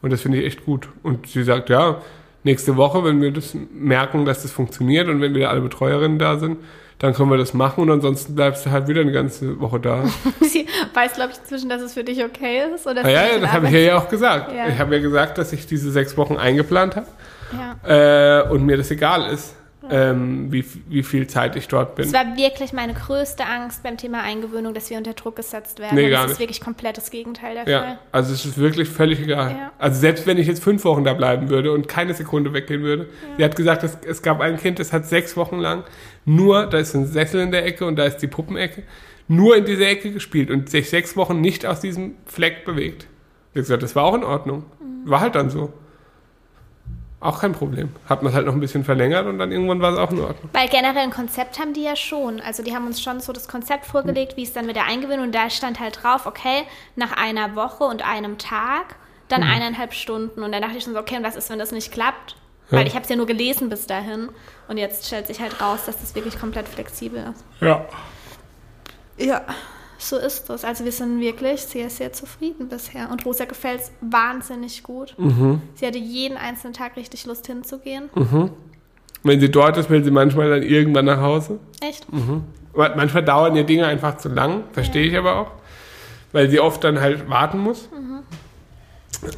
Und 0.02 0.12
das 0.12 0.22
finde 0.22 0.38
ich 0.38 0.46
echt 0.46 0.64
gut. 0.64 0.88
Und 1.02 1.26
sie 1.26 1.42
sagt, 1.42 1.68
ja, 1.70 2.00
nächste 2.44 2.76
Woche, 2.76 3.04
wenn 3.04 3.20
wir 3.20 3.32
das 3.32 3.56
merken, 3.72 4.24
dass 4.24 4.42
das 4.42 4.52
funktioniert 4.52 5.08
und 5.08 5.20
wenn 5.20 5.34
wieder 5.34 5.50
alle 5.50 5.60
Betreuerinnen 5.60 6.18
da 6.18 6.38
sind, 6.38 6.58
dann 6.98 7.14
können 7.14 7.30
wir 7.30 7.38
das 7.38 7.54
machen 7.54 7.82
und 7.82 7.90
ansonsten 7.90 8.34
bleibst 8.34 8.66
du 8.66 8.70
halt 8.70 8.88
wieder 8.88 9.02
eine 9.02 9.12
ganze 9.12 9.60
Woche 9.60 9.78
da. 9.78 10.04
Sie 10.40 10.66
weiß, 10.94 11.14
glaube 11.14 11.32
ich, 11.32 11.38
inzwischen, 11.38 11.68
dass 11.68 11.80
es 11.80 11.94
für 11.94 12.04
dich 12.04 12.24
okay 12.24 12.62
ist. 12.74 12.86
Oder 12.86 13.04
Ah, 13.04 13.08
ja, 13.08 13.26
ja, 13.26 13.38
das 13.38 13.52
habe 13.52 13.66
ich 13.68 13.72
ja 13.72 13.98
auch 13.98 14.08
gesagt. 14.08 14.52
Ja. 14.52 14.68
Ich 14.68 14.78
habe 14.78 14.96
ja 14.96 15.00
gesagt, 15.00 15.38
dass 15.38 15.52
ich 15.52 15.66
diese 15.66 15.92
sechs 15.92 16.16
Wochen 16.16 16.36
eingeplant 16.36 16.96
habe 16.96 17.06
ja. 17.86 18.40
äh, 18.40 18.48
und 18.48 18.64
mir 18.66 18.76
das 18.76 18.90
egal 18.90 19.30
ist, 19.32 19.54
ähm, 19.90 20.52
wie, 20.52 20.64
wie 20.88 21.02
viel 21.02 21.26
Zeit 21.26 21.56
ich 21.56 21.68
dort 21.68 21.94
bin. 21.94 22.06
Es 22.06 22.12
war 22.12 22.36
wirklich 22.36 22.72
meine 22.72 22.94
größte 22.94 23.44
Angst 23.46 23.82
beim 23.82 23.96
Thema 23.96 24.22
Eingewöhnung, 24.22 24.74
dass 24.74 24.90
wir 24.90 24.98
unter 24.98 25.14
Druck 25.14 25.36
gesetzt 25.36 25.78
werden. 25.78 25.94
Nee, 25.94 26.10
gar 26.10 26.22
das 26.22 26.32
ist 26.32 26.38
nicht. 26.38 26.40
wirklich 26.40 26.60
komplett 26.60 26.96
das 26.96 27.10
Gegenteil 27.10 27.54
der 27.54 27.64
Fall. 27.64 27.72
Ja, 27.72 27.98
also 28.12 28.32
es 28.32 28.44
ist 28.44 28.58
wirklich 28.58 28.88
völlig 28.88 29.20
egal. 29.20 29.52
Ja. 29.52 29.72
Also 29.78 30.00
selbst 30.00 30.26
wenn 30.26 30.36
ich 30.36 30.46
jetzt 30.46 30.62
fünf 30.62 30.84
Wochen 30.84 31.04
da 31.04 31.14
bleiben 31.14 31.48
würde 31.48 31.72
und 31.72 31.88
keine 31.88 32.12
Sekunde 32.14 32.52
weggehen 32.52 32.82
würde. 32.82 33.08
Sie 33.36 33.44
hat 33.44 33.56
gesagt, 33.56 33.82
es, 33.84 33.96
es 34.06 34.22
gab 34.22 34.40
ein 34.40 34.58
Kind, 34.58 34.78
das 34.78 34.92
hat 34.92 35.06
sechs 35.06 35.36
Wochen 35.36 35.58
lang 35.58 35.84
nur, 36.28 36.66
da 36.66 36.78
ist 36.78 36.94
ein 36.94 37.06
Sessel 37.06 37.40
in 37.40 37.50
der 37.50 37.64
Ecke 37.64 37.86
und 37.86 37.96
da 37.96 38.04
ist 38.04 38.18
die 38.18 38.26
Puppenecke, 38.26 38.82
nur 39.28 39.56
in 39.56 39.64
dieser 39.64 39.88
Ecke 39.88 40.12
gespielt 40.12 40.50
und 40.50 40.70
sich 40.70 40.88
sechs 40.88 41.16
Wochen 41.16 41.40
nicht 41.40 41.66
aus 41.66 41.80
diesem 41.80 42.14
Fleck 42.26 42.64
bewegt. 42.64 43.04
Hat 43.48 43.54
gesagt, 43.54 43.82
das 43.82 43.96
war 43.96 44.04
auch 44.04 44.14
in 44.14 44.24
Ordnung. 44.24 44.64
Mhm. 44.80 45.10
War 45.10 45.20
halt 45.20 45.34
dann 45.34 45.50
so. 45.50 45.72
Auch 47.20 47.40
kein 47.40 47.52
Problem. 47.52 47.88
Hat 48.08 48.22
man 48.22 48.30
es 48.30 48.36
halt 48.36 48.46
noch 48.46 48.52
ein 48.52 48.60
bisschen 48.60 48.84
verlängert 48.84 49.26
und 49.26 49.38
dann 49.38 49.50
irgendwann 49.50 49.80
war 49.80 49.92
es 49.92 49.98
auch 49.98 50.12
in 50.12 50.20
Ordnung. 50.20 50.50
Weil 50.52 50.68
generell 50.68 51.02
ein 51.02 51.10
Konzept 51.10 51.58
haben 51.58 51.72
die 51.72 51.82
ja 51.82 51.96
schon. 51.96 52.40
Also 52.40 52.62
die 52.62 52.74
haben 52.74 52.86
uns 52.86 53.02
schon 53.02 53.18
so 53.18 53.32
das 53.32 53.48
Konzept 53.48 53.86
vorgelegt, 53.86 54.36
wie 54.36 54.44
es 54.44 54.52
dann 54.52 54.66
mit 54.66 54.76
der 54.76 54.84
Eingewöhnung 54.84 55.26
und 55.26 55.34
da 55.34 55.50
stand 55.50 55.80
halt 55.80 56.00
drauf, 56.02 56.26
okay, 56.26 56.62
nach 56.94 57.12
einer 57.12 57.56
Woche 57.56 57.84
und 57.84 58.08
einem 58.08 58.38
Tag 58.38 58.94
dann 59.28 59.42
eineinhalb 59.42 59.94
Stunden. 59.94 60.42
Und 60.42 60.52
dann 60.52 60.62
dachte 60.62 60.76
ich 60.78 60.84
schon 60.84 60.94
so, 60.94 61.00
okay, 61.00 61.16
und 61.16 61.24
was 61.24 61.36
ist, 61.36 61.50
wenn 61.50 61.58
das 61.58 61.72
nicht 61.72 61.90
klappt? 61.90 62.36
Weil 62.70 62.86
ich 62.86 62.94
habe 62.94 63.02
es 63.04 63.08
ja 63.08 63.16
nur 63.16 63.26
gelesen 63.26 63.68
bis 63.68 63.86
dahin. 63.86 64.28
Und 64.68 64.76
jetzt 64.76 65.06
stellt 65.06 65.26
sich 65.26 65.40
halt 65.40 65.60
raus, 65.60 65.80
dass 65.86 65.98
das 66.00 66.14
wirklich 66.14 66.38
komplett 66.38 66.68
flexibel 66.68 67.32
ist. 67.32 67.44
Ja. 67.62 67.86
Ja, 69.16 69.42
so 69.98 70.16
ist 70.16 70.48
das. 70.48 70.64
Also 70.64 70.84
wir 70.84 70.92
sind 70.92 71.20
wirklich 71.20 71.62
sehr, 71.62 71.90
sehr 71.90 72.12
zufrieden 72.12 72.68
bisher. 72.68 73.10
Und 73.10 73.24
Rosa 73.24 73.46
gefällt 73.46 73.80
es 73.80 73.92
wahnsinnig 74.00 74.82
gut. 74.82 75.16
Sie 75.74 75.86
hatte 75.86 75.98
jeden 75.98 76.36
einzelnen 76.36 76.74
Tag 76.74 76.96
richtig 76.96 77.26
Lust 77.26 77.46
hinzugehen. 77.46 78.10
Wenn 79.22 79.40
sie 79.40 79.50
dort 79.50 79.76
ist, 79.76 79.90
will 79.90 80.04
sie 80.04 80.10
manchmal 80.10 80.50
dann 80.50 80.62
irgendwann 80.62 81.06
nach 81.06 81.20
Hause. 81.20 81.58
Echt? 81.80 82.06
Aber 82.74 82.94
Manchmal 82.96 83.24
dauern 83.24 83.56
ihr 83.56 83.64
Dinge 83.64 83.86
einfach 83.86 84.18
zu 84.18 84.28
lang, 84.28 84.62
verstehe 84.72 85.06
ich 85.06 85.16
aber 85.16 85.36
auch. 85.36 85.50
Weil 86.30 86.48
sie 86.48 86.60
oft 86.60 86.84
dann 86.84 87.00
halt 87.00 87.28
warten 87.28 87.58
muss. 87.58 87.88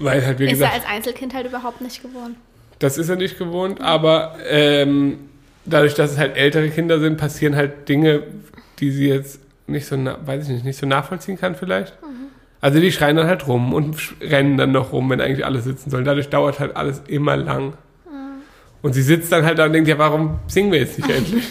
Weil 0.01 0.27
halt, 0.27 0.39
wie 0.39 0.45
Ist 0.45 0.51
er 0.51 0.55
gesagt, 0.57 0.75
als 0.75 0.85
Einzelkind 0.85 1.33
halt 1.33 1.47
überhaupt 1.47 1.81
nicht 1.81 2.03
gewohnt. 2.03 2.37
Das 2.81 2.99
ist 2.99 3.09
er 3.09 3.17
nicht 3.17 3.39
gewohnt, 3.39 3.81
aber 3.81 4.37
ähm, 4.49 5.19
dadurch, 5.65 5.95
dass 5.95 6.13
es 6.13 6.19
halt 6.19 6.37
ältere 6.37 6.69
Kinder 6.71 6.99
sind, 6.99 7.17
passieren 7.17 7.55
halt 7.55 7.89
Dinge, 7.89 8.25
die 8.81 8.91
sie 8.91 9.09
jetzt 9.09 9.41
nicht 9.67 9.87
so, 9.87 9.97
weiß 9.97 10.45
ich 10.45 10.55
nicht, 10.55 10.65
nicht 10.65 10.79
so 10.79 10.87
nachvollziehen 10.87 11.39
kann 11.39 11.55
vielleicht. 11.55 11.97
Also 12.61 12.79
die 12.81 12.93
schreien 12.93 13.17
dann 13.17 13.27
halt 13.27 13.47
rum 13.47 13.73
und 13.73 13.97
rennen 14.21 14.59
dann 14.59 14.73
noch 14.73 14.93
rum, 14.93 15.09
wenn 15.09 15.21
eigentlich 15.21 15.47
alle 15.47 15.61
sitzen 15.61 15.91
sollen. 15.91 16.05
Dadurch 16.05 16.29
dauert 16.29 16.59
halt 16.59 16.77
alles 16.77 17.03
immer 17.07 17.37
lang. 17.37 17.75
Und 18.83 18.95
sie 18.95 19.03
sitzt 19.03 19.31
dann 19.33 19.45
halt 19.45 19.59
da 19.59 19.67
und 19.67 19.73
denkt, 19.73 19.89
ja, 19.89 19.99
warum 19.99 20.39
singen 20.47 20.73
wir 20.73 20.81
jetzt 20.81 20.99
nicht 20.99 21.11
endlich? 21.11 21.45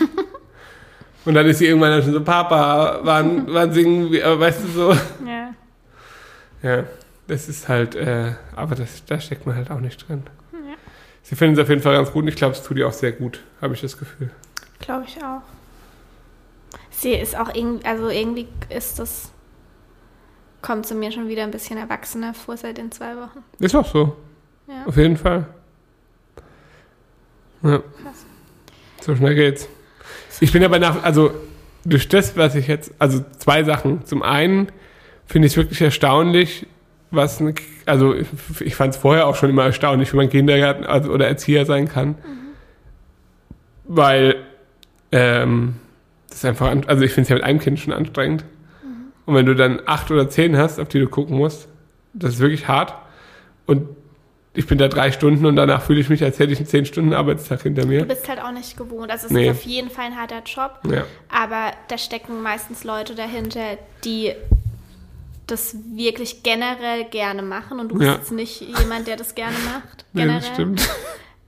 und 1.25 1.33
dann 1.33 1.45
ist 1.45 1.59
sie 1.59 1.67
irgendwann 1.67 1.91
dann 1.91 2.03
schon 2.03 2.13
so, 2.13 2.23
Papa, 2.23 2.99
wann, 3.03 3.45
wann 3.47 3.71
singen 3.71 4.11
wir, 4.11 4.25
äh, 4.25 4.39
weißt 4.39 4.63
du 4.63 4.67
so. 4.67 4.91
Ja. 5.25 5.53
Ja, 6.61 6.83
das 7.27 7.47
ist 7.47 7.69
halt, 7.69 7.95
äh, 7.95 8.33
aber 8.55 8.75
das, 8.75 9.05
da 9.05 9.19
steckt 9.19 9.45
man 9.45 9.55
halt 9.55 9.69
auch 9.71 9.79
nicht 9.79 10.07
drin. 10.07 10.23
Sie 11.29 11.35
finden 11.35 11.53
es 11.53 11.59
auf 11.61 11.69
jeden 11.69 11.81
Fall 11.83 11.93
ganz 11.95 12.11
gut 12.11 12.23
und 12.23 12.27
ich 12.29 12.35
glaube, 12.35 12.55
es 12.55 12.63
tut 12.63 12.75
ihr 12.77 12.87
auch 12.87 12.91
sehr 12.93 13.11
gut, 13.11 13.43
habe 13.61 13.75
ich 13.75 13.81
das 13.81 13.99
Gefühl. 13.99 14.31
Glaube 14.79 15.05
ich 15.07 15.15
auch. 15.23 15.41
Sie 16.89 17.11
ist 17.13 17.37
auch 17.37 17.53
irgendwie, 17.53 17.85
also 17.85 18.09
irgendwie 18.09 18.47
ist 18.69 18.97
das, 18.97 19.29
kommt 20.63 20.87
zu 20.87 20.95
mir 20.95 21.11
schon 21.11 21.27
wieder 21.27 21.43
ein 21.43 21.51
bisschen 21.51 21.77
erwachsener 21.77 22.33
vor 22.33 22.57
seit 22.57 22.79
den 22.79 22.91
zwei 22.91 23.15
Wochen. 23.15 23.43
Ist 23.59 23.75
auch 23.75 23.85
so, 23.85 24.15
Ja. 24.67 24.85
auf 24.87 24.97
jeden 24.97 25.17
Fall. 25.17 25.45
Ja. 27.61 27.77
Krass. 27.77 28.25
So 29.01 29.15
schnell 29.15 29.35
geht's. 29.35 29.67
Ich 30.39 30.51
bin 30.51 30.63
aber 30.63 30.79
nach, 30.79 31.03
also 31.03 31.31
durch 31.85 32.09
das, 32.09 32.35
was 32.37 32.55
ich 32.55 32.65
jetzt, 32.67 32.91
also 32.97 33.23
zwei 33.37 33.63
Sachen. 33.63 34.03
Zum 34.05 34.23
einen 34.23 34.71
finde 35.27 35.45
ich 35.45 35.53
es 35.53 35.57
wirklich 35.57 35.79
erstaunlich, 35.79 36.65
was, 37.11 37.39
ein, 37.39 37.55
also 37.85 38.13
ich, 38.13 38.75
fand 38.75 38.93
es 38.93 38.99
vorher 38.99 39.27
auch 39.27 39.35
schon 39.35 39.49
immer 39.49 39.63
erstaunlich, 39.65 40.11
wie 40.13 40.17
man 40.17 40.29
Kindergarten 40.29 40.83
also, 40.85 41.11
oder 41.11 41.27
Erzieher 41.27 41.65
sein 41.65 41.87
kann. 41.87 42.15
Weil, 43.85 44.35
ähm, 45.11 45.75
das 46.27 46.39
ist 46.39 46.45
einfach, 46.45 46.71
also 46.87 47.03
ich 47.03 47.11
finde 47.11 47.23
es 47.23 47.29
ja 47.29 47.35
mit 47.35 47.43
einem 47.43 47.59
Kind 47.59 47.79
schon 47.79 47.93
anstrengend. 47.93 48.45
Und 49.25 49.35
wenn 49.35 49.45
du 49.45 49.55
dann 49.55 49.81
acht 49.85 50.11
oder 50.11 50.29
zehn 50.29 50.57
hast, 50.57 50.79
auf 50.79 50.87
die 50.89 50.99
du 50.99 51.07
gucken 51.07 51.37
musst, 51.37 51.67
das 52.13 52.35
ist 52.35 52.39
wirklich 52.39 52.67
hart. 52.67 52.93
Und 53.65 53.87
ich 54.53 54.65
bin 54.67 54.77
da 54.77 54.87
drei 54.87 55.11
Stunden 55.11 55.45
und 55.45 55.55
danach 55.55 55.81
fühle 55.83 55.99
ich 55.99 56.09
mich, 56.09 56.23
als 56.23 56.39
hätte 56.39 56.51
ich 56.51 56.59
einen 56.59 56.67
zehn 56.67 56.85
Stunden 56.85 57.13
Arbeitstag 57.13 57.61
hinter 57.61 57.85
mir. 57.85 57.99
Du 58.01 58.05
bist 58.07 58.27
halt 58.27 58.41
auch 58.41 58.51
nicht 58.51 58.75
gewohnt. 58.77 59.11
Also 59.11 59.27
es 59.27 59.31
Nee. 59.31 59.45
ist 59.49 59.51
auf 59.57 59.61
jeden 59.63 59.89
Fall 59.89 60.05
ein 60.05 60.17
harter 60.17 60.41
Job, 60.45 60.79
Ja. 60.91 61.03
aber 61.29 61.71
da 61.87 61.97
stecken 61.97 62.41
meistens 62.41 62.83
Leute 62.83 63.13
dahinter, 63.15 63.61
die 64.03 64.33
das 65.51 65.75
wirklich 65.93 66.43
generell 66.43 67.05
gerne 67.05 67.41
machen 67.41 67.79
und 67.79 67.89
du 67.89 67.95
bist 67.97 68.07
Ja. 68.07 68.15
jetzt 68.15 68.31
nicht 68.31 68.61
jemand, 68.61 69.07
der 69.07 69.15
das 69.17 69.35
gerne 69.35 69.57
macht. 69.73 70.05
Nee, 70.13 70.21
Generell. 70.21 70.39
das 70.41 70.49
stimmt. 70.49 70.89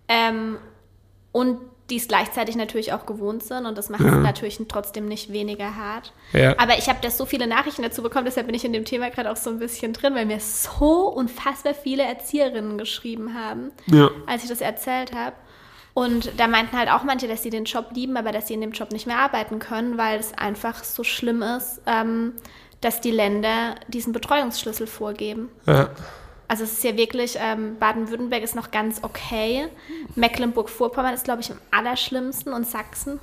Ähm, 0.08 0.58
und 1.32 1.60
die 1.90 1.98
es 1.98 2.08
gleichzeitig 2.08 2.56
natürlich 2.56 2.94
auch 2.94 3.06
gewohnt 3.06 3.44
sind 3.44 3.66
und 3.66 3.78
das 3.78 3.90
macht 3.90 4.02
es 4.02 4.14
natürlich 4.14 4.60
trotzdem 4.70 5.08
nicht 5.10 5.34
weniger 5.34 5.76
hart. 5.76 6.14
Ja. 6.32 6.58
Aber 6.58 6.78
ich 6.78 6.88
habe 6.88 7.00
da 7.02 7.10
so 7.10 7.26
viele 7.26 7.48
Nachrichten 7.48 7.82
dazu 7.82 8.02
bekommen, 8.02 8.24
deshalb 8.26 8.46
bin 8.48 8.56
ich 8.56 8.64
in 8.64 8.72
dem 8.72 8.86
Thema 8.86 9.10
gerade 9.10 9.30
auch 9.30 9.36
so 9.36 9.50
ein 9.50 9.60
bisschen 9.60 9.92
drin, 9.92 10.16
weil 10.16 10.26
mir 10.26 10.40
so 10.40 11.08
unfassbar 11.10 11.74
viele 11.74 12.04
Erzieherinnen 12.04 12.78
geschrieben 12.78 13.34
haben, 13.34 13.72
Ja. 13.88 14.10
als 14.26 14.44
ich 14.44 14.50
das 14.50 14.62
erzählt 14.62 15.14
habe. 15.14 15.36
Und 15.94 16.32
da 16.40 16.48
meinten 16.48 16.78
halt 16.78 16.90
auch 16.90 17.04
manche, 17.04 17.28
dass 17.28 17.44
sie 17.44 17.50
den 17.50 17.66
Job 17.66 17.88
lieben, 17.94 18.16
aber 18.16 18.32
dass 18.32 18.48
sie 18.48 18.54
in 18.54 18.62
dem 18.62 18.72
Job 18.72 18.94
nicht 18.94 19.06
mehr 19.08 19.18
arbeiten 19.20 19.60
können, 19.60 19.98
weil 19.98 20.18
es 20.18 20.34
einfach 20.38 20.86
so 20.86 21.04
schlimm 21.04 21.42
ist, 21.42 21.82
ähm, 21.88 22.34
dass 22.82 23.00
die 23.00 23.12
Länder 23.12 23.76
diesen 23.88 24.12
Betreuungsschlüssel 24.12 24.88
vorgeben. 24.88 25.50
Ja. 25.66 25.90
Also 26.52 26.66
es 26.66 26.74
ist 26.74 26.84
ja 26.84 26.98
wirklich, 26.98 27.38
ähm, 27.40 27.78
Baden-Württemberg 27.80 28.44
ist 28.44 28.56
noch 28.56 28.72
ganz 28.72 29.00
okay. 29.04 29.70
Mecklenburg-Vorpommern 30.16 31.14
ist, 31.14 31.24
glaube 31.24 31.40
ich, 31.40 31.50
am 31.50 31.58
allerschlimmsten 31.72 32.52
und 32.52 32.68
Sachsen. 32.68 33.22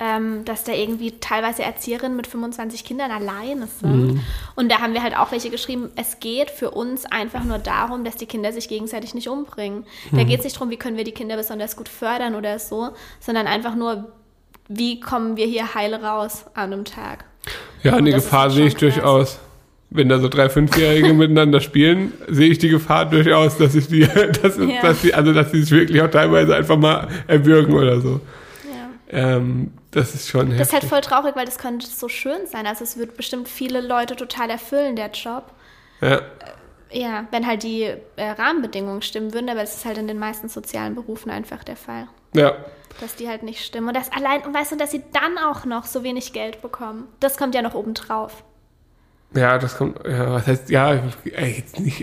Ähm, 0.00 0.44
dass 0.44 0.64
da 0.64 0.72
irgendwie 0.72 1.20
teilweise 1.20 1.62
Erzieherinnen 1.62 2.16
mit 2.16 2.26
25 2.26 2.84
Kindern 2.84 3.10
alleine 3.10 3.66
sind. 3.66 4.20
Und 4.56 4.72
da 4.72 4.80
haben 4.80 4.92
wir 4.92 5.02
halt 5.02 5.16
auch 5.16 5.30
welche 5.30 5.50
geschrieben, 5.50 5.90
es 5.94 6.18
geht 6.18 6.50
für 6.50 6.72
uns 6.72 7.04
einfach 7.04 7.44
nur 7.44 7.58
darum, 7.58 8.04
dass 8.04 8.16
die 8.16 8.26
Kinder 8.26 8.52
sich 8.52 8.68
gegenseitig 8.68 9.14
nicht 9.14 9.28
umbringen. 9.28 9.86
Da 10.10 10.24
geht 10.24 10.38
es 10.38 10.44
nicht 10.44 10.56
darum, 10.56 10.70
wie 10.70 10.76
können 10.78 10.96
wir 10.96 11.04
die 11.04 11.12
Kinder 11.12 11.36
besonders 11.36 11.76
gut 11.76 11.88
fördern 11.88 12.34
oder 12.34 12.58
so, 12.58 12.90
sondern 13.20 13.46
einfach 13.46 13.76
nur, 13.76 14.12
wie 14.68 14.98
kommen 14.98 15.36
wir 15.36 15.46
hier 15.46 15.74
heil 15.74 15.94
raus 15.94 16.44
an 16.54 16.72
einem 16.72 16.84
Tag. 16.84 17.24
Ja, 17.82 17.94
eine 17.94 18.12
Gefahr 18.12 18.50
sehe 18.50 18.66
ich 18.66 18.74
krass. 18.76 18.94
durchaus. 18.94 19.38
Wenn 19.90 20.08
da 20.10 20.18
so 20.18 20.28
drei 20.28 20.50
Fünfjährige 20.50 21.14
miteinander 21.14 21.60
spielen, 21.60 22.12
sehe 22.28 22.50
ich 22.50 22.58
die 22.58 22.68
Gefahr 22.68 23.06
durchaus, 23.06 23.56
dass 23.56 23.74
ich 23.74 23.86
die, 23.88 24.00
dass, 24.42 24.58
Ja. 24.58 24.82
dass 24.82 25.00
die, 25.00 25.14
also 25.14 25.32
dass 25.32 25.50
die 25.50 25.62
sich 25.62 25.70
wirklich 25.70 26.02
auch 26.02 26.10
teilweise 26.10 26.54
einfach 26.54 26.76
mal 26.76 27.08
erwürgen 27.26 27.72
oder 27.74 28.00
so. 28.00 28.20
Ja. 28.70 28.88
Ähm, 29.36 29.72
das 29.92 30.14
ist 30.14 30.28
schon 30.28 30.50
Das 30.50 30.68
ist 30.68 30.72
halt 30.74 30.82
heftig. 30.82 30.88
voll 30.90 31.00
traurig, 31.00 31.36
weil 31.36 31.46
das 31.46 31.56
könnte 31.56 31.86
so 31.86 32.08
schön 32.10 32.46
sein. 32.46 32.66
Also 32.66 32.84
es 32.84 32.98
wird 32.98 33.16
bestimmt 33.16 33.48
viele 33.48 33.80
Leute 33.80 34.14
total 34.16 34.50
erfüllen, 34.50 34.94
der 34.96 35.10
Job. 35.10 35.44
Ja, 36.02 36.20
Ja, 36.92 37.26
wenn 37.30 37.46
halt 37.46 37.62
die 37.62 37.84
äh, 38.16 38.30
Rahmenbedingungen 38.36 39.00
stimmen 39.00 39.32
würden, 39.32 39.48
aber 39.48 39.62
es 39.62 39.74
ist 39.76 39.84
halt 39.86 39.96
in 39.96 40.06
den 40.08 40.18
meisten 40.18 40.48
sozialen 40.50 40.94
Berufen 40.96 41.30
einfach 41.30 41.64
der 41.64 41.76
Fall, 41.76 42.08
ja, 42.34 42.52
dass 43.00 43.14
die 43.16 43.28
halt 43.28 43.42
nicht 43.42 43.64
stimmen. 43.64 43.88
Und 43.88 43.94
das 43.96 44.10
allein, 44.12 44.42
und 44.42 44.54
weißt 44.54 44.72
du, 44.72 44.76
dass 44.76 44.90
sie 44.90 45.02
dann 45.12 45.38
auch 45.38 45.64
noch 45.64 45.84
so 45.86 46.02
wenig 46.02 46.32
Geld 46.32 46.62
bekommen. 46.62 47.04
Das 47.20 47.36
kommt 47.36 47.54
ja 47.54 47.62
noch 47.62 47.74
oben 47.74 47.94
drauf. 47.94 48.42
ja, 49.34 49.58
das 49.58 49.76
kommt, 49.76 49.98
ja, 50.06 50.32
was 50.32 50.46
heißt, 50.46 50.70
ja, 50.70 50.94
jetzt 51.24 51.78
nicht, 51.80 52.02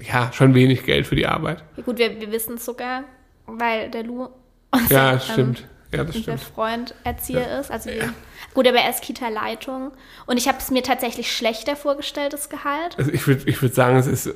ja, 0.00 0.30
schon 0.32 0.54
wenig 0.54 0.84
Geld 0.84 1.06
für 1.06 1.16
die 1.16 1.26
Arbeit. 1.26 1.62
Ja, 1.76 1.82
gut, 1.82 1.98
wir, 1.98 2.20
wir 2.20 2.30
wissen 2.30 2.54
es 2.56 2.64
sogar, 2.64 3.04
weil 3.46 3.90
der 3.90 4.02
Lu 4.04 4.28
unser, 4.70 4.94
Ja, 4.94 5.08
ähm, 5.10 5.14
das 5.16 5.28
stimmt. 5.28 5.66
Ja, 5.94 6.04
das 6.04 6.18
stimmt. 6.18 6.40
Freund 6.40 6.94
Erzieher 7.04 7.60
ist. 7.60 7.70
Also 7.70 7.88
wir, 7.90 8.12
gut, 8.52 8.66
aber 8.66 8.78
er 8.78 8.90
ist 8.90 9.02
Kita-Leitung. 9.02 9.92
Und 10.26 10.36
ich 10.36 10.48
habe 10.48 10.58
es 10.58 10.70
mir 10.72 10.82
tatsächlich 10.82 11.34
schlechter 11.34 11.76
vorgestellt, 11.76 12.32
das 12.32 12.50
Gehalt. 12.50 12.98
Also 12.98 13.12
ich 13.12 13.26
würde 13.26 13.48
ich 13.48 13.62
würd 13.62 13.74
sagen, 13.74 13.96
es 13.96 14.06
ist 14.08 14.34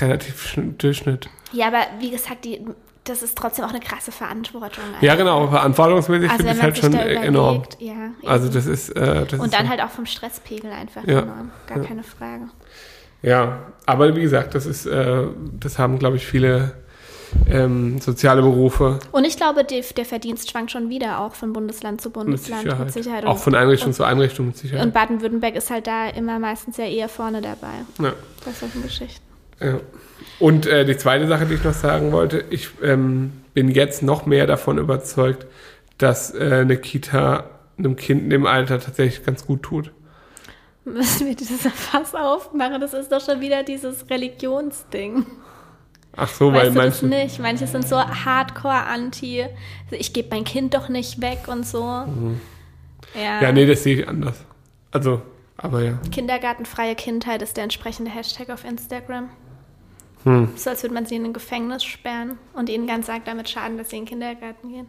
relativ 0.00 0.46
schn- 0.46 0.76
Durchschnitt. 0.78 1.28
Ja, 1.52 1.66
aber 1.66 1.80
wie 1.98 2.10
gesagt, 2.12 2.44
die, 2.44 2.64
das 3.08 3.22
ist 3.22 3.36
trotzdem 3.38 3.64
auch 3.64 3.70
eine 3.70 3.80
krasse 3.80 4.12
Verantwortung. 4.12 4.84
Ja, 5.00 5.14
genau, 5.14 5.48
verantwortungsmäßig 5.48 6.30
Also 6.30 6.38
finde 6.44 6.52
ich 6.52 6.56
man 6.58 6.62
halt 6.64 6.76
sich 6.76 6.84
schon 6.84 6.94
enorm. 7.24 7.62
ja. 7.78 7.94
Also 8.24 8.48
das 8.48 8.66
ist, 8.66 8.90
äh, 8.90 9.24
das 9.26 9.38
und 9.38 9.46
ist 9.46 9.54
dann 9.54 9.64
so. 9.66 9.70
halt 9.70 9.80
auch 9.82 9.90
vom 9.90 10.06
Stresspegel 10.06 10.70
einfach 10.70 11.04
Ja. 11.06 11.20
enorm. 11.20 11.50
Gar 11.66 11.80
keine 11.80 12.02
Frage. 12.02 12.48
Ja, 13.22 13.58
aber 13.86 14.14
wie 14.14 14.20
gesagt, 14.22 14.54
das 14.54 14.66
ist, 14.66 14.86
äh, 14.86 15.24
das 15.58 15.78
haben, 15.78 15.98
glaube 15.98 16.16
ich, 16.16 16.26
viele 16.26 16.72
ähm, 17.50 18.00
soziale 18.00 18.40
Berufe 18.40 18.98
Und 19.10 19.24
ich 19.24 19.36
glaube, 19.36 19.64
die, 19.64 19.82
der 19.96 20.04
Verdienst 20.04 20.50
schwankt 20.50 20.70
schon 20.70 20.88
wieder 20.90 21.20
auch 21.20 21.34
von 21.34 21.52
Bundesland 21.52 22.00
zu 22.00 22.08
mit 22.08 22.14
Bundesland. 22.14 22.62
Sicherheit. 22.62 22.84
Mit 22.86 22.94
Sicherheit. 22.94 23.24
Auch 23.26 23.38
von 23.38 23.54
Einrichtung 23.54 23.88
und, 23.88 23.94
zu 23.94 24.04
Einrichtung 24.04 24.46
mit 24.46 24.56
Sicherheit. 24.56 24.84
und 24.86 24.94
Baden-Württemberg 24.94 25.56
ist 25.56 25.70
halt 25.70 25.86
da 25.86 26.08
immer 26.08 26.38
meistens 26.38 26.76
ja 26.76 26.84
eher 26.84 27.08
vorne 27.08 27.40
dabei 27.42 27.72
ja, 27.98 28.12
bei 28.44 28.52
solchen 28.52 28.82
Geschichten. 28.82 29.24
ja. 29.60 29.78
Und 30.38 30.66
äh, 30.66 30.84
die 30.84 30.96
zweite 30.96 31.26
Sache, 31.26 31.46
die 31.46 31.54
ich 31.54 31.64
noch 31.64 31.72
sagen 31.74 32.12
wollte, 32.12 32.44
ich 32.50 32.68
ähm, 32.82 33.32
bin 33.54 33.70
jetzt 33.70 34.02
noch 34.02 34.26
mehr 34.26 34.46
davon 34.46 34.78
überzeugt, 34.78 35.46
dass 35.98 36.34
äh, 36.34 36.58
eine 36.60 36.76
Kita 36.76 37.44
einem 37.78 37.96
Kind 37.96 38.22
in 38.22 38.30
dem 38.30 38.46
Alter 38.46 38.80
tatsächlich 38.80 39.24
ganz 39.24 39.46
gut 39.46 39.62
tut. 39.62 39.92
Müssen 40.84 41.26
wir 41.26 41.34
dieses 41.34 41.62
Fass 41.62 42.14
aufmachen? 42.14 42.80
Das 42.80 42.94
ist 42.94 43.10
doch 43.10 43.20
schon 43.20 43.40
wieder 43.40 43.62
dieses 43.64 44.08
Religionsding. 44.08 45.26
Ach 46.16 46.28
so, 46.28 46.52
weil 46.52 46.74
weißt 46.74 46.76
das 46.76 47.02
manche. 47.02 47.06
nicht? 47.06 47.38
Manche 47.40 47.66
sind 47.66 47.86
so 47.86 47.98
hardcore-anti. 47.98 49.46
Ich 49.90 50.12
gebe 50.12 50.28
mein 50.30 50.44
Kind 50.44 50.74
doch 50.74 50.88
nicht 50.88 51.20
weg 51.20 51.48
und 51.48 51.66
so. 51.66 51.80
Ja, 51.80 52.06
Mhm. 52.06 52.40
Ja, 53.14 53.52
nee, 53.52 53.66
das 53.66 53.82
sehe 53.82 54.00
ich 54.00 54.08
anders. 54.08 54.36
Also, 54.90 55.22
aber 55.56 55.82
ja. 55.82 55.98
Kindergartenfreie 56.10 56.94
Kindheit 56.94 57.42
ist 57.42 57.56
der 57.56 57.64
entsprechende 57.64 58.10
Hashtag 58.10 58.50
auf 58.50 58.64
Instagram. 58.64 59.30
Hm. 60.26 60.48
So 60.56 60.70
als 60.70 60.82
würde 60.82 60.94
man 60.94 61.06
sie 61.06 61.14
in 61.14 61.24
ein 61.24 61.32
Gefängnis 61.32 61.84
sperren 61.84 62.36
und 62.52 62.68
ihnen 62.68 62.88
ganz 62.88 63.08
arg 63.08 63.24
damit 63.24 63.48
schaden, 63.48 63.78
dass 63.78 63.90
sie 63.90 63.96
in 63.98 64.02
den 64.02 64.08
Kindergarten 64.08 64.68
gehen. 64.68 64.86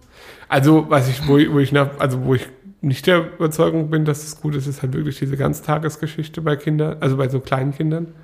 Also, 0.50 0.90
was 0.90 1.08
ich, 1.08 1.28
wo 1.28 1.38
ich, 1.38 1.52
wo 1.54 1.60
ich 1.60 1.72
nach, 1.72 2.00
also 2.00 2.26
wo 2.26 2.34
ich 2.34 2.48
nicht 2.82 3.06
der 3.06 3.34
Überzeugung 3.34 3.92
bin, 3.92 4.04
dass 4.04 4.24
es 4.24 4.42
gut 4.42 4.56
ist, 4.56 4.66
ist 4.66 4.82
halt 4.82 4.94
wirklich 4.94 5.20
diese 5.20 5.38
Ganztagesgeschichte 5.38 6.42
bei 6.42 6.56
Kindern, 6.56 6.98
also 7.02 7.18
bei 7.18 7.30
so 7.30 7.40
kleinen 7.40 7.72
Kindern. 7.72 8.16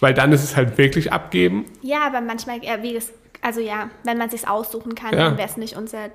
Weil 0.00 0.12
dann 0.12 0.32
ist 0.32 0.44
es 0.44 0.54
halt 0.54 0.76
wirklich 0.76 1.12
abgeben. 1.12 1.64
Ja, 1.80 2.06
aber 2.06 2.20
manchmal, 2.20 2.62
ja, 2.62 2.82
wie 2.82 2.94
es, 2.94 3.10
also 3.40 3.60
ja, 3.60 3.88
wenn 4.04 4.18
man 4.18 4.28
sich 4.28 4.46
aussuchen 4.46 4.94
kann, 4.94 5.14
Ja. 5.14 5.24
dann 5.30 5.38
wäre 5.38 5.48
es 5.48 5.56
nicht 5.56 5.76
unser, 5.76 6.10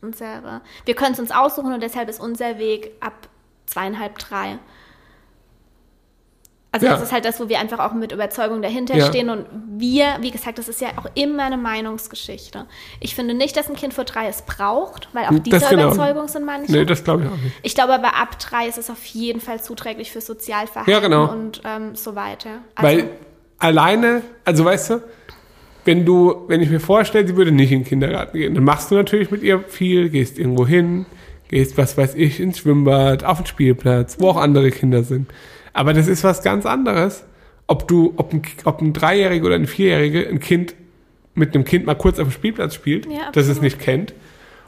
unsere. 0.00 0.60
Wir 0.84 0.94
können 0.94 1.14
es 1.14 1.20
uns 1.20 1.32
aussuchen 1.32 1.72
und 1.72 1.82
deshalb 1.82 2.08
ist 2.08 2.20
unser 2.20 2.58
Weg 2.58 2.92
ab 3.00 3.28
zweieinhalb, 3.66 4.18
drei. 4.18 4.58
Also 6.70 6.84
Ja. 6.86 6.92
das 6.92 7.02
ist 7.02 7.12
halt 7.12 7.24
das, 7.24 7.40
wo 7.40 7.48
wir 7.48 7.58
einfach 7.60 7.78
auch 7.78 7.94
mit 7.94 8.12
Überzeugung 8.12 8.60
dahinter 8.60 8.94
Ja. 8.96 9.06
stehen 9.06 9.30
und 9.30 9.46
wir, 9.78 10.04
wie 10.20 10.30
gesagt, 10.30 10.58
das 10.58 10.68
ist 10.68 10.82
ja 10.82 10.88
auch 10.96 11.06
immer 11.14 11.44
eine 11.44 11.56
Meinungsgeschichte. 11.56 12.66
Ich 13.00 13.14
finde 13.14 13.32
nicht, 13.32 13.56
dass 13.56 13.70
ein 13.70 13.76
Kind 13.76 13.94
vor 13.94 14.04
drei 14.04 14.28
es 14.28 14.42
braucht, 14.42 15.08
weil 15.14 15.24
auch 15.26 15.30
Das 15.30 15.42
dieser 15.42 15.70
genau. 15.70 15.86
Überzeugung 15.94 16.28
sind 16.28 16.44
manche. 16.44 16.70
Nee, 16.72 16.84
das 16.84 17.04
glaube 17.04 17.22
ich 17.24 17.28
auch 17.30 17.36
nicht. 17.36 17.54
Ich 17.62 17.74
glaube 17.74 17.94
aber 17.94 18.16
ab 18.16 18.38
drei 18.38 18.66
ist 18.68 18.76
es 18.76 18.90
auf 18.90 19.02
jeden 19.06 19.40
Fall 19.40 19.62
zuträglich 19.62 20.12
für 20.12 20.20
Sozialverhalten 20.20 20.92
Ja, 20.92 21.00
genau. 21.00 21.32
und 21.32 21.62
ähm, 21.64 21.94
so 21.94 22.14
weiter. 22.14 22.50
Also, 22.74 22.86
Weil 22.98 23.08
alleine, 23.58 24.22
also 24.44 24.64
weißt 24.64 24.90
du, 24.90 25.02
wenn 25.86 26.04
du, 26.04 26.44
wenn 26.48 26.60
ich 26.60 26.68
mir 26.68 26.80
vorstelle, 26.80 27.26
sie 27.26 27.34
würde 27.36 27.50
nicht 27.50 27.72
in 27.72 27.80
den 27.80 27.86
Kindergarten 27.88 28.36
gehen, 28.36 28.54
dann 28.54 28.64
machst 28.64 28.90
du 28.90 28.94
natürlich 28.94 29.30
mit 29.30 29.42
ihr 29.42 29.60
viel, 29.68 30.10
gehst 30.10 30.38
irgendwo 30.38 30.66
hin, 30.66 31.06
gehst, 31.48 31.78
was 31.78 31.96
weiß 31.96 32.14
ich, 32.14 32.40
ins 32.40 32.58
Schwimmbad, 32.58 33.24
auf 33.24 33.38
den 33.38 33.46
Spielplatz, 33.46 34.16
wo 34.20 34.28
auch 34.28 34.36
andere 34.36 34.70
Kinder 34.70 35.02
sind. 35.02 35.30
Aber 35.78 35.92
das 35.92 36.08
ist 36.08 36.24
was 36.24 36.42
ganz 36.42 36.66
anderes, 36.66 37.22
ob 37.68 37.86
du, 37.86 38.12
ob 38.16 38.32
ein, 38.32 38.42
ob 38.64 38.82
ein 38.82 38.92
Dreijähriger 38.92 39.46
oder 39.46 39.54
ein 39.54 39.68
Vierjähriger 39.68 40.28
ein 40.28 40.40
Kind 40.40 40.74
mit 41.36 41.54
einem 41.54 41.62
Kind 41.62 41.86
mal 41.86 41.94
kurz 41.94 42.18
auf 42.18 42.26
dem 42.26 42.32
Spielplatz 42.32 42.74
spielt, 42.74 43.06
Ja, 43.06 43.30
das 43.30 43.46
es 43.46 43.60
nicht 43.60 43.78
kennt, 43.78 44.12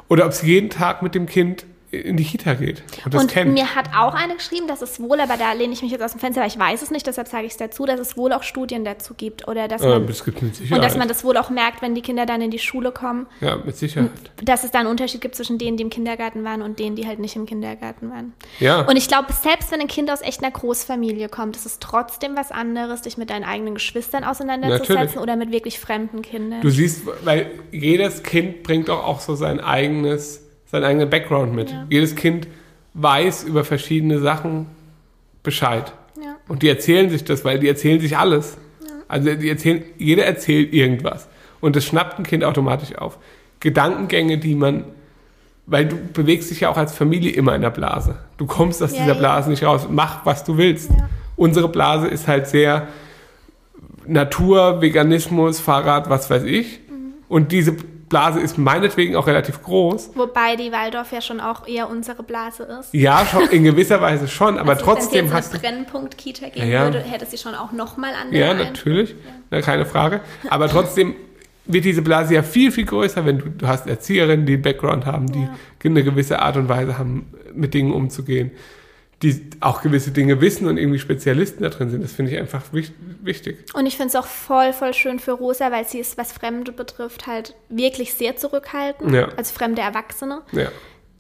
oder 0.07 0.25
ob 0.25 0.33
sie 0.33 0.47
jeden 0.47 0.71
Tag 0.71 1.03
mit 1.03 1.17
dem 1.17 1.27
Kind 1.27 1.67
in 1.93 2.17
die 2.17 2.25
Kita 2.25 2.55
geht 2.55 2.83
und 3.05 3.15
das 3.15 3.23
und 3.23 3.31
kennt. 3.31 3.53
mir 3.53 3.75
hat 3.75 3.87
auch 3.97 4.15
eine 4.15 4.37
geschrieben, 4.37 4.69
dass 4.69 4.81
es 4.81 5.01
wohl, 5.01 5.19
aber 5.21 5.37
da 5.37 5.53
lehne 5.55 5.73
ich 5.73 5.83
mich 5.83 5.91
jetzt 5.91 6.03
aus 6.03 6.13
dem 6.13 6.21
Fenster, 6.21 6.41
weil 6.41 6.49
ich 6.49 6.59
weiß 6.59 6.83
es 6.83 6.91
nicht, 6.93 7.05
deshalb 7.07 7.27
sage 7.27 7.47
ich 7.47 7.53
es 7.53 7.57
dazu, 7.59 7.85
dass 7.85 7.99
es 7.99 8.17
wohl 8.17 8.33
auch 8.33 8.45
Studien 8.45 8.85
dazu 8.85 9.15
gibt 9.15 9.49
oder 9.49 9.67
dass 9.67 9.83
Äh, 9.83 9.89
man, 9.89 10.07
das 10.07 10.25
gibt 10.25 10.41
mit 10.41 10.55
Sicherheit. 10.55 10.79
und 10.79 10.85
dass 10.85 10.97
man 10.97 11.09
das 11.09 11.25
wohl 11.25 11.37
auch 11.37 11.51
merkt, 11.51 11.83
wenn 11.83 11.97
die 11.97 12.03
Kinder 12.03 12.27
dann 12.27 12.41
in 12.43 12.53
die 12.53 12.61
Schule 12.61 12.93
kommen, 12.93 13.27
ja, 13.41 13.57
mit 13.57 13.77
Sicherheit. 13.77 14.11
dass 14.43 14.63
es 14.63 14.71
da 14.71 14.79
einen 14.79 14.89
Unterschied 14.89 15.21
gibt 15.21 15.35
zwischen 15.35 15.59
denen, 15.59 15.77
die 15.77 15.83
im 15.83 15.91
Kindergarten 15.91 16.45
waren 16.45 16.63
und 16.63 16.79
denen, 16.79 16.95
die 16.95 17.07
halt 17.09 17.19
nicht 17.19 17.35
im 17.35 17.45
Kindergarten 17.47 18.11
waren. 18.11 18.35
Ja. 18.61 18.83
Und 18.83 18.97
ich 18.97 19.09
glaube, 19.09 19.33
selbst 19.33 19.73
wenn 19.73 19.81
ein 19.81 19.89
Kind 19.89 20.11
aus 20.13 20.23
echt 20.23 20.43
einer 20.45 20.53
Großfamilie 20.53 21.29
kommt, 21.29 21.57
ist 21.57 21.67
es 21.67 21.81
trotzdem 21.81 22.37
was 22.37 22.53
anderes, 22.53 23.03
dich 23.03 23.19
mit 23.19 23.31
deinen 23.31 23.45
eigenen 23.45 23.75
Geschwistern 23.75 24.23
auseinanderzusetzen 24.23 24.95
Natürlich. 24.97 25.17
oder 25.19 25.35
mit 25.37 25.51
wirklich 25.51 25.81
fremden 25.81 26.23
Kindern. 26.23 26.61
Du 26.61 26.71
siehst, 26.71 27.03
weil 27.25 27.51
jedes 27.73 28.23
Kind 28.23 28.63
bringt 28.63 28.89
auch, 28.91 29.05
auch 29.05 29.21
so 29.21 29.35
sein 29.35 29.59
eigenes, 29.59 30.47
seinen 30.71 30.85
eigenen 30.85 31.11
Background 31.11 31.55
mit. 31.55 31.71
Ja. 31.71 31.87
Jedes 31.91 32.15
Kind 32.15 32.47
weiß 32.95 33.45
über 33.45 33.65
verschiedene 33.65 34.19
Sachen 34.21 34.67
Bescheid. 35.43 35.93
ja. 36.23 36.37
Und 36.49 36.63
die 36.63 36.69
erzählen 36.69 37.09
sich 37.11 37.25
das, 37.25 37.45
weil 37.45 37.59
die 37.59 37.69
erzählen 37.69 38.01
sich 38.01 38.17
alles. 38.17 38.57
Also 39.09 39.35
die 39.35 39.49
erzählen, 39.49 39.83
jeder 39.99 40.25
erzählt 40.25 40.73
irgendwas. 40.73 41.29
Und 41.61 41.75
das 41.77 41.85
schnappt 41.85 42.19
ein 42.19 42.25
Kind 42.25 42.45
automatisch 42.45 42.97
auf. 42.97 43.19
Gedankengänge, 43.59 44.39
die 44.39 44.55
man, 44.55 44.85
weil 45.67 45.87
du 45.87 45.97
bewegst 46.13 46.51
dich 46.51 46.61
ja 46.61 46.71
auch 46.71 46.77
als 46.77 46.95
Familie 46.95 47.33
immer 47.33 47.55
in 47.55 47.63
der 47.63 47.71
Blase. 47.71 48.19
Du 48.37 48.47
kommst 48.47 48.83
aus 48.83 48.93
Ja, 48.93 48.99
dieser 48.99 49.13
ja. 49.15 49.19
Blase 49.19 49.51
nicht 49.51 49.65
raus. 49.65 49.89
Mach, 49.91 50.25
was 50.25 50.45
du 50.45 50.57
willst. 50.57 50.91
Ja. 50.91 51.09
Unsere 51.37 51.69
Blase 51.69 52.07
ist 52.07 52.29
halt 52.29 52.47
sehr 52.47 52.87
Natur, 54.07 54.81
Veganismus, 54.81 55.61
Fahrrad, 55.61 56.09
was 56.11 56.31
weiß 56.31 56.45
ich. 56.45 56.81
Mhm. 56.89 57.13
Und 57.29 57.53
diese 57.53 57.75
Blase 58.11 58.41
ist 58.41 58.59
meinetwegen 58.59 59.17
auch 59.17 59.27
relativ 59.27 59.63
groß. 59.63 60.11
Wobei 60.15 60.57
die 60.57 60.71
Waldorf 60.73 61.13
ja 61.13 61.23
schon 61.23 61.41
auch 61.41 61.67
eher 61.67 61.89
unsere 61.89 62.23
Blase 62.23 62.65
ist. 62.65 62.93
Ja, 62.93 63.25
schon, 63.25 63.49
in 63.49 63.65
gewisser 63.65 64.03
Weise 64.03 64.29
schon, 64.29 64.59
aber 64.59 64.73
Also, 64.73 64.85
trotzdem 64.85 65.21
wenn 65.21 65.27
es 65.29 65.33
hast 65.33 65.55
du. 65.55 65.59
eine 65.59 65.77
Brennpunkt-Kita 65.85 66.49
geben 66.49 66.67
Ja, 66.67 66.73
ja. 66.73 66.85
würde, 66.85 66.99
hätte 67.01 67.25
sie 67.25 67.39
schon 67.39 67.55
auch 67.55 67.73
nochmal 67.73 68.11
andere 68.21 68.39
Ja, 68.39 68.53
natürlich, 68.53 69.15
Na, 69.51 69.63
keine 69.63 69.87
Frage. 69.87 70.21
Aber 70.51 70.69
trotzdem 70.69 71.15
wird 71.67 71.85
diese 71.85 72.03
Blase 72.03 72.35
ja 72.35 72.43
viel, 72.43 72.73
viel 72.73 72.85
größer, 72.85 73.25
wenn 73.25 73.39
du, 73.39 73.49
du 73.49 73.67
hast 73.69 73.87
Erzieherinnen, 73.87 74.45
die 74.45 74.55
einen 74.55 74.63
Background 74.63 75.07
haben, 75.07 75.31
die 75.31 75.43
Ja. 75.43 75.55
eine 75.85 76.03
gewisse 76.03 76.41
Art 76.43 76.57
und 76.57 76.69
Weise 76.69 76.99
haben, 76.99 77.33
mit 77.55 77.75
Dingen 77.75 77.93
umzugehen, 77.93 78.51
die 79.23 79.51
auch 79.61 79.83
gewisse 79.83 80.13
Dinge 80.13 80.41
wissen 80.41 80.67
und 80.67 80.79
irgendwie 80.79 80.99
Spezialisten 80.99 81.63
da 81.63 81.69
drin 81.69 81.91
sind. 81.91 82.03
Das 82.03 82.13
finde 82.13 82.33
ich 82.33 82.39
einfach 82.39 82.63
wich- 82.73 82.93
wichtig. 83.23 83.67
Und 83.75 83.85
ich 83.87 83.97
finde 83.97 84.09
es 84.09 84.17
auch 84.17 84.27
voll, 84.27 84.73
voll 84.73 84.95
schön 84.95 85.19
für 85.19 85.33
Rosa, 85.33 85.71
weil 85.71 85.87
sie 85.87 85.99
ist, 85.99 86.17
was 86.17 86.33
Fremde 86.33 86.73
betrifft, 86.73 87.27
halt 87.27 87.55
wirklich 87.69 88.15
sehr 88.15 88.37
zurückhaltend. 88.37 89.13
Ja. 89.15 89.29
Als 89.37 89.51
fremde 89.51 89.83
Erwachsene. 89.83 90.41
Ja. 90.53 90.69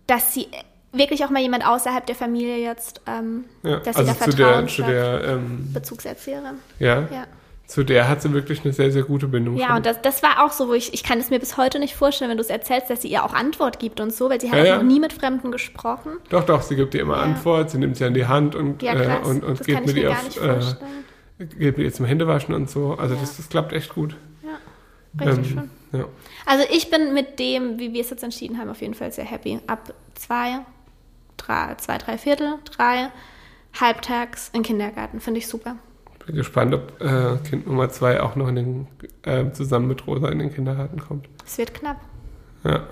Dass 0.06 0.32
sie 0.32 0.48
wirklich 0.92 1.24
auch 1.24 1.30
mal 1.30 1.42
jemand 1.42 1.66
außerhalb 1.66 2.06
der 2.06 2.16
Familie 2.16 2.56
jetzt, 2.58 3.02
ähm, 3.06 3.44
ja. 3.62 3.80
dass 3.80 3.96
sie 3.96 4.02
Also 4.02 4.12
da 4.12 4.18
zu 4.30 4.36
der, 4.36 4.46
Vertrauen 4.46 4.68
zu 4.68 4.82
der, 4.82 5.24
ähm, 5.24 5.72
Bezugserzieherin. 5.72 6.54
ja, 6.78 7.00
Ja. 7.12 7.26
Zu 7.70 7.84
der 7.84 8.08
hat 8.08 8.20
sie 8.20 8.32
wirklich 8.32 8.64
eine 8.64 8.72
sehr, 8.72 8.90
sehr 8.90 9.04
gute 9.04 9.28
Bindung. 9.28 9.56
Ja, 9.56 9.68
schon. 9.68 9.76
und 9.76 9.86
das, 9.86 10.02
das 10.02 10.22
war 10.24 10.44
auch 10.44 10.50
so, 10.50 10.68
wo 10.68 10.72
ich, 10.74 10.92
ich 10.92 11.04
kann 11.04 11.18
es 11.20 11.30
mir 11.30 11.38
bis 11.38 11.56
heute 11.56 11.78
nicht 11.78 11.94
vorstellen, 11.94 12.28
wenn 12.30 12.36
du 12.36 12.42
es 12.42 12.50
erzählst, 12.50 12.90
dass 12.90 13.02
sie 13.02 13.08
ihr 13.08 13.24
auch 13.24 13.32
Antwort 13.32 13.78
gibt 13.78 14.00
und 14.00 14.12
so, 14.12 14.28
weil 14.28 14.40
sie 14.40 14.50
hat 14.50 14.58
Ja, 14.58 14.64
ja. 14.64 14.76
noch 14.78 14.82
nie 14.82 14.98
mit 14.98 15.12
Fremden 15.12 15.52
gesprochen. 15.52 16.12
Doch, 16.30 16.44
doch, 16.44 16.62
sie 16.62 16.74
gibt 16.74 16.94
dir 16.94 17.00
immer 17.02 17.16
Ja. 17.16 17.22
Antwort, 17.22 17.70
sie 17.70 17.78
nimmt 17.78 17.96
sie 17.96 18.04
an 18.04 18.14
die 18.14 18.26
Hand 18.26 18.54
und, 18.56 18.82
äh, 18.82 19.18
und, 19.24 19.44
und 19.44 19.60
das 19.60 19.66
geht 19.66 19.86
mit 19.86 19.94
mir 19.94 20.02
ihr 20.02 20.10
auf, 20.10 20.36
äh, 21.38 21.44
geht 21.46 21.78
mit 21.78 21.86
ihr 21.86 21.92
zum 21.92 22.06
Händewaschen 22.06 22.54
und 22.54 22.68
so. 22.68 22.94
Also 22.94 23.14
das, 23.14 23.36
das 23.36 23.48
klappt 23.48 23.72
echt 23.72 23.94
gut. 23.94 24.16
Ja, 24.42 25.26
richtig 25.26 25.52
Ähm, 25.56 25.70
schön. 25.92 26.00
ja. 26.00 26.06
Also 26.46 26.64
ich 26.72 26.90
bin 26.90 27.14
mit 27.14 27.38
dem, 27.38 27.78
wie 27.78 27.92
wir 27.92 28.00
es 28.00 28.10
jetzt 28.10 28.24
entschieden 28.24 28.58
haben, 28.58 28.68
auf 28.68 28.80
jeden 28.80 28.94
Fall 28.94 29.12
sehr 29.12 29.24
happy. 29.24 29.60
Ab 29.68 29.94
zwei, 30.14 30.58
drei, 31.36 31.76
zwei, 31.76 31.98
drei 31.98 32.18
Viertel, 32.18 32.54
drei, 32.76 33.10
halbtags 33.80 34.50
in 34.52 34.62
Kindergarten. 34.62 35.20
Finde 35.20 35.38
ich 35.38 35.46
super. 35.46 35.76
Bin 36.30 36.36
gespannt, 36.36 36.72
ob 36.72 37.00
äh, 37.00 37.38
Kind 37.48 37.66
Nummer 37.66 37.88
zwei 37.88 38.22
auch 38.22 38.36
noch 38.36 38.46
in 38.46 38.54
den, 38.54 38.86
äh, 39.22 39.50
zusammen 39.50 39.88
mit 39.88 40.06
Rosa 40.06 40.28
in 40.28 40.38
den 40.38 40.54
Kindergarten 40.54 41.00
kommt. 41.00 41.28
Es 41.44 41.58
wird 41.58 41.74
knapp. 41.74 41.96
Ja. 42.62 42.86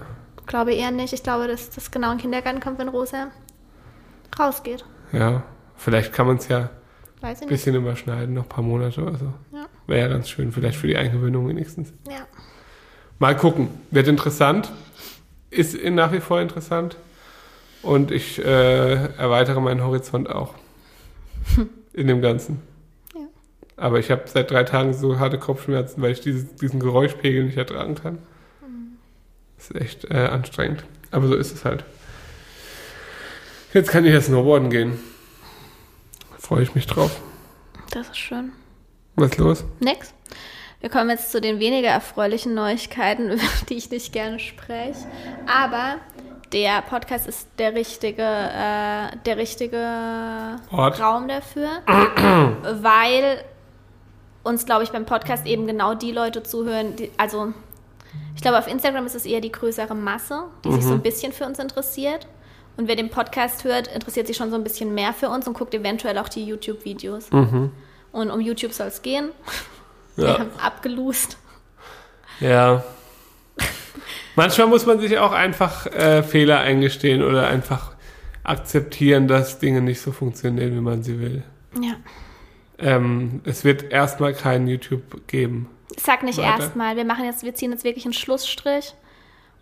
Glaube 0.46 0.74
eher 0.74 0.90
nicht. 0.90 1.12
Ich 1.12 1.22
glaube, 1.22 1.46
dass 1.46 1.70
das 1.70 1.92
genau 1.92 2.10
in 2.10 2.16
den 2.16 2.22
Kindergarten 2.22 2.58
kommt, 2.58 2.80
wenn 2.80 2.88
Rosa 2.88 3.28
rausgeht. 4.36 4.84
Ja. 5.12 5.44
Vielleicht 5.76 6.12
kann 6.12 6.26
man 6.26 6.38
es 6.38 6.48
ja 6.48 6.70
ein 7.22 7.30
nicht. 7.30 7.46
bisschen 7.46 7.76
überschneiden, 7.76 8.34
noch 8.34 8.42
ein 8.42 8.48
paar 8.48 8.64
Monate 8.64 9.02
oder 9.02 9.18
so. 9.18 9.32
Ja. 9.52 9.66
Wäre 9.86 10.00
ja 10.00 10.08
ganz 10.08 10.28
schön, 10.28 10.50
vielleicht 10.50 10.76
für 10.76 10.88
die 10.88 10.96
Eingewöhnung 10.96 11.48
wenigstens. 11.48 11.92
Ja. 12.08 12.26
Mal 13.20 13.36
gucken. 13.36 13.68
Wird 13.92 14.08
interessant. 14.08 14.72
Ist 15.50 15.80
nach 15.80 16.10
wie 16.10 16.20
vor 16.20 16.40
interessant. 16.40 16.96
Und 17.82 18.10
ich 18.10 18.44
äh, 18.44 19.14
erweitere 19.16 19.60
meinen 19.60 19.84
Horizont 19.84 20.28
auch. 20.28 20.54
In 21.92 22.08
dem 22.08 22.20
Ganzen. 22.20 22.62
Aber 23.78 24.00
ich 24.00 24.10
habe 24.10 24.24
seit 24.26 24.50
drei 24.50 24.64
Tagen 24.64 24.92
so 24.92 25.18
harte 25.18 25.38
Kopfschmerzen, 25.38 26.02
weil 26.02 26.10
ich 26.10 26.20
dieses, 26.20 26.54
diesen 26.56 26.80
Geräuschpegel 26.80 27.44
nicht 27.44 27.56
ertragen 27.56 27.94
kann. 27.94 28.18
Das 29.56 29.70
ist 29.70 29.80
echt 29.80 30.04
äh, 30.10 30.26
anstrengend. 30.26 30.84
Aber 31.10 31.28
so 31.28 31.34
ist 31.34 31.54
es 31.54 31.64
halt. 31.64 31.84
Jetzt 33.72 33.90
kann 33.90 34.04
ich 34.04 34.12
ja 34.12 34.20
Snowboarden 34.20 34.70
gehen. 34.70 34.98
Freue 36.38 36.62
ich 36.62 36.74
mich 36.74 36.86
drauf. 36.86 37.20
Das 37.90 38.08
ist 38.08 38.18
schön. 38.18 38.52
Was 39.16 39.30
ist 39.30 39.38
los? 39.38 39.64
Nix. 39.80 40.12
Wir 40.80 40.90
kommen 40.90 41.10
jetzt 41.10 41.32
zu 41.32 41.40
den 41.40 41.58
weniger 41.58 41.88
erfreulichen 41.88 42.54
Neuigkeiten, 42.54 43.30
über 43.32 43.42
die 43.68 43.74
ich 43.74 43.90
nicht 43.90 44.12
gerne 44.12 44.38
spreche. 44.38 45.06
Aber 45.46 45.96
der 46.52 46.82
Podcast 46.82 47.26
ist 47.26 47.48
der 47.58 47.74
richtige, 47.74 48.22
äh, 48.22 49.16
der 49.26 49.36
richtige 49.36 50.56
Ort. 50.70 51.00
Raum 51.00 51.28
dafür, 51.28 51.68
weil 52.82 53.44
uns, 54.48 54.66
glaube 54.66 54.82
ich, 54.84 54.90
beim 54.90 55.04
Podcast 55.06 55.46
eben 55.46 55.66
genau 55.66 55.94
die 55.94 56.10
Leute 56.12 56.42
zuhören, 56.42 56.96
die, 56.96 57.10
also 57.16 57.52
ich 58.34 58.42
glaube, 58.42 58.58
auf 58.58 58.66
Instagram 58.66 59.06
ist 59.06 59.14
es 59.14 59.26
eher 59.26 59.40
die 59.40 59.52
größere 59.52 59.94
Masse, 59.94 60.44
die 60.64 60.72
sich 60.72 60.84
so 60.84 60.92
ein 60.94 61.02
bisschen 61.02 61.32
für 61.32 61.44
uns 61.44 61.58
interessiert. 61.58 62.26
Und 62.76 62.86
wer 62.88 62.96
den 62.96 63.10
Podcast 63.10 63.64
hört, 63.64 63.88
interessiert 63.88 64.26
sich 64.28 64.36
schon 64.36 64.50
so 64.50 64.56
ein 64.56 64.62
bisschen 64.64 64.94
mehr 64.94 65.12
für 65.12 65.28
uns 65.28 65.46
und 65.48 65.54
guckt 65.54 65.74
eventuell 65.74 66.16
auch 66.18 66.28
die 66.28 66.44
YouTube-Videos. 66.44 67.28
Und 67.30 68.30
um 68.30 68.40
YouTube 68.40 68.72
soll 68.72 68.86
es 68.86 69.02
gehen. 69.02 69.30
Wir 70.16 70.26
Ja. 70.28 70.38
haben 70.38 70.50
abgelust. 70.62 71.36
Ja. 72.40 72.84
Manchmal 74.36 74.68
muss 74.68 74.86
man 74.86 75.00
sich 75.00 75.18
auch 75.18 75.32
einfach 75.32 75.86
äh, 75.86 76.22
Fehler 76.22 76.60
eingestehen 76.60 77.22
oder 77.24 77.48
einfach 77.48 77.92
akzeptieren, 78.44 79.26
dass 79.28 79.58
Dinge 79.58 79.80
nicht 79.80 80.00
so 80.00 80.12
funktionieren, 80.12 80.74
wie 80.76 80.80
man 80.80 81.02
sie 81.02 81.20
will. 81.20 81.42
Ja. 81.80 81.94
Ähm, 82.78 83.40
es 83.44 83.64
wird 83.64 83.90
erstmal 83.92 84.34
kein 84.34 84.66
YouTube 84.66 85.26
geben. 85.26 85.68
Sag 85.96 86.22
nicht 86.22 86.38
erstmal. 86.38 86.96
Wir 86.96 87.04
machen 87.04 87.24
jetzt, 87.24 87.42
wir 87.42 87.54
ziehen 87.54 87.72
jetzt 87.72 87.84
wirklich 87.84 88.04
einen 88.04 88.14
Schlussstrich 88.14 88.94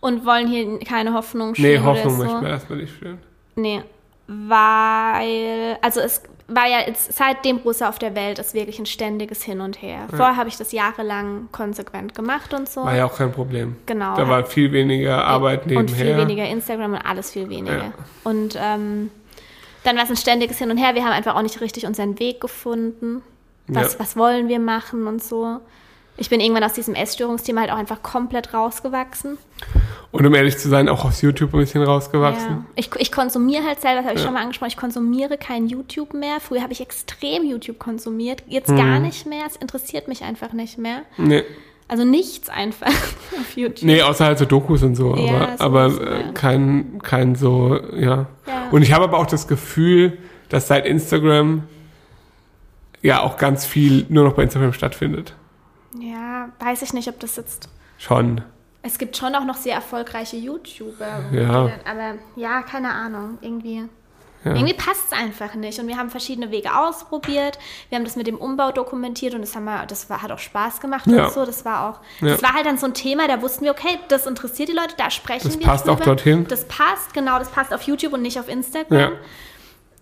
und 0.01 0.27
wollen 0.27 0.49
hier 0.49 0.79
keine 0.81 1.15
Hoffnung 1.15 1.55
Nee, 1.57 1.77
schüren 1.77 1.85
Hoffnung 1.85 2.15
oder 2.15 2.17
so. 2.17 2.25
möchten 2.25 2.43
wir 2.43 2.51
erstmal 2.51 2.79
nicht 2.79 2.93
führen. 2.93 3.19
Nee, 3.55 3.83
weil, 4.27 5.79
also 5.81 6.01
es 6.01 6.23
war 6.49 6.67
ja 6.69 6.81
jetzt, 6.87 7.13
seitdem 7.13 7.59
Russe 7.59 7.89
auf 7.89 7.99
der 7.99 8.15
Welt 8.15 8.39
ist 8.39 8.55
wirklich 8.55 8.79
ein 8.79 8.87
ständiges 8.87 9.43
Hin 9.43 9.61
und 9.61 9.81
Her. 9.83 10.07
Vorher 10.11 10.37
habe 10.37 10.49
ich 10.49 10.57
das 10.57 10.73
jahrelang 10.73 11.49
konsequent 11.53 12.15
gemacht 12.15 12.55
und 12.55 12.69
so. 12.69 12.85
War 12.85 12.95
ja 12.97 13.07
auch 13.07 13.17
kein 13.17 13.33
Problem. 13.33 13.77
Genau. 13.87 14.17
Da 14.17 14.29
war 14.29 14.45
viel 14.45 14.71
weniger 14.73 15.25
Arbeit 15.25 15.63
und 15.63 15.71
nebenher. 15.71 16.07
viel 16.07 16.17
weniger 16.17 16.47
Instagram 16.47 16.93
und 16.95 16.99
alles 17.01 17.33
viel 17.33 17.49
weniger. 17.49 17.77
Ja. 17.77 17.93
Und 18.25 18.57
ähm, 18.61 19.11
dann 19.87 19.97
war 19.97 20.05
es 20.05 20.11
ein 20.11 20.17
ständiges 20.17 20.59
Hin 20.59 20.71
und 20.71 20.77
Her. 20.79 20.95
Wir 20.95 21.05
haben 21.05 21.13
einfach 21.13 21.37
auch 21.37 21.43
nicht 21.43 21.61
richtig 21.61 21.87
unseren 21.87 22.19
Weg 22.19 22.41
gefunden. 22.41 23.23
Was, 23.69 23.95
Ja. 23.95 24.01
was 24.01 24.17
wollen 24.17 24.49
wir 24.49 24.59
machen 24.61 25.07
und 25.07 25.23
so. 25.23 25.59
Ich 26.19 26.31
bin 26.31 26.41
irgendwann 26.41 26.65
aus 26.65 26.73
diesem 26.73 26.95
Essstörungsthema 26.95 27.61
halt 27.63 27.71
auch 27.71 27.77
einfach 27.77 28.03
komplett 28.03 28.55
rausgewachsen. 28.55 29.37
Und 30.13 30.25
um 30.27 30.35
ehrlich 30.35 30.57
zu 30.57 30.69
sein, 30.71 30.89
auch 30.89 31.05
aus 31.05 31.21
YouTube 31.21 31.53
ein 31.53 31.61
bisschen 31.61 31.83
rausgewachsen. 31.83 32.49
Ja. 32.51 32.65
Ich, 32.75 32.89
ich 32.97 33.13
konsumiere 33.13 33.65
halt 33.65 33.81
selber, 33.83 33.97
das 33.99 34.05
habe 34.07 34.15
ich 34.15 34.21
Ja. 34.21 34.25
schon 34.27 34.35
mal 34.35 34.41
angesprochen, 34.41 34.71
ich 34.71 34.77
konsumiere 34.79 35.37
kein 35.37 35.67
YouTube 35.67 36.15
mehr. 36.15 36.41
Früher 36.41 36.63
habe 36.63 36.73
ich 36.73 36.81
extrem 36.81 37.45
YouTube 37.45 37.79
konsumiert, 37.79 38.43
jetzt 38.47 38.71
Mhm. 38.71 38.77
gar 38.77 38.99
nicht 38.99 39.27
mehr. 39.27 39.45
Es 39.47 39.57
interessiert 39.57 40.09
mich 40.09 40.23
einfach 40.25 40.53
nicht 40.55 40.79
mehr. 40.79 41.03
Nee. 41.19 41.45
Also 41.89 42.05
nichts 42.05 42.49
einfach 42.49 42.89
auf 43.41 43.57
YouTube. 43.57 43.85
Nee, 43.85 44.03
außer 44.03 44.25
halt 44.25 44.39
so 44.39 44.45
Dokus 44.45 44.83
und 44.83 44.97
so, 44.97 45.17
Ja, 45.17 45.55
aber, 45.59 45.85
aber 45.85 46.11
äh, 46.11 46.33
kein, 46.33 47.01
kein 47.03 47.37
so, 47.37 47.79
ja. 47.95 48.27
Ja. 48.47 48.69
Und 48.71 48.83
ich 48.83 48.93
habe 48.93 49.05
aber 49.05 49.19
auch 49.19 49.27
das 49.27 49.47
Gefühl, 49.47 50.19
dass 50.49 50.69
seit 50.69 50.87
Instagram 50.87 51.65
ja 53.03 53.23
auch 53.23 53.37
ganz 53.37 53.67
viel 53.67 54.05
nur 54.09 54.25
noch 54.25 54.35
bei 54.35 54.43
Instagram 54.43 54.73
stattfindet. 54.73 55.35
Ja, 56.01 56.49
weiß 56.59 56.83
ich 56.83 56.93
nicht, 56.93 57.09
ob 57.09 57.21
das 57.21 57.37
jetzt. 57.37 57.69
Schon. 57.99 58.43
Es 58.83 58.99
gibt 58.99 59.17
schon 59.17 59.35
auch 59.35 59.45
noch 59.45 59.57
sehr 59.57 59.75
erfolgreiche 59.75 60.37
YouTuber. 60.37 61.25
Ja. 61.33 61.71
Aber 61.85 62.15
ja, 62.37 62.63
keine 62.63 62.93
Ahnung. 62.93 63.39
Irgendwie. 63.41 63.85
Ja. 64.47 64.55
Irgendwie 64.55 64.75
passt 64.75 65.07
es 65.11 65.13
einfach 65.13 65.55
nicht. 65.55 65.79
Und 65.81 65.89
wir 65.89 65.97
haben 65.97 66.09
verschiedene 66.09 66.51
Wege 66.53 66.75
ausprobiert. 66.79 67.59
Wir 67.89 67.97
haben 67.99 68.05
das 68.05 68.15
mit 68.15 68.27
dem 68.29 68.37
Umbau 68.37 68.71
dokumentiert 68.71 69.35
und 69.35 69.41
das 69.41 69.57
haben 69.57 69.65
wir, 69.65 69.85
das 69.87 70.09
war, 70.09 70.23
hat 70.23 70.31
auch 70.31 70.39
Spaß 70.39 70.81
gemacht 70.81 71.07
Ja. 71.09 71.27
und 71.27 71.33
so. 71.33 71.45
Das 71.45 71.65
war 71.65 71.91
auch, 71.91 72.01
Ja. 72.25 72.33
das 72.35 72.43
war 72.45 72.53
halt 72.55 72.65
dann 72.65 72.79
so 72.79 72.87
ein 72.87 72.95
Thema, 72.95 73.27
da 73.27 73.43
wussten 73.43 73.65
wir, 73.65 73.73
okay, 73.73 73.99
das 74.09 74.27
interessiert 74.27 74.69
die 74.69 74.73
Leute, 74.73 74.95
da 74.97 75.11
sprechen 75.11 75.49
Das 75.49 75.59
wir 75.59 75.67
passt 75.67 75.89
auch 75.89 75.97
drüber. 75.97 76.15
dorthin. 76.15 76.47
Das 76.47 76.65
passt, 76.69 77.13
genau, 77.13 77.39
das 77.41 77.49
passt 77.51 77.75
auf 77.75 77.83
YouTube 77.83 78.13
und 78.13 78.23
nicht 78.23 78.39
auf 78.39 78.49
Instagram. 78.49 79.15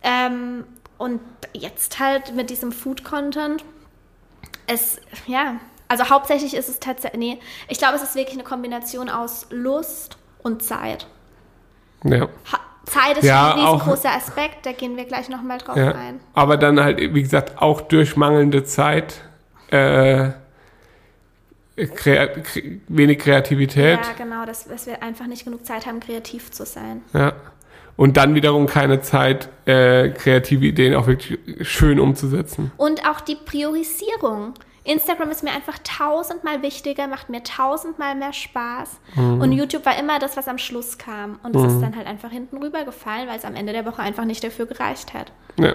Ähm, 0.03 0.64
und 0.99 1.20
jetzt 1.55 1.99
halt 1.99 2.34
mit 2.34 2.51
diesem 2.51 2.70
Food-Content, 2.70 3.64
es, 4.66 5.01
ja, 5.26 5.57
also 5.88 6.09
hauptsächlich 6.11 6.55
ist 6.55 6.68
es 6.68 6.80
tatsächlich, 6.80 7.18
nee, 7.18 7.38
ich 7.68 7.78
glaube, 7.78 7.97
es 7.97 8.03
ist 8.03 8.14
wirklich 8.14 8.36
eine 8.36 8.45
Kombination 8.45 9.09
aus 9.09 9.47
Lust 9.51 10.18
und 10.42 10.62
Zeit. 10.62 11.07
Ja. 12.05 12.28
Zeit 12.85 13.18
ist 13.18 13.24
Ja, 13.24 13.55
ein 13.55 13.61
auch- 13.61 13.74
riesengroßer 13.80 14.12
Aspekt, 14.14 14.66
da 14.66 14.72
gehen 14.72 14.97
wir 14.97 15.05
gleich 15.05 15.28
nochmal 15.28 15.59
drauf 15.59 15.76
ja. 15.76 15.93
ein. 15.93 16.20
Aber 16.35 16.57
dann 16.57 16.80
halt, 16.80 16.99
wie 17.14 17.22
gesagt, 17.22 17.61
auch 17.61 17.80
durch 17.80 18.16
mangelnde 18.16 18.64
Zeit, 18.64 19.20
äh, 19.70 20.30
krea 21.76 22.26
kre 22.28 22.80
wenig 22.89 23.18
Kreativität. 23.18 23.99
Ja, 24.03 24.12
genau, 24.16 24.45
dass, 24.47 24.66
dass 24.68 24.87
wir 24.87 25.03
einfach 25.03 25.26
nicht 25.26 25.45
genug 25.45 25.64
Zeit 25.66 25.87
haben, 25.87 26.01
kreativ 26.01 26.51
zu 26.51 26.64
sein. 26.64 27.03
Ja. 27.12 27.32
Und 27.97 28.16
dann 28.16 28.35
wiederum 28.35 28.66
keine 28.66 29.01
Zeit, 29.03 29.49
äh, 29.66 30.11
kreative 30.11 30.66
Ideen 30.66 30.95
auch 30.95 31.07
wirklich 31.07 31.39
schön 31.66 32.01
umzusetzen. 32.01 32.72
Und 32.76 33.09
auch 33.09 33.20
die 33.20 33.37
Priorisierung. 33.37 34.55
Instagram 34.85 35.30
ist 35.30 35.43
mir 35.43 35.51
einfach 35.53 35.78
tausendmal 35.82 36.61
wichtiger, 36.62 37.07
macht 37.09 37.30
mir 37.30 37.43
tausendmal 37.43 38.14
mehr 38.14 38.32
Spaß. 38.35 39.01
Mhm. 39.16 39.41
Und 39.41 39.53
YouTube 39.53 39.85
war 39.87 39.99
immer 39.99 40.18
das, 40.18 40.37
was 40.37 40.47
am 40.47 40.59
Schluss 40.59 40.99
kam. 40.99 41.39
Und 41.43 41.55
das 41.57 41.72
ist 41.72 41.80
dann 41.80 41.97
halt 41.97 42.07
einfach 42.07 42.30
hinten 42.30 42.59
rübergefallen, 42.59 43.26
weil 43.28 43.39
es 43.39 43.45
am 43.45 43.55
Ende 43.55 43.72
der 43.72 43.87
Woche 43.87 44.03
einfach 44.03 44.24
nicht 44.26 44.45
dafür 44.45 44.66
gereicht 44.66 45.14
hat. 45.14 45.32
Ja. 45.59 45.72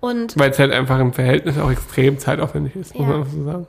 Und, 0.00 0.38
Weil 0.38 0.50
es 0.50 0.58
halt 0.58 0.72
einfach 0.72 0.98
im 0.98 1.12
Verhältnis 1.14 1.58
auch 1.58 1.70
extrem 1.70 2.18
zeitaufwendig 2.18 2.76
ist, 2.76 2.94
muss 2.94 3.08
Ja. 3.08 3.16
man 3.18 3.30
so 3.30 3.44
sagen. 3.44 3.66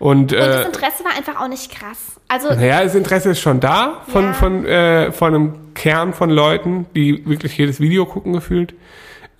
Und, 0.00 0.18
und 0.18 0.32
das 0.32 0.64
äh, 0.64 0.66
Interesse 0.66 1.04
war 1.04 1.16
einfach 1.16 1.40
auch 1.40 1.46
nicht 1.48 1.70
krass. 1.70 2.20
Also, 2.26 2.48
naja, 2.48 2.82
das 2.82 2.94
Interesse 2.96 3.30
ist 3.30 3.40
schon 3.40 3.60
da 3.60 4.02
von, 4.08 4.24
Ja. 4.24 4.32
von, 4.32 4.66
äh, 4.66 5.12
von 5.12 5.34
einem 5.34 5.74
Kern 5.74 6.12
von 6.12 6.28
Leuten, 6.30 6.86
die 6.96 7.24
wirklich 7.26 7.56
jedes 7.56 7.78
Video 7.78 8.04
gucken 8.06 8.32
gefühlt. 8.32 8.74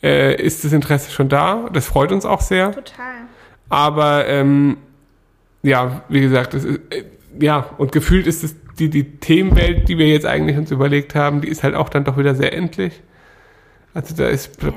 Äh, 0.05 0.41
ist 0.41 0.65
das 0.65 0.73
Interesse 0.73 1.11
schon 1.11 1.29
da? 1.29 1.69
Das 1.73 1.87
freut 1.87 2.13
uns 2.13 2.25
auch 2.25 2.41
sehr. 2.41 2.71
total. 2.73 3.15
Aber 3.69 4.27
ähm, 4.29 4.77
ja, 5.63 6.03
wie 6.09 6.21
gesagt, 6.21 6.55
ist, 6.55 6.65
äh, 6.67 7.05
ja, 7.41 7.67
und 7.79 7.93
gefühlt 7.93 8.27
ist 8.27 8.45
es 8.45 8.55
die, 8.79 8.89
die 8.91 9.19
Themenwelt, 9.19 9.89
die 9.89 9.99
wir 9.99 10.09
jetzt 10.09 10.27
eigentlich 10.27 10.57
uns 10.59 10.71
überlegt 10.71 11.15
haben, 11.15 11.41
die 11.41 11.49
ist 11.49 11.63
halt 11.63 11.75
auch 11.75 11.89
dann 11.89 12.05
doch 12.05 12.17
wieder 12.19 12.35
sehr 12.35 12.53
endlich. 12.53 13.01
Also 13.95 14.15
da 14.15 14.27
ist, 14.29 14.51
Ja. 14.63 14.73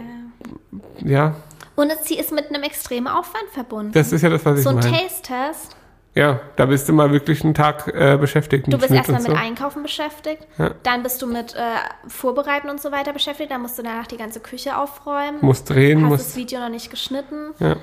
ja, 1.04 1.36
Und 1.76 1.92
sie 2.04 2.16
ist 2.18 2.32
mit 2.34 2.50
einem 2.50 2.64
extremen 2.64 3.08
Aufwand 3.08 3.50
verbunden. 3.52 3.92
das 3.94 4.12
ist 4.12 4.22
ja 4.22 4.30
das, 4.30 4.46
was 4.46 4.58
ich 4.60 4.64
so 4.64 4.70
ein 4.70 4.76
meine. 4.76 4.92
Taste-Test. 4.92 5.76
Ja, 6.14 6.40
da 6.56 6.66
bist 6.66 6.88
du 6.88 6.94
mal 6.94 7.12
wirklich 7.12 7.44
einen 7.44 7.54
Tag 7.54 7.88
äh, 7.94 8.18
beschäftigt. 8.18 8.68
Du 8.68 8.72
mit 8.72 8.80
bist 8.82 8.92
erstmal 8.92 9.22
mit 9.22 9.32
so. 9.32 9.36
Einkaufen 9.38 9.84
beschäftigt, 9.84 10.48
Ja. 10.58 10.72
dann 10.84 11.04
bist 11.04 11.22
du 11.22 11.28
mit 11.28 11.54
äh, 11.56 11.60
Vorbereiten 12.08 12.70
und 12.70 12.80
so 12.82 12.94
weiter 12.94 13.12
beschäftigt, 13.12 13.52
dann 13.52 13.62
musst 13.62 13.78
du 13.78 13.84
danach 13.84 14.08
die 14.08 14.16
ganze 14.16 14.40
Küche 14.40 14.78
aufräumen, 14.78 15.40
Musst 15.42 15.70
drehen, 15.70 16.04
hast 16.04 16.10
musst, 16.10 16.28
das 16.30 16.36
Video 16.38 16.60
noch 16.62 16.70
nicht 16.70 16.90
geschnitten. 16.90 17.52
ja, 17.60 17.76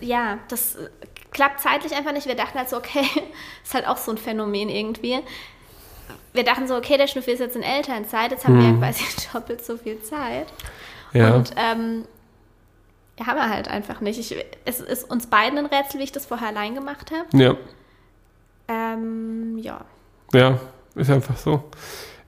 Ja, 0.00 0.38
das 0.48 0.76
äh, 0.76 0.88
klappt 1.30 1.60
zeitlich 1.60 1.94
einfach 1.94 2.12
nicht. 2.12 2.26
Wir 2.26 2.34
dachten 2.34 2.58
halt 2.58 2.68
so, 2.68 2.76
okay, 2.76 3.04
ist 3.64 3.74
halt 3.74 3.86
auch 3.86 3.96
so 3.96 4.10
ein 4.10 4.18
Phänomen 4.18 4.68
irgendwie. 4.68 5.18
Wir 6.32 6.44
dachten 6.44 6.68
so, 6.68 6.76
okay, 6.76 6.96
der 6.96 7.06
Schnüffel 7.06 7.34
ist 7.34 7.40
jetzt 7.40 7.56
in 7.56 7.62
Elternzeit, 7.62 8.30
jetzt 8.30 8.46
haben 8.46 8.58
wir 8.58 8.68
ja 8.68 8.76
quasi 8.76 9.04
doppelt 9.32 9.64
so 9.64 9.76
viel 9.76 10.00
Zeit. 10.02 10.46
Hm. 11.12 11.20
ja. 11.20 11.34
Und 11.34 11.52
ähm, 11.56 12.04
ja, 13.18 13.26
haben 13.26 13.36
wir 13.36 13.48
halt 13.48 13.68
einfach 13.68 14.00
nicht. 14.00 14.18
Ich, 14.18 14.36
es 14.64 14.80
ist 14.80 15.10
uns 15.10 15.26
beiden 15.28 15.58
ein 15.58 15.66
Rätsel, 15.66 16.00
wie 16.00 16.04
ich 16.04 16.12
das 16.12 16.26
vorher 16.26 16.48
allein 16.48 16.74
gemacht 16.74 17.10
habe. 17.10 17.42
ja, 17.42 17.56
Ähm, 18.68 19.58
ja. 19.58 19.84
ja, 20.34 20.60
ist 20.94 21.10
einfach 21.10 21.36
so. 21.36 21.64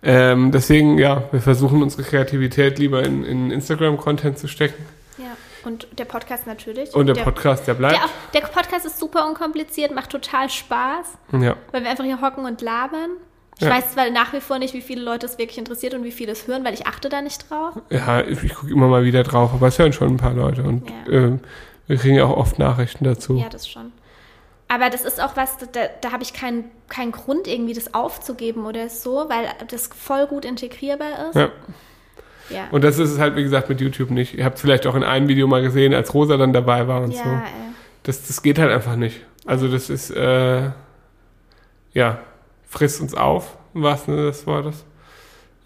Ähm, 0.03 0.53
deswegen, 0.53 0.99
ja, 0.99 1.25
wir 1.33 1.41
versuchen 1.41 1.83
unsere 1.83 2.05
Kreativität 2.05 2.79
lieber 2.79 3.03
in, 3.03 3.25
in 3.25 3.51
Instagram-Content 3.51 4.39
zu 4.39 4.49
stecken. 4.49 4.87
Ja. 5.19 5.37
Und 5.69 5.87
der 5.99 6.07
Podcast 6.07 6.47
natürlich. 6.47 6.95
Und 6.95 7.07
der, 7.07 7.15
Podcast, 7.15 7.67
der 7.67 7.75
bleibt. 7.75 7.95
Der, 7.95 8.05
auch, 8.05 8.11
der 8.33 8.41
Podcast 8.41 8.87
ist 8.87 8.99
super 8.99 9.29
unkompliziert, 9.29 9.95
macht 9.95 10.11
total 10.11 10.49
Spaß, 10.49 11.07
ja. 11.33 11.57
weil 11.73 11.83
wir 11.83 11.91
einfach 11.91 12.05
hier 12.05 12.21
hocken 12.23 12.47
und 12.47 12.61
labern. 12.63 13.11
Ich 13.59 13.65
Ja. 13.67 13.71
weiß 13.71 13.93
zwar 13.93 14.09
nach 14.11 14.33
wie 14.33 14.41
vor 14.41 14.59
nicht, 14.59 14.73
wie 14.73 14.81
viele 14.81 15.03
Leute 15.03 15.27
es 15.27 15.37
wirklich 15.37 15.59
interessiert 15.59 15.93
und 15.93 16.05
wie 16.05 16.13
viele 16.13 16.33
es 16.33 16.47
hören, 16.47 16.65
weil 16.65 16.73
ich 16.75 16.87
achte 16.87 17.09
da 17.09 17.21
nicht 17.21 17.51
drauf. 17.51 17.75
Ja, 17.91 18.21
ich, 18.23 18.43
ich 18.45 18.55
gucke 18.55 18.73
immer 18.73 18.87
mal 18.89 19.05
wieder 19.05 19.25
drauf, 19.25 19.51
aber 19.53 19.67
es 19.67 19.79
hören 19.79 19.93
schon 19.93 20.09
ein 20.15 20.17
paar 20.17 20.33
Leute 20.35 20.63
und 20.63 20.89
Ja. 20.89 21.13
ähm, 21.13 21.41
wir 21.87 21.97
kriegen 21.97 22.15
ja 22.17 22.25
auch 22.25 22.37
oft 22.37 22.59
Nachrichten 22.59 23.05
dazu. 23.05 23.37
Ja, 23.37 23.49
das 23.49 23.69
schon. 23.69 23.93
Aber 24.69 24.91
das 24.91 25.03
ist 25.05 25.21
auch 25.21 25.35
was, 25.37 25.57
da, 25.73 25.81
da 26.01 26.13
habe 26.13 26.23
ich 26.23 26.33
keinen 26.35 26.71
keinen 26.89 27.11
Grund, 27.13 27.47
irgendwie 27.49 27.73
das 27.75 27.95
aufzugeben 27.95 28.65
oder 28.67 28.89
so, 28.91 29.25
weil 29.29 29.49
das 29.69 29.89
voll 29.89 30.27
gut 30.27 30.45
integrierbar 30.45 31.29
ist. 31.31 31.35
Ja. 31.37 31.51
Ja, 32.51 32.69
Und 32.71 32.85
das 32.85 32.99
ist 32.99 33.11
es 33.11 33.19
halt, 33.19 33.37
wie 33.37 33.43
gesagt, 33.43 33.69
mit 33.69 33.81
YouTube 33.81 34.11
nicht. 34.11 34.35
Ihr 34.35 34.45
habt 34.45 34.57
es 34.57 34.63
vielleicht 34.63 34.87
auch 34.87 34.95
in 34.95 35.03
einem 35.05 35.29
Video 35.29 35.47
mal 35.47 35.63
gesehen, 35.63 35.93
als 35.95 36.13
Rosa 36.15 36.37
dann 36.37 36.53
dabei 36.53 36.87
war 36.89 37.03
und 37.03 37.13
ja 37.13 37.23
so. 37.23 37.29
äh, 37.29 37.41
Das, 38.05 38.27
das 38.27 38.43
geht 38.43 38.59
halt 38.59 38.71
einfach 38.71 38.97
nicht. 38.97 39.21
Also 39.45 39.69
das 39.69 39.91
ist, 39.91 40.11
äh, 40.11 40.71
ja, 41.93 42.19
frisst 42.69 43.01
uns 43.01 43.15
auf, 43.15 43.57
im 43.75 43.83
wahrsten 43.83 44.15
Sinne 44.15 44.27
des 44.29 44.47
Wortes. 44.47 44.85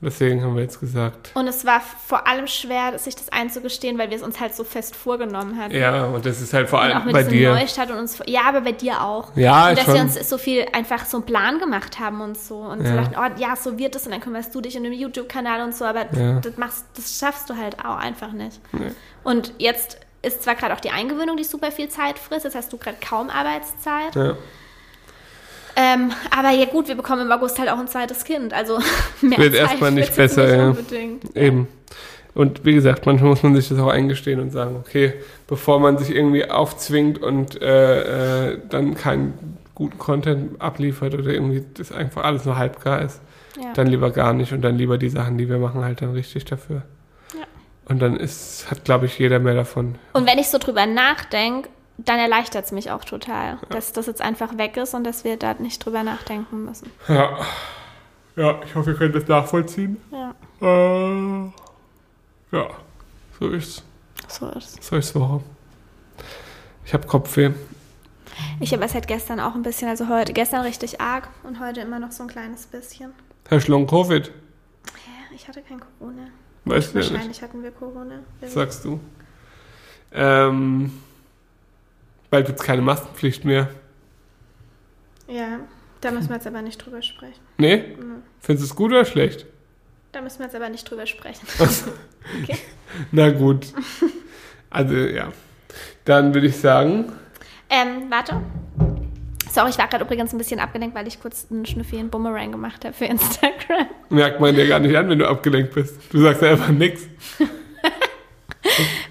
Deswegen 0.05 0.43
haben 0.43 0.57
wir 0.57 0.63
jetzt 0.63 0.81
gesagt. 0.81 1.31
und 1.35 1.47
es 1.47 1.65
war 1.65 1.81
vor 1.81 2.27
allem 2.27 2.49
schwer, 2.49 2.99
sich 2.99 3.15
das 3.15 3.29
einzugestehen, 3.31 3.97
weil 3.99 4.11
wir 4.11 4.17
es 4.17 4.23
uns 4.25 4.41
halt 4.41 4.53
so 4.55 4.65
fest 4.65 4.97
vorgenommen 4.97 5.57
hatten. 5.63 5.75
Ja, 5.77 6.07
und 6.07 6.27
das 6.27 6.41
ist 6.41 6.53
halt 6.53 6.69
vor 6.69 6.81
Und 6.81 6.91
auch 6.91 6.95
allem 6.97 7.05
mit 7.07 7.13
bei 7.15 7.23
dir. 7.23 7.55
Neustart 7.55 7.91
und 7.93 7.99
uns. 7.99 8.19
Ja, 8.27 8.41
aber 8.49 8.63
bei 8.63 8.73
dir 8.73 9.01
auch. 9.01 9.31
Ja, 9.37 9.69
und 9.71 9.79
dass 9.79 9.85
schon. 9.85 9.95
wir 9.95 10.01
uns 10.03 10.29
so 10.29 10.39
viel 10.39 10.67
einfach 10.73 11.07
so 11.07 11.19
einen 11.19 11.27
Plan 11.27 11.61
gemacht 11.61 12.01
haben 12.01 12.21
und 12.21 12.37
so. 12.37 12.57
Und 12.57 12.81
so 12.85 12.93
Ja. 12.93 13.03
dachten, 13.03 13.15
oh 13.17 13.41
ja, 13.41 13.55
so 13.55 13.79
wird 13.79 13.95
es 13.95 14.05
und 14.05 14.11
dann 14.13 14.21
kümmerst 14.21 14.53
du 14.55 14.61
dich 14.61 14.75
in 14.75 14.85
einem 14.85 14.93
YouTube-Kanal 14.95 15.63
und 15.63 15.75
so, 15.75 15.85
aber 15.85 16.13
Ja. 16.13 16.41
das 16.41 16.57
machst, 16.57 16.85
das 16.97 17.19
schaffst 17.19 17.49
du 17.49 17.57
halt 17.57 17.79
auch 17.85 17.97
einfach 17.97 18.33
nicht. 18.33 18.61
Nee. 18.73 18.91
Und 19.23 19.55
jetzt 19.59 19.99
ist 20.23 20.43
zwar 20.43 20.57
gerade 20.57 20.75
auch 20.75 20.81
die 20.81 20.91
Eingewöhnung, 20.91 21.37
die 21.37 21.45
super 21.45 21.71
viel 21.71 21.89
Zeit 21.89 22.19
frisst, 22.19 22.45
jetzt 22.45 22.57
hast 22.57 22.73
du 22.73 22.77
gerade 22.77 22.97
kaum 23.01 23.31
Arbeitszeit. 23.31 24.15
Ja. 24.17 24.37
Ähm, 25.77 26.13
aber 26.37 26.51
ja 26.51 26.67
gut, 26.67 26.89
wir 26.89 26.95
bekommen 26.95 27.23
im 27.23 27.33
August 27.33 27.59
halt 27.59 27.71
auch 27.71 27.79
ein 27.79 27.89
zweites 27.89 28.25
Kind. 28.25 28.53
Also 28.53 28.79
mehr 29.23 29.39
Wird 29.39 29.55
erstmal 29.55 29.91
nicht 29.91 30.15
besser, 30.15 30.43
nicht 30.45 30.55
ja. 30.57 30.69
Unbedingt. 30.69 31.37
Eben. 31.37 31.69
Und 32.35 32.65
wie 32.65 32.73
gesagt, 32.75 33.05
manchmal 33.07 33.31
muss 33.31 33.43
man 33.43 33.55
sich 33.55 33.69
das 33.69 33.79
auch 33.79 33.89
eingestehen 33.89 34.41
und 34.41 34.51
sagen, 34.51 34.77
okay, 34.81 35.13
bevor 35.47 35.81
man 35.81 35.99
sich 35.99 36.15
irgendwie 36.15 36.49
aufzwingt 36.51 37.19
und 37.23 37.61
äh, 37.61 38.53
äh, 38.53 38.59
dann 38.71 38.95
keinen 38.95 39.59
guten 39.75 39.99
Content 39.99 40.61
abliefert 40.61 41.15
oder 41.15 41.31
irgendwie 41.31 41.65
das 41.75 41.93
einfach 41.93 42.25
alles 42.25 42.45
nur 42.47 42.57
halbgar 42.57 43.03
ist, 43.03 43.21
Ja. 43.61 43.73
dann 43.75 43.87
lieber 43.87 44.11
gar 44.11 44.33
nicht 44.33 44.53
und 44.53 44.63
dann 44.63 44.77
lieber 44.77 44.97
die 44.97 45.11
Sachen, 45.11 45.37
die 45.37 45.49
wir 45.49 45.59
machen, 45.59 45.85
halt 45.85 46.01
dann 46.01 46.13
richtig 46.13 46.45
dafür. 46.47 46.83
Ja. 47.35 47.45
Und 47.87 48.01
dann 48.01 48.17
ist, 48.17 48.71
hat, 48.71 48.85
glaube 48.85 49.07
ich, 49.07 49.19
jeder 49.19 49.39
mehr 49.39 49.55
davon. 49.55 49.97
Und 50.15 50.27
wenn 50.27 50.39
ich 50.39 50.49
so 50.49 50.57
drüber 50.59 50.87
nachdenke, 50.87 51.69
dann 52.05 52.19
erleichtert 52.19 52.65
es 52.65 52.73
mich 52.73 52.91
auch 52.91 53.05
total, 53.05 53.59
dass 53.71 53.93
das 53.93 54.07
jetzt 54.07 54.21
einfach 54.23 54.57
weg 54.59 54.77
ist 54.77 54.95
und 54.95 55.05
dass 55.05 55.25
wir 55.25 55.37
da 55.37 55.55
nicht 55.55 55.85
drüber 55.85 56.03
nachdenken 56.03 56.65
müssen. 56.65 56.91
Ja. 57.09 57.39
Ja, 58.37 58.61
ich 58.65 58.75
hoffe, 58.75 58.93
ihr 58.93 58.97
könnt 58.97 59.15
das 59.15 59.29
nachvollziehen. 59.29 59.99
Ja, 60.11 60.35
Äh, 60.63 61.45
ja, 62.53 62.67
so 63.39 63.49
ist's. 63.51 63.83
so 64.29 64.49
ist 64.51 64.79
es. 64.81 64.87
So 64.89 64.97
ist's 64.97 65.15
Woche. 65.15 65.43
Ich 66.87 66.95
habe 66.95 67.07
Kopfweh. 67.07 67.51
Ich 68.61 68.73
habe 68.73 68.83
es 68.85 68.95
halt 68.95 69.07
gestern 69.07 69.39
auch 69.39 69.55
ein 69.55 69.63
bisschen, 69.63 69.89
also 69.89 70.09
heute, 70.09 70.33
gestern 70.33 70.63
richtig 70.63 71.01
arg 71.01 71.29
und 71.43 71.61
heute 71.61 71.81
immer 71.83 71.99
noch 71.99 72.11
so 72.13 72.23
ein 72.23 72.29
kleines 72.29 72.65
bisschen. 72.67 73.13
Hast 73.51 73.69
du 73.69 73.73
Long 73.73 73.87
Covid? 73.87 74.29
Ja, 74.29 75.35
ich 75.35 75.47
hatte 75.47 75.61
kein 75.63 75.81
Corona. 75.81 76.29
Weißt 76.65 76.95
du 76.95 76.99
ja 76.99 77.05
nicht. 77.05 77.13
Wahrscheinlich 77.13 77.43
hatten 77.43 77.63
wir 77.63 77.71
Corona. 77.71 78.21
sagst 78.47 78.85
du. 78.87 78.99
Ähm, 80.13 80.91
bald 82.33 82.47
gibt 82.47 82.59
es 82.59 82.65
keine 82.67 82.81
Maskenpflicht 82.83 83.45
mehr. 83.45 83.69
Ja, 85.29 85.61
da 86.01 86.11
müssen 86.11 86.31
wir 86.31 86.37
jetzt 86.37 86.47
aber 86.47 86.63
nicht 86.63 86.79
drüber 86.85 87.03
sprechen. 87.03 87.41
Nee? 87.59 87.85
Findest 88.41 88.69
du 88.69 88.73
es 88.73 88.75
gut 88.75 88.91
oder 88.91 89.05
schlecht? 89.05 89.47
Da 90.13 90.21
müssen 90.23 90.39
wir 90.41 90.47
jetzt 90.47 90.57
aber 90.57 90.69
nicht 90.69 90.91
drüber 90.91 91.07
sprechen. 91.07 91.47
okay. 92.43 92.59
Na 93.13 93.31
gut. 93.31 93.67
Also 94.71 94.95
ja. 94.97 95.33
Dann 96.05 96.35
würde 96.35 96.49
ich 96.49 96.57
sagen, 96.57 97.13
Ähm, 97.71 98.11
warte. 98.11 98.41
Sorry, 99.51 99.69
ich 99.71 99.79
war 99.79 99.87
gerade 99.89 100.05
übrigens 100.05 100.33
ein 100.33 100.39
bisschen 100.39 100.61
abgelenkt, 100.61 100.95
weil 100.97 101.07
ich 101.07 101.21
kurz 101.21 101.47
einen 101.51 101.67
Schnüffi 101.67 101.97
in 101.99 102.09
Boomerang 102.09 102.51
gemacht 102.53 102.85
habe 102.87 102.95
für 102.95 103.05
Instagram. 103.05 103.87
merkt 104.09 104.41
man 104.41 104.55
dir 104.55 104.67
gar 104.67 104.81
nicht 104.81 104.97
an, 104.97 105.09
wenn 105.11 105.19
du 105.19 105.29
abgelenkt 105.29 105.75
bist. 105.75 105.99
Du 106.11 106.19
sagst 106.23 106.41
ja 106.41 106.53
einfach 106.53 106.71
nichts. 106.71 107.03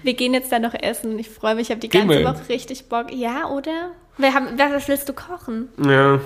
Wir 0.02 0.14
gehen 0.14 0.34
jetzt 0.34 0.50
dann 0.52 0.62
noch 0.62 0.74
essen. 0.74 1.18
Ich 1.18 1.30
freue 1.30 1.54
mich, 1.54 1.68
ich 1.68 1.70
habe 1.70 1.80
die 1.80 1.88
Gehen 1.88 2.08
ganze 2.08 2.24
Woche 2.24 2.48
richtig 2.48 2.88
Bock. 2.88 3.12
Ja, 3.12 3.48
oder? 3.48 3.90
Wir 4.18 4.34
haben, 4.34 4.58
was 4.58 4.88
willst 4.88 5.08
du 5.08 5.12
kochen? 5.12 5.68
Ja. 5.84 6.20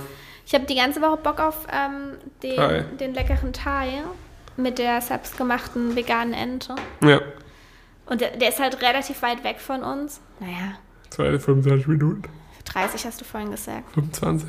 Ich 0.47 0.55
habe 0.55 0.65
die 0.65 0.75
ganze 0.75 1.01
Woche 1.01 1.17
Bock 1.19 1.41
auf 1.41 1.67
ähm, 1.73 2.19
Thai. 2.41 2.81
den, 2.81 2.99
den 2.99 3.15
leckeren 3.15 3.53
Thai 3.53 4.03
mit 4.57 4.79
der 4.79 5.01
selbstgemachten 5.01 5.97
veganen 5.97 6.35
Ente. 6.35 6.75
Ja. 7.03 7.21
Und 8.07 8.21
der, 8.21 8.37
der 8.37 8.49
ist 8.51 8.61
halt 8.61 8.81
relativ 8.83 9.23
weit 9.23 9.45
weg 9.45 9.61
von 9.61 9.83
uns. 9.83 10.21
Naja, 10.41 10.77
25 11.11 11.87
Minuten. 11.89 12.23
30 12.67 13.05
hast 13.07 13.21
du 13.21 13.25
vorhin 13.25 13.51
gesagt. 13.51 13.93
25. 13.95 14.49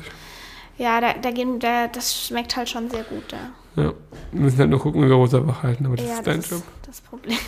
Ja, 0.76 1.00
da, 1.00 1.14
da 1.14 1.30
gehen, 1.30 1.58
da, 1.58 1.88
das 1.88 2.26
schmeckt 2.26 2.56
halt 2.56 2.68
schon 2.68 2.88
sehr 2.88 3.02
gut 3.04 3.24
da. 3.32 3.82
Ja. 3.82 3.92
Wir 4.32 4.40
müssen 4.40 4.58
halt 4.58 4.70
nur 4.70 4.80
gucken, 4.80 5.02
wie 5.02 5.08
wir 5.08 5.14
Rosa 5.14 5.44
wach 5.46 5.62
halten, 5.62 5.86
aber 5.86 5.96
das 5.96 6.06
ja, 6.06 6.14
ist 6.14 6.26
dein 6.26 6.40
das 6.40 6.50
Job. 6.50 6.58
ist 6.58 6.88
das 6.88 7.00
Problem. 7.00 7.38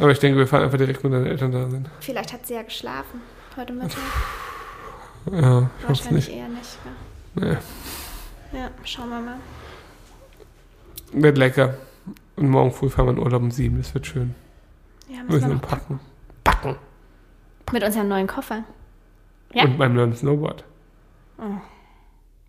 Aber 0.00 0.10
ich 0.12 0.18
denke, 0.18 0.38
wir 0.38 0.46
fahren 0.46 0.64
einfach 0.64 0.78
direkt, 0.78 1.04
wenn 1.04 1.12
deine 1.12 1.28
Eltern 1.28 1.52
da 1.52 1.68
sind. 1.68 1.88
Vielleicht 2.00 2.32
hat 2.32 2.46
sie 2.46 2.54
ja 2.54 2.62
geschlafen 2.62 3.20
heute 3.56 3.72
Mittag. 3.72 3.98
Ja, 5.30 5.70
ich 5.80 5.88
Wahrscheinlich 5.88 6.28
nicht. 6.28 6.38
eher 6.38 6.48
nicht. 6.48 6.78
Nee. 7.34 7.46
Ja. 7.48 8.58
ja, 8.58 8.70
schauen 8.84 9.10
wir 9.10 9.20
mal. 9.20 9.36
Wird 11.12 11.36
lecker. 11.36 11.74
Und 12.36 12.48
morgen 12.48 12.72
früh 12.72 12.88
fahren 12.88 13.06
wir 13.06 13.12
in 13.12 13.18
Urlaub 13.18 13.42
um 13.42 13.50
sieben. 13.50 13.76
Das 13.76 13.92
wird 13.92 14.06
schön. 14.06 14.34
Ja, 15.08 15.16
Wir 15.16 15.24
müssen 15.24 15.32
müssen 15.34 15.48
wir 15.48 15.54
noch 15.56 15.62
packen. 15.68 16.00
Packen. 16.44 16.76
mit 17.72 17.84
unserem 17.84 18.08
neuen 18.08 18.26
Koffer. 18.26 18.64
Ja. 19.52 19.64
Und 19.64 19.76
meinem 19.78 19.94
neuen 19.96 20.16
Snowboard. 20.16 20.64
Oh. 21.38 21.42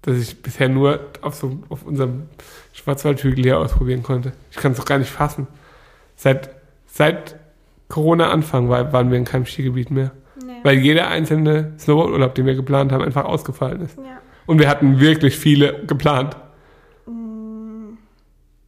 Das 0.04 0.18
ich 0.18 0.42
bisher 0.42 0.70
nur 0.70 1.00
auf, 1.22 1.36
so, 1.36 1.60
auf 1.70 1.84
unserem 1.84 2.30
Schwarzwaldhügel 2.74 3.44
hier 3.44 3.60
ausprobieren 3.60 4.04
konnte. 4.04 4.32
Ich 4.52 4.58
kann 4.58 4.72
es 4.72 4.78
doch 4.78 4.86
gar 4.86 5.00
nicht 5.00 5.12
fassen. 5.12 5.48
Seit, 6.16 6.50
seit 6.88 7.41
Corona-Anfang 7.92 8.70
war, 8.70 8.92
waren 8.94 9.12
wir 9.12 9.18
in 9.18 9.26
keinem 9.26 9.46
Skigebiet 9.46 9.92
mehr. 9.92 10.12
Nee. 10.44 10.54
Weil 10.64 10.78
jeder 10.80 11.10
einzelne 11.10 11.74
Snowboardurlaub, 11.78 12.34
den 12.34 12.46
wir 12.46 12.56
geplant 12.56 12.92
haben, 12.92 13.04
einfach 13.04 13.26
ausgefallen 13.26 13.82
ist. 13.82 13.98
ja. 13.98 14.20
Und 14.48 14.60
wir 14.60 14.68
hatten 14.68 15.00
wirklich 15.00 15.38
viele 15.38 15.86
geplant. 15.86 16.36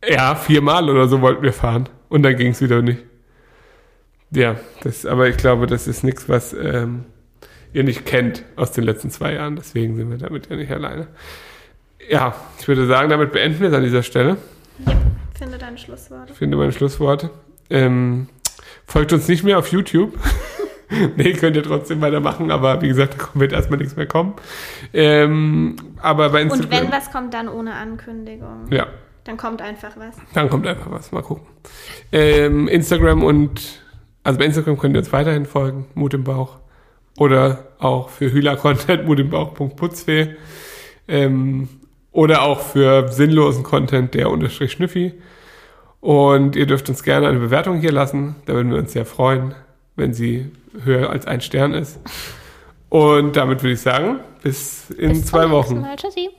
Ja, 0.07 0.35
viermal 0.35 0.89
oder 0.89 1.07
so 1.07 1.21
wollten 1.21 1.41
wir 1.41 1.53
fahren. 1.53 1.89
Und 2.09 2.23
dann 2.23 2.35
ging 2.35 2.51
es 2.51 2.61
wieder 2.61 2.81
nicht. 2.81 2.99
Ja, 4.31 4.55
das, 4.83 5.05
aber 5.05 5.27
ich 5.29 5.37
glaube, 5.37 5.65
das 5.67 5.87
ist 5.87 6.03
nichts, 6.03 6.29
was 6.29 6.53
ähm, 6.53 7.05
ihr 7.73 7.83
nicht 7.83 8.05
kennt 8.05 8.43
aus 8.55 8.71
den 8.71 8.83
letzten 8.83 9.09
zwei 9.09 9.33
Jahren. 9.33 9.55
Deswegen 9.55 9.95
sind 9.95 10.09
wir 10.09 10.17
damit 10.17 10.49
ja 10.49 10.55
nicht 10.55 10.71
alleine. 10.71 11.07
Ja, 12.09 12.35
ich 12.59 12.67
würde 12.67 12.85
sagen, 12.85 13.09
damit 13.09 13.31
beenden 13.31 13.61
wir 13.61 13.69
es 13.69 13.73
an 13.73 13.83
dieser 13.83 14.03
Stelle. 14.03 14.37
ja. 14.85 14.93
Finde 15.37 15.57
deine 15.57 15.77
Schlussworte. 15.77 16.33
Finde 16.33 16.57
meine 16.57 16.71
Schlussworte. 16.71 17.29
Ähm, 17.69 18.27
folgt 18.85 19.13
uns 19.13 19.27
nicht 19.27 19.43
mehr 19.43 19.59
auf 19.59 19.67
YouTube. 19.69 20.13
nee, 21.15 21.33
könnt 21.33 21.55
ihr 21.55 21.63
trotzdem 21.63 22.01
weitermachen, 22.01 22.51
aber 22.51 22.81
wie 22.81 22.87
gesagt, 22.87 23.15
da 23.19 23.39
wird 23.39 23.51
erstmal 23.53 23.79
nichts 23.79 23.95
mehr 23.95 24.05
kommen. 24.05 24.33
Ähm, 24.93 25.75
aber 26.01 26.29
bei 26.29 26.43
Und 26.43 26.51
Instagram. 26.53 26.83
wenn 26.85 26.91
was 26.91 27.11
kommt, 27.11 27.33
dann 27.33 27.47
ohne 27.49 27.73
Ankündigung. 27.73 28.67
ja, 28.71 28.87
Dann 29.23 29.37
kommt 29.37 29.61
einfach 29.61 29.95
was. 29.97 30.15
dann 30.33 30.49
kommt 30.49 30.67
einfach 30.67 30.91
was. 30.91 31.11
Mal 31.11 31.23
gucken. 31.23 31.47
Ähm, 32.11 32.67
Instagram 32.67 33.23
und 33.23 33.81
also 34.23 34.39
bei 34.39 34.45
Instagram 34.45 34.77
könnt 34.77 34.95
ihr 34.95 34.99
uns 34.99 35.11
weiterhin 35.11 35.45
folgen, 35.45 35.85
Mut 35.95 36.13
im 36.13 36.23
Bauch. 36.23 36.57
Oder 37.17 37.67
auch 37.79 38.09
für 38.09 38.31
Hühler-Content, 38.31 39.05
mutimbauch.putzfee. 39.05 40.35
Ähm, 41.07 41.67
oder 42.11 42.43
auch 42.43 42.59
für 42.61 43.11
sinnlosen 43.11 43.63
Content, 43.63 44.13
der 44.13 44.29
unterstrich 44.29 44.71
Schnüffi. 44.71 45.13
Und 46.03 46.57
ihr 46.57 46.65
dürft 46.65 46.89
uns 46.89 47.01
gerne 47.01 47.29
eine 47.29 47.39
Bewertung 47.39 47.79
hier 47.79 47.93
lassen. 47.93 48.35
Da 48.45 48.55
würden 48.55 48.71
wir 48.71 48.77
uns 48.77 48.91
sehr 48.91 49.05
freuen, 49.05 49.55
wenn 49.95 50.13
sie 50.13 50.51
höher 50.83 51.09
als 51.09 51.25
ein 51.25 51.39
Stern 51.39 51.73
ist. 51.73 51.97
Und 52.89 53.37
damit 53.37 53.63
würde 53.63 53.71
ich 53.71 53.79
sagen, 53.79 54.19
bis 54.41 54.89
in 54.89 55.11
Bis 55.11 55.27
zwei 55.27 55.49
Wochen. 55.49 55.79
Mal. 55.79 55.95
Tschüssi. 55.95 56.29